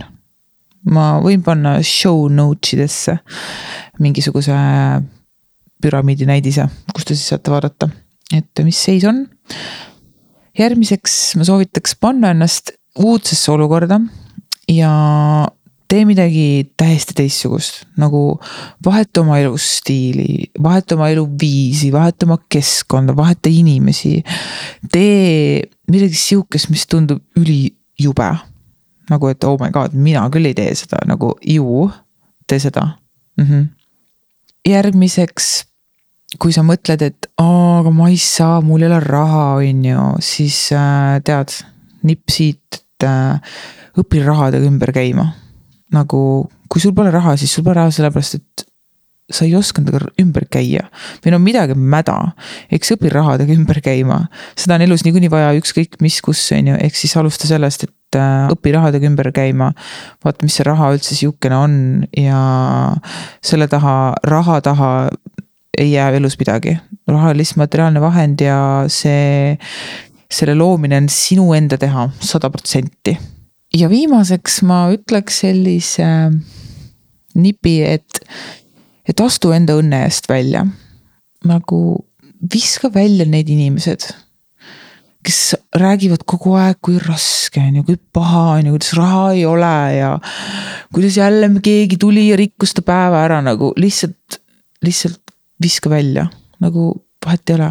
ma 0.87 1.17
võin 1.19 1.43
panna 1.43 1.81
show 1.83 2.29
notes 2.31 2.77
idesse 2.77 3.17
mingisuguse 3.99 4.55
püramiidi 5.83 6.29
näidise, 6.29 6.69
kus 6.95 7.05
te 7.05 7.17
siis 7.17 7.33
saate 7.33 7.51
vaadata, 7.53 7.89
et 8.35 8.65
mis 8.65 8.79
seis 8.89 9.05
on. 9.09 9.27
järgmiseks 10.59 11.37
ma 11.37 11.45
soovitaks 11.49 11.97
panna 12.01 12.33
ennast 12.33 12.73
uudsesse 12.97 13.51
olukorda 13.53 14.01
ja 14.73 14.93
tee 15.89 16.05
midagi 16.07 16.73
täiesti 16.79 17.15
teistsugust, 17.17 17.85
nagu 18.01 18.39
vaheta 18.85 19.23
oma 19.23 19.39
elustiili, 19.39 20.51
vaheta 20.63 20.97
oma 20.97 21.09
eluviisi, 21.13 21.93
vaheta 21.93 22.27
oma 22.27 22.39
keskkonda, 22.49 23.17
vaheta 23.17 23.51
inimesi. 23.53 24.23
tee 24.93 25.63
midagi 25.91 26.15
sihukest, 26.15 26.71
mis 26.71 26.87
tundub 26.87 27.23
ülijube. 27.39 28.35
nagu, 29.11 29.29
et 29.29 29.45
oh 29.45 29.55
my 29.61 29.71
god, 29.71 29.95
mina 29.95 30.25
küll 30.35 30.49
ei 30.49 30.55
tee 30.55 30.75
seda, 30.75 30.99
nagu 31.07 31.37
ju, 31.47 31.91
tee 32.51 32.59
seda 32.59 32.99
mm. 33.37 33.45
-hmm. 33.45 33.67
järgmiseks, 34.69 35.65
kui 36.39 36.53
sa 36.53 36.63
mõtled, 36.67 37.03
et 37.03 37.31
aa, 37.39 37.79
aga 37.79 37.91
ma 37.91 38.09
ei 38.09 38.19
saa, 38.19 38.61
mul 38.61 38.83
ei 38.83 38.89
ole 38.91 39.01
raha, 39.01 39.47
on 39.63 39.85
ju, 39.85 40.11
siis 40.21 40.73
äh, 40.73 41.23
tead, 41.25 41.55
nipp 42.03 42.29
siit, 42.31 42.67
et 42.75 43.07
äh, 43.07 43.41
õpi 43.97 44.27
rahadega 44.27 44.67
ümber 44.67 44.93
käima 44.93 45.31
nagu, 45.95 46.21
kui 46.69 46.83
sul 46.83 46.95
pole 46.97 47.13
raha, 47.15 47.37
siis 47.39 47.53
sul 47.53 47.65
pole 47.67 47.79
raha 47.79 47.93
sellepärast, 47.95 48.41
et 48.41 48.67
sa 49.31 49.43
ei 49.45 49.57
oska 49.59 49.83
nendega 49.83 50.07
ümber 50.23 50.47
käia. 50.51 50.87
või 51.25 51.33
no 51.35 51.41
midagi 51.43 51.75
on 51.75 51.83
mäda, 51.83 52.15
eks 52.71 52.93
õpi 52.95 53.11
rahadega 53.11 53.55
ümber 53.57 53.81
käima. 53.83 54.29
seda 54.55 54.77
on 54.77 54.87
elus 54.87 55.03
niikuinii 55.05 55.31
vaja 55.31 55.51
ükskõik 55.59 55.99
mis, 56.01 56.21
kus 56.23 56.45
on 56.55 56.71
ju, 56.71 56.77
ehk 56.79 56.95
siis 56.95 57.17
alusta 57.19 57.51
sellest, 57.51 57.89
et 57.89 58.19
äh, 58.19 58.47
õpi 58.55 58.75
rahadega 58.75 59.07
ümber 59.07 59.33
käima. 59.35 59.73
vaata, 60.25 60.47
mis 60.47 60.55
see 60.55 60.67
raha 60.67 60.93
üldse 60.95 61.19
sihukene 61.19 61.59
on 61.59 61.79
ja 62.17 62.41
selle 63.43 63.69
taha, 63.69 64.15
raha 64.25 64.61
taha 64.61 64.93
ei 65.77 65.93
jää 65.93 66.11
elus 66.21 66.39
midagi. 66.39 66.79
raha 67.09 67.31
on 67.31 67.37
lihtsalt 67.37 67.65
materiaalne 67.67 68.01
vahend 68.01 68.41
ja 68.41 68.59
see, 68.87 69.59
selle 70.31 70.55
loomine 70.55 71.03
on 71.03 71.09
sinu 71.11 71.53
enda 71.55 71.79
teha, 71.79 72.11
sada 72.21 72.51
protsenti 72.51 73.19
ja 73.75 73.89
viimaseks 73.91 74.61
ma 74.67 74.87
ütleks 74.95 75.41
sellise 75.45 76.07
nipi, 77.37 77.81
et, 77.85 78.21
et 79.09 79.21
astu 79.21 79.53
enda 79.57 79.77
õnne 79.81 80.05
eest 80.07 80.29
välja. 80.31 80.67
nagu 81.47 81.79
viska 82.53 82.89
välja 82.91 83.27
need 83.29 83.49
inimesed, 83.53 84.03
kes 85.23 85.55
räägivad 85.79 86.25
kogu 86.27 86.57
aeg, 86.59 86.81
kui 86.83 86.99
raske 86.99 87.61
on 87.63 87.79
ju, 87.79 87.85
kui 87.87 87.99
paha 88.13 88.43
on 88.57 88.67
ju, 88.67 88.75
kuidas 88.75 88.93
raha 88.99 89.23
ei 89.37 89.45
ole 89.47 89.77
ja 89.95 90.11
kuidas 90.95 91.17
jälle 91.21 91.51
keegi 91.63 92.01
tuli 92.03 92.29
ja 92.29 92.37
rikkus 92.41 92.75
ta 92.75 92.83
päeva 92.83 93.23
ära 93.29 93.41
nagu 93.45 93.73
lihtsalt, 93.77 94.41
lihtsalt 94.83 95.35
viska 95.63 95.91
välja, 95.91 96.27
nagu 96.61 96.93
vahet 97.25 97.51
ei 97.51 97.59
ole 97.61 97.71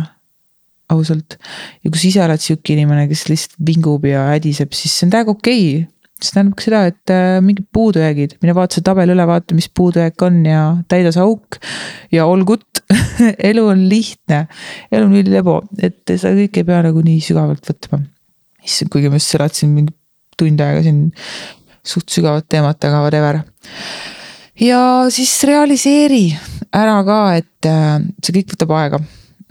ausalt. 0.94 1.38
ja 1.84 1.90
kui 1.90 2.00
sa 2.00 2.08
ise 2.10 2.24
oled 2.26 2.44
sihuke 2.44 2.76
inimene, 2.76 3.08
kes 3.10 3.28
lihtsalt 3.32 3.60
vingub 3.68 4.06
ja 4.10 4.30
hädiseb, 4.34 4.74
siis 4.78 4.94
see 4.94 5.08
on 5.08 5.16
täiega 5.16 5.34
okei 5.34 5.68
okay 5.80 5.92
see 6.24 6.32
tähendab 6.32 6.56
ka 6.56 6.64
seda, 6.64 6.82
et 6.90 7.12
äh, 7.12 7.42
mingid 7.44 7.68
puudujäägid, 7.76 8.38
mine 8.44 8.56
vaata 8.56 8.78
see 8.78 8.86
tabel 8.86 9.12
üle, 9.12 9.26
vaata, 9.28 9.56
mis 9.58 9.68
puudujääk 9.76 10.24
on 10.24 10.40
ja 10.48 10.62
täida 10.92 11.12
see 11.12 11.24
auk. 11.24 11.60
ja 12.14 12.28
good 12.48 12.64
elu 13.50 13.66
on 13.68 13.84
lihtne, 13.90 14.46
elu 14.92 15.10
on 15.10 15.18
ülilebo, 15.20 15.58
et 15.82 16.04
seda 16.08 16.36
kõike 16.38 16.64
ei 16.64 16.70
pea 16.70 16.82
nagu 16.86 17.04
nii 17.04 17.20
sügavalt 17.26 17.68
võtma. 17.68 18.00
issand, 18.64 18.92
kuigi 18.94 19.12
ma 19.12 19.20
just 19.20 19.36
seletasin 19.36 19.76
mingi 19.76 19.96
tund 20.40 20.64
aega 20.64 20.86
siin 20.86 21.10
suht 21.86 22.10
sügavat 22.14 22.48
teemat, 22.50 22.80
aga 22.88 23.04
whatever. 23.04 23.42
ja 24.62 24.80
siis 25.12 25.36
realiseeri 25.44 26.30
ära 26.72 27.02
ka, 27.08 27.22
et 27.42 27.70
äh, 27.70 28.00
see 28.24 28.40
kõik 28.40 28.56
võtab 28.56 28.76
aega 28.80 29.04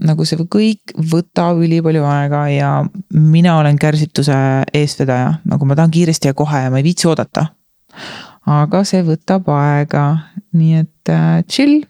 nagu 0.02 0.26
see 0.26 0.38
kõik 0.50 0.94
võtab 1.12 1.60
ülipalju 1.62 2.04
aega 2.08 2.44
ja 2.50 2.70
mina 3.14 3.58
olen 3.60 3.78
kärsituse 3.78 4.36
eestvedaja, 4.74 5.38
nagu 5.46 5.68
ma 5.68 5.76
tahan 5.78 5.92
kiiresti 5.94 6.30
ja 6.30 6.36
kohe 6.36 6.64
ja 6.64 6.72
ma 6.72 6.80
ei 6.80 6.86
viitsi 6.86 7.08
oodata. 7.10 7.46
aga 8.50 8.82
see 8.84 9.04
võtab 9.06 9.48
aega, 9.54 10.04
nii 10.52 10.80
et 10.82 11.12
äh, 11.12 11.44
chill, 11.48 11.84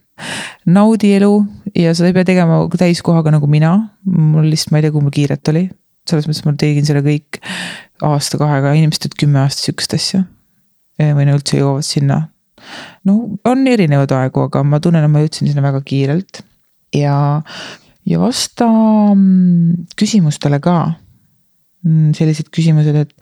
naudi 0.67 1.15
elu 1.17 1.33
ja 1.75 1.95
seda 1.97 2.11
ei 2.11 2.17
pea 2.19 2.29
tegema 2.29 2.61
täiskohaga 2.79 3.33
nagu 3.35 3.49
mina. 3.51 3.75
mul 4.05 4.51
lihtsalt, 4.51 4.73
ma 4.73 4.79
ei 4.79 4.87
tea, 4.87 4.95
kui 4.95 5.03
mul 5.03 5.15
kiiret 5.15 5.53
oli, 5.55 5.67
selles 6.09 6.29
mõttes 6.29 6.45
ma 6.47 6.55
tegin 6.61 6.87
selle 6.87 7.03
kõik 7.07 7.41
aasta-kahega, 8.05 8.77
inimesed 8.77 9.07
teevad 9.07 9.21
kümme 9.23 9.43
aastat 9.43 9.71
sihukest 9.71 9.97
asja. 9.97 10.25
või 11.01 11.27
no 11.27 11.39
üldse 11.39 11.59
jõuavad 11.59 11.89
sinna. 11.89 12.21
no 13.09 13.17
on 13.49 13.67
erinevaid 13.67 14.13
aegu, 14.13 14.45
aga 14.49 14.63
ma 14.63 14.81
tunnen, 14.81 15.05
et 15.05 15.11
ma 15.11 15.25
jõudsin 15.25 15.49
sinna 15.49 15.65
väga 15.65 15.81
kiirelt 15.89 16.45
ja 16.95 17.17
ja 18.07 18.21
vasta 18.21 18.67
mm, 19.15 19.87
küsimustele 19.99 20.61
ka. 20.65 20.79
Mm, 21.85 22.13
sellised 22.17 22.49
küsimused, 22.55 22.97
et 22.97 23.13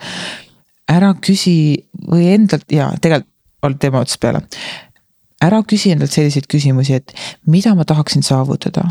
ära 0.90 1.12
küsi 1.22 1.88
või 2.06 2.28
endalt 2.34 2.70
ja 2.72 2.92
tegelikult 3.00 3.30
olnud 3.62 3.78
teema 3.82 4.02
otsast 4.02 4.20
peale. 4.22 4.42
ära 5.42 5.58
küsi 5.66 5.90
endalt 5.90 6.14
selliseid 6.14 6.46
küsimusi, 6.50 6.94
et 6.94 7.14
mida 7.46 7.74
ma 7.74 7.84
tahaksin 7.86 8.22
saavutada 8.22 8.84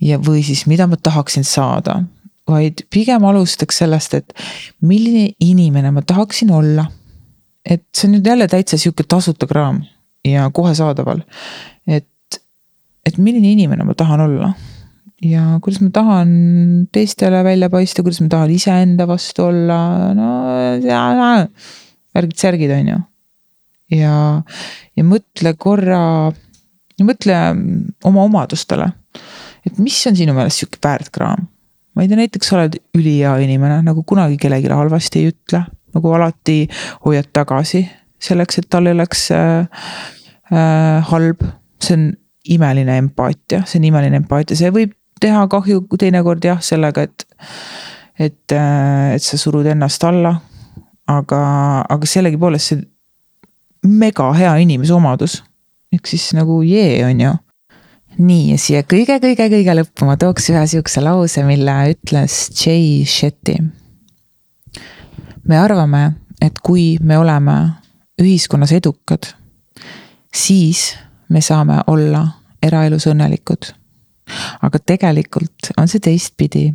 ja, 0.00 0.18
või 0.18 0.42
siis 0.46 0.64
mida 0.66 0.86
ma 0.86 0.96
tahaksin 0.96 1.44
saada, 1.46 2.00
vaid 2.46 2.82
pigem 2.90 3.24
alustaks 3.26 3.82
sellest, 3.82 4.14
et 4.14 4.32
milline 4.82 5.32
inimene 5.40 5.90
ma 5.90 6.02
tahaksin 6.02 6.50
olla. 6.50 6.86
et 7.66 7.82
see 7.94 8.06
on 8.06 8.12
nüüd 8.14 8.26
jälle 8.26 8.46
täitsa 8.46 8.78
sihuke 8.78 9.02
tasuta 9.08 9.46
kraam 9.46 9.82
ja 10.24 10.50
kohe 10.50 10.74
saadaval. 10.74 11.22
et, 11.86 12.42
et 13.06 13.18
milline 13.18 13.50
inimene 13.50 13.84
ma 13.84 13.94
tahan 13.94 14.20
olla 14.20 14.54
ja 15.24 15.56
kuidas 15.64 15.80
ma 15.80 15.90
tahan 15.94 16.30
teistele 16.92 17.42
välja 17.44 17.70
paista, 17.72 18.02
kuidas 18.04 18.20
ma 18.20 18.28
tahan 18.32 18.52
iseenda 18.52 19.06
vastu 19.08 19.46
olla, 19.48 19.78
no 20.14 20.30
värgid-särgid, 22.16 22.72
on 22.76 22.90
ju. 22.92 22.98
ja, 23.96 24.16
ja 24.96 25.04
mõtle 25.06 25.54
korra, 25.58 26.00
mõtle 27.02 27.40
oma 28.04 28.24
omadustele. 28.28 28.90
et 29.66 29.78
mis 29.78 29.98
on 30.06 30.16
sinu 30.16 30.36
meelest 30.36 30.62
sihuke 30.62 30.82
väärtkraam? 30.84 31.46
ma 31.96 32.04
ei 32.04 32.10
tea, 32.10 32.20
näiteks 32.20 32.50
sa 32.50 32.58
oled 32.58 32.76
ülihea 32.96 33.38
inimene, 33.44 33.80
nagu 33.86 34.04
kunagi 34.04 34.36
kellelegi 34.40 34.68
halvasti 34.68 35.22
ei 35.22 35.32
ütle, 35.32 35.62
nagu 35.96 36.12
alati 36.12 36.66
hoiad 37.06 37.32
tagasi 37.32 37.86
selleks, 38.20 38.60
et 38.60 38.68
tal 38.72 38.88
ei 38.88 38.96
oleks 38.96 39.30
äh, 39.32 39.64
äh, 40.52 41.08
halb. 41.12 41.40
see 41.80 41.96
on 41.96 42.06
imeline 42.48 42.94
empaatia, 42.98 43.64
see 43.68 43.80
on 43.80 43.84
imeline 43.90 44.16
empaatia, 44.16 44.56
see 44.56 44.70
võib 44.72 44.94
teha 45.26 45.46
kahju 45.50 45.82
teinekord 45.98 46.44
jah, 46.46 46.60
sellega, 46.62 47.06
et, 47.06 47.26
et, 48.18 48.54
äh, 48.54 49.14
et 49.16 49.22
sa 49.22 49.38
surud 49.40 49.66
ennast 49.66 50.04
alla. 50.06 50.38
aga, 51.06 51.40
aga 51.86 52.06
sellegipoolest 52.10 52.72
see 52.72 52.80
mega 53.86 54.32
hea 54.34 54.56
inimese 54.58 54.94
omadus. 54.94 55.42
ehk 55.92 56.06
siis 56.06 56.32
nagu 56.34 56.62
jee, 56.66 57.04
on 57.06 57.20
ju. 57.20 57.32
nii 58.18 58.50
ja 58.50 58.58
siia 58.58 58.82
kõige-kõige-kõige 58.82 59.74
lõppu 59.76 60.06
ma 60.08 60.16
tooks 60.16 60.50
ühe 60.50 60.62
sihukese 60.66 61.02
lause, 61.04 61.44
mille 61.44 61.74
ütles 61.92 62.38
Jay 62.56 63.04
Shetty. 63.04 63.58
me 65.44 65.58
arvame, 65.58 66.12
et 66.40 66.58
kui 66.62 66.96
me 67.00 67.18
oleme 67.18 67.56
ühiskonnas 68.22 68.72
edukad, 68.72 69.28
siis 70.34 70.96
me 71.28 71.40
saame 71.40 71.82
olla 71.86 72.26
eraelus 72.62 73.06
õnnelikud. 73.06 73.72
Aga 74.62 74.78
tegelikult 74.78 75.72
on 75.76 75.88
see 75.88 76.00
teistpidi. 76.00 76.74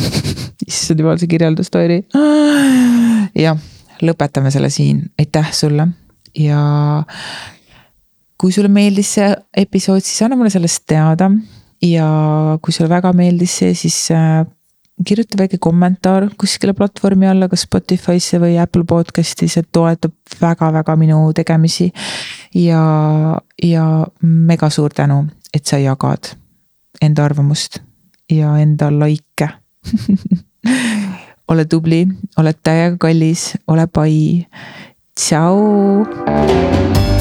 issand 0.70 1.00
jumal, 1.00 1.18
see 1.20 1.30
kirjeldus 1.30 1.72
ta 1.72 1.82
oli. 1.84 2.02
jah, 3.44 3.60
lõpetame 4.04 4.52
selle 4.54 4.70
siin, 4.72 5.04
aitäh 5.20 5.52
sulle 5.56 5.88
ja 6.38 6.60
kui 8.40 8.52
sulle 8.52 8.70
meeldis 8.72 9.14
see 9.16 9.30
episood, 9.64 10.04
siis 10.04 10.22
anna 10.24 10.38
mulle 10.38 10.52
sellest 10.52 10.84
teada. 10.90 11.30
ja 11.84 12.06
kui 12.62 12.72
sulle 12.72 12.88
väga 12.88 13.12
meeldis 13.12 13.58
see, 13.60 13.74
siis 13.76 13.96
äh, 14.14 14.44
kirjuta 15.04 15.38
väike 15.38 15.58
kommentaar 15.60 16.30
kuskile 16.38 16.72
platvormi 16.72 17.28
alla, 17.28 17.48
kas 17.48 17.66
Spotify'sse 17.66 18.40
või 18.40 18.56
Apple 18.62 18.86
podcast'i, 18.88 19.48
see 19.50 19.66
toetab 19.72 20.14
väga-väga 20.40 20.96
minu 20.96 21.32
tegemisi. 21.36 21.90
ja, 22.54 22.84
ja 23.62 23.84
mega 24.22 24.70
suur 24.70 24.94
tänu, 24.94 25.26
et 25.54 25.66
sa 25.66 25.78
jagad 25.78 26.32
enda 27.02 27.24
arvamust 27.24 27.82
ja 28.30 28.56
enda 28.62 28.88
likee 28.90 29.50
ole 31.48 31.64
tubli, 31.64 32.04
oled 32.40 32.60
täiega 32.62 32.96
kallis, 33.00 33.52
ole 33.68 33.86
pai. 33.86 34.46
tšau. 35.14 37.13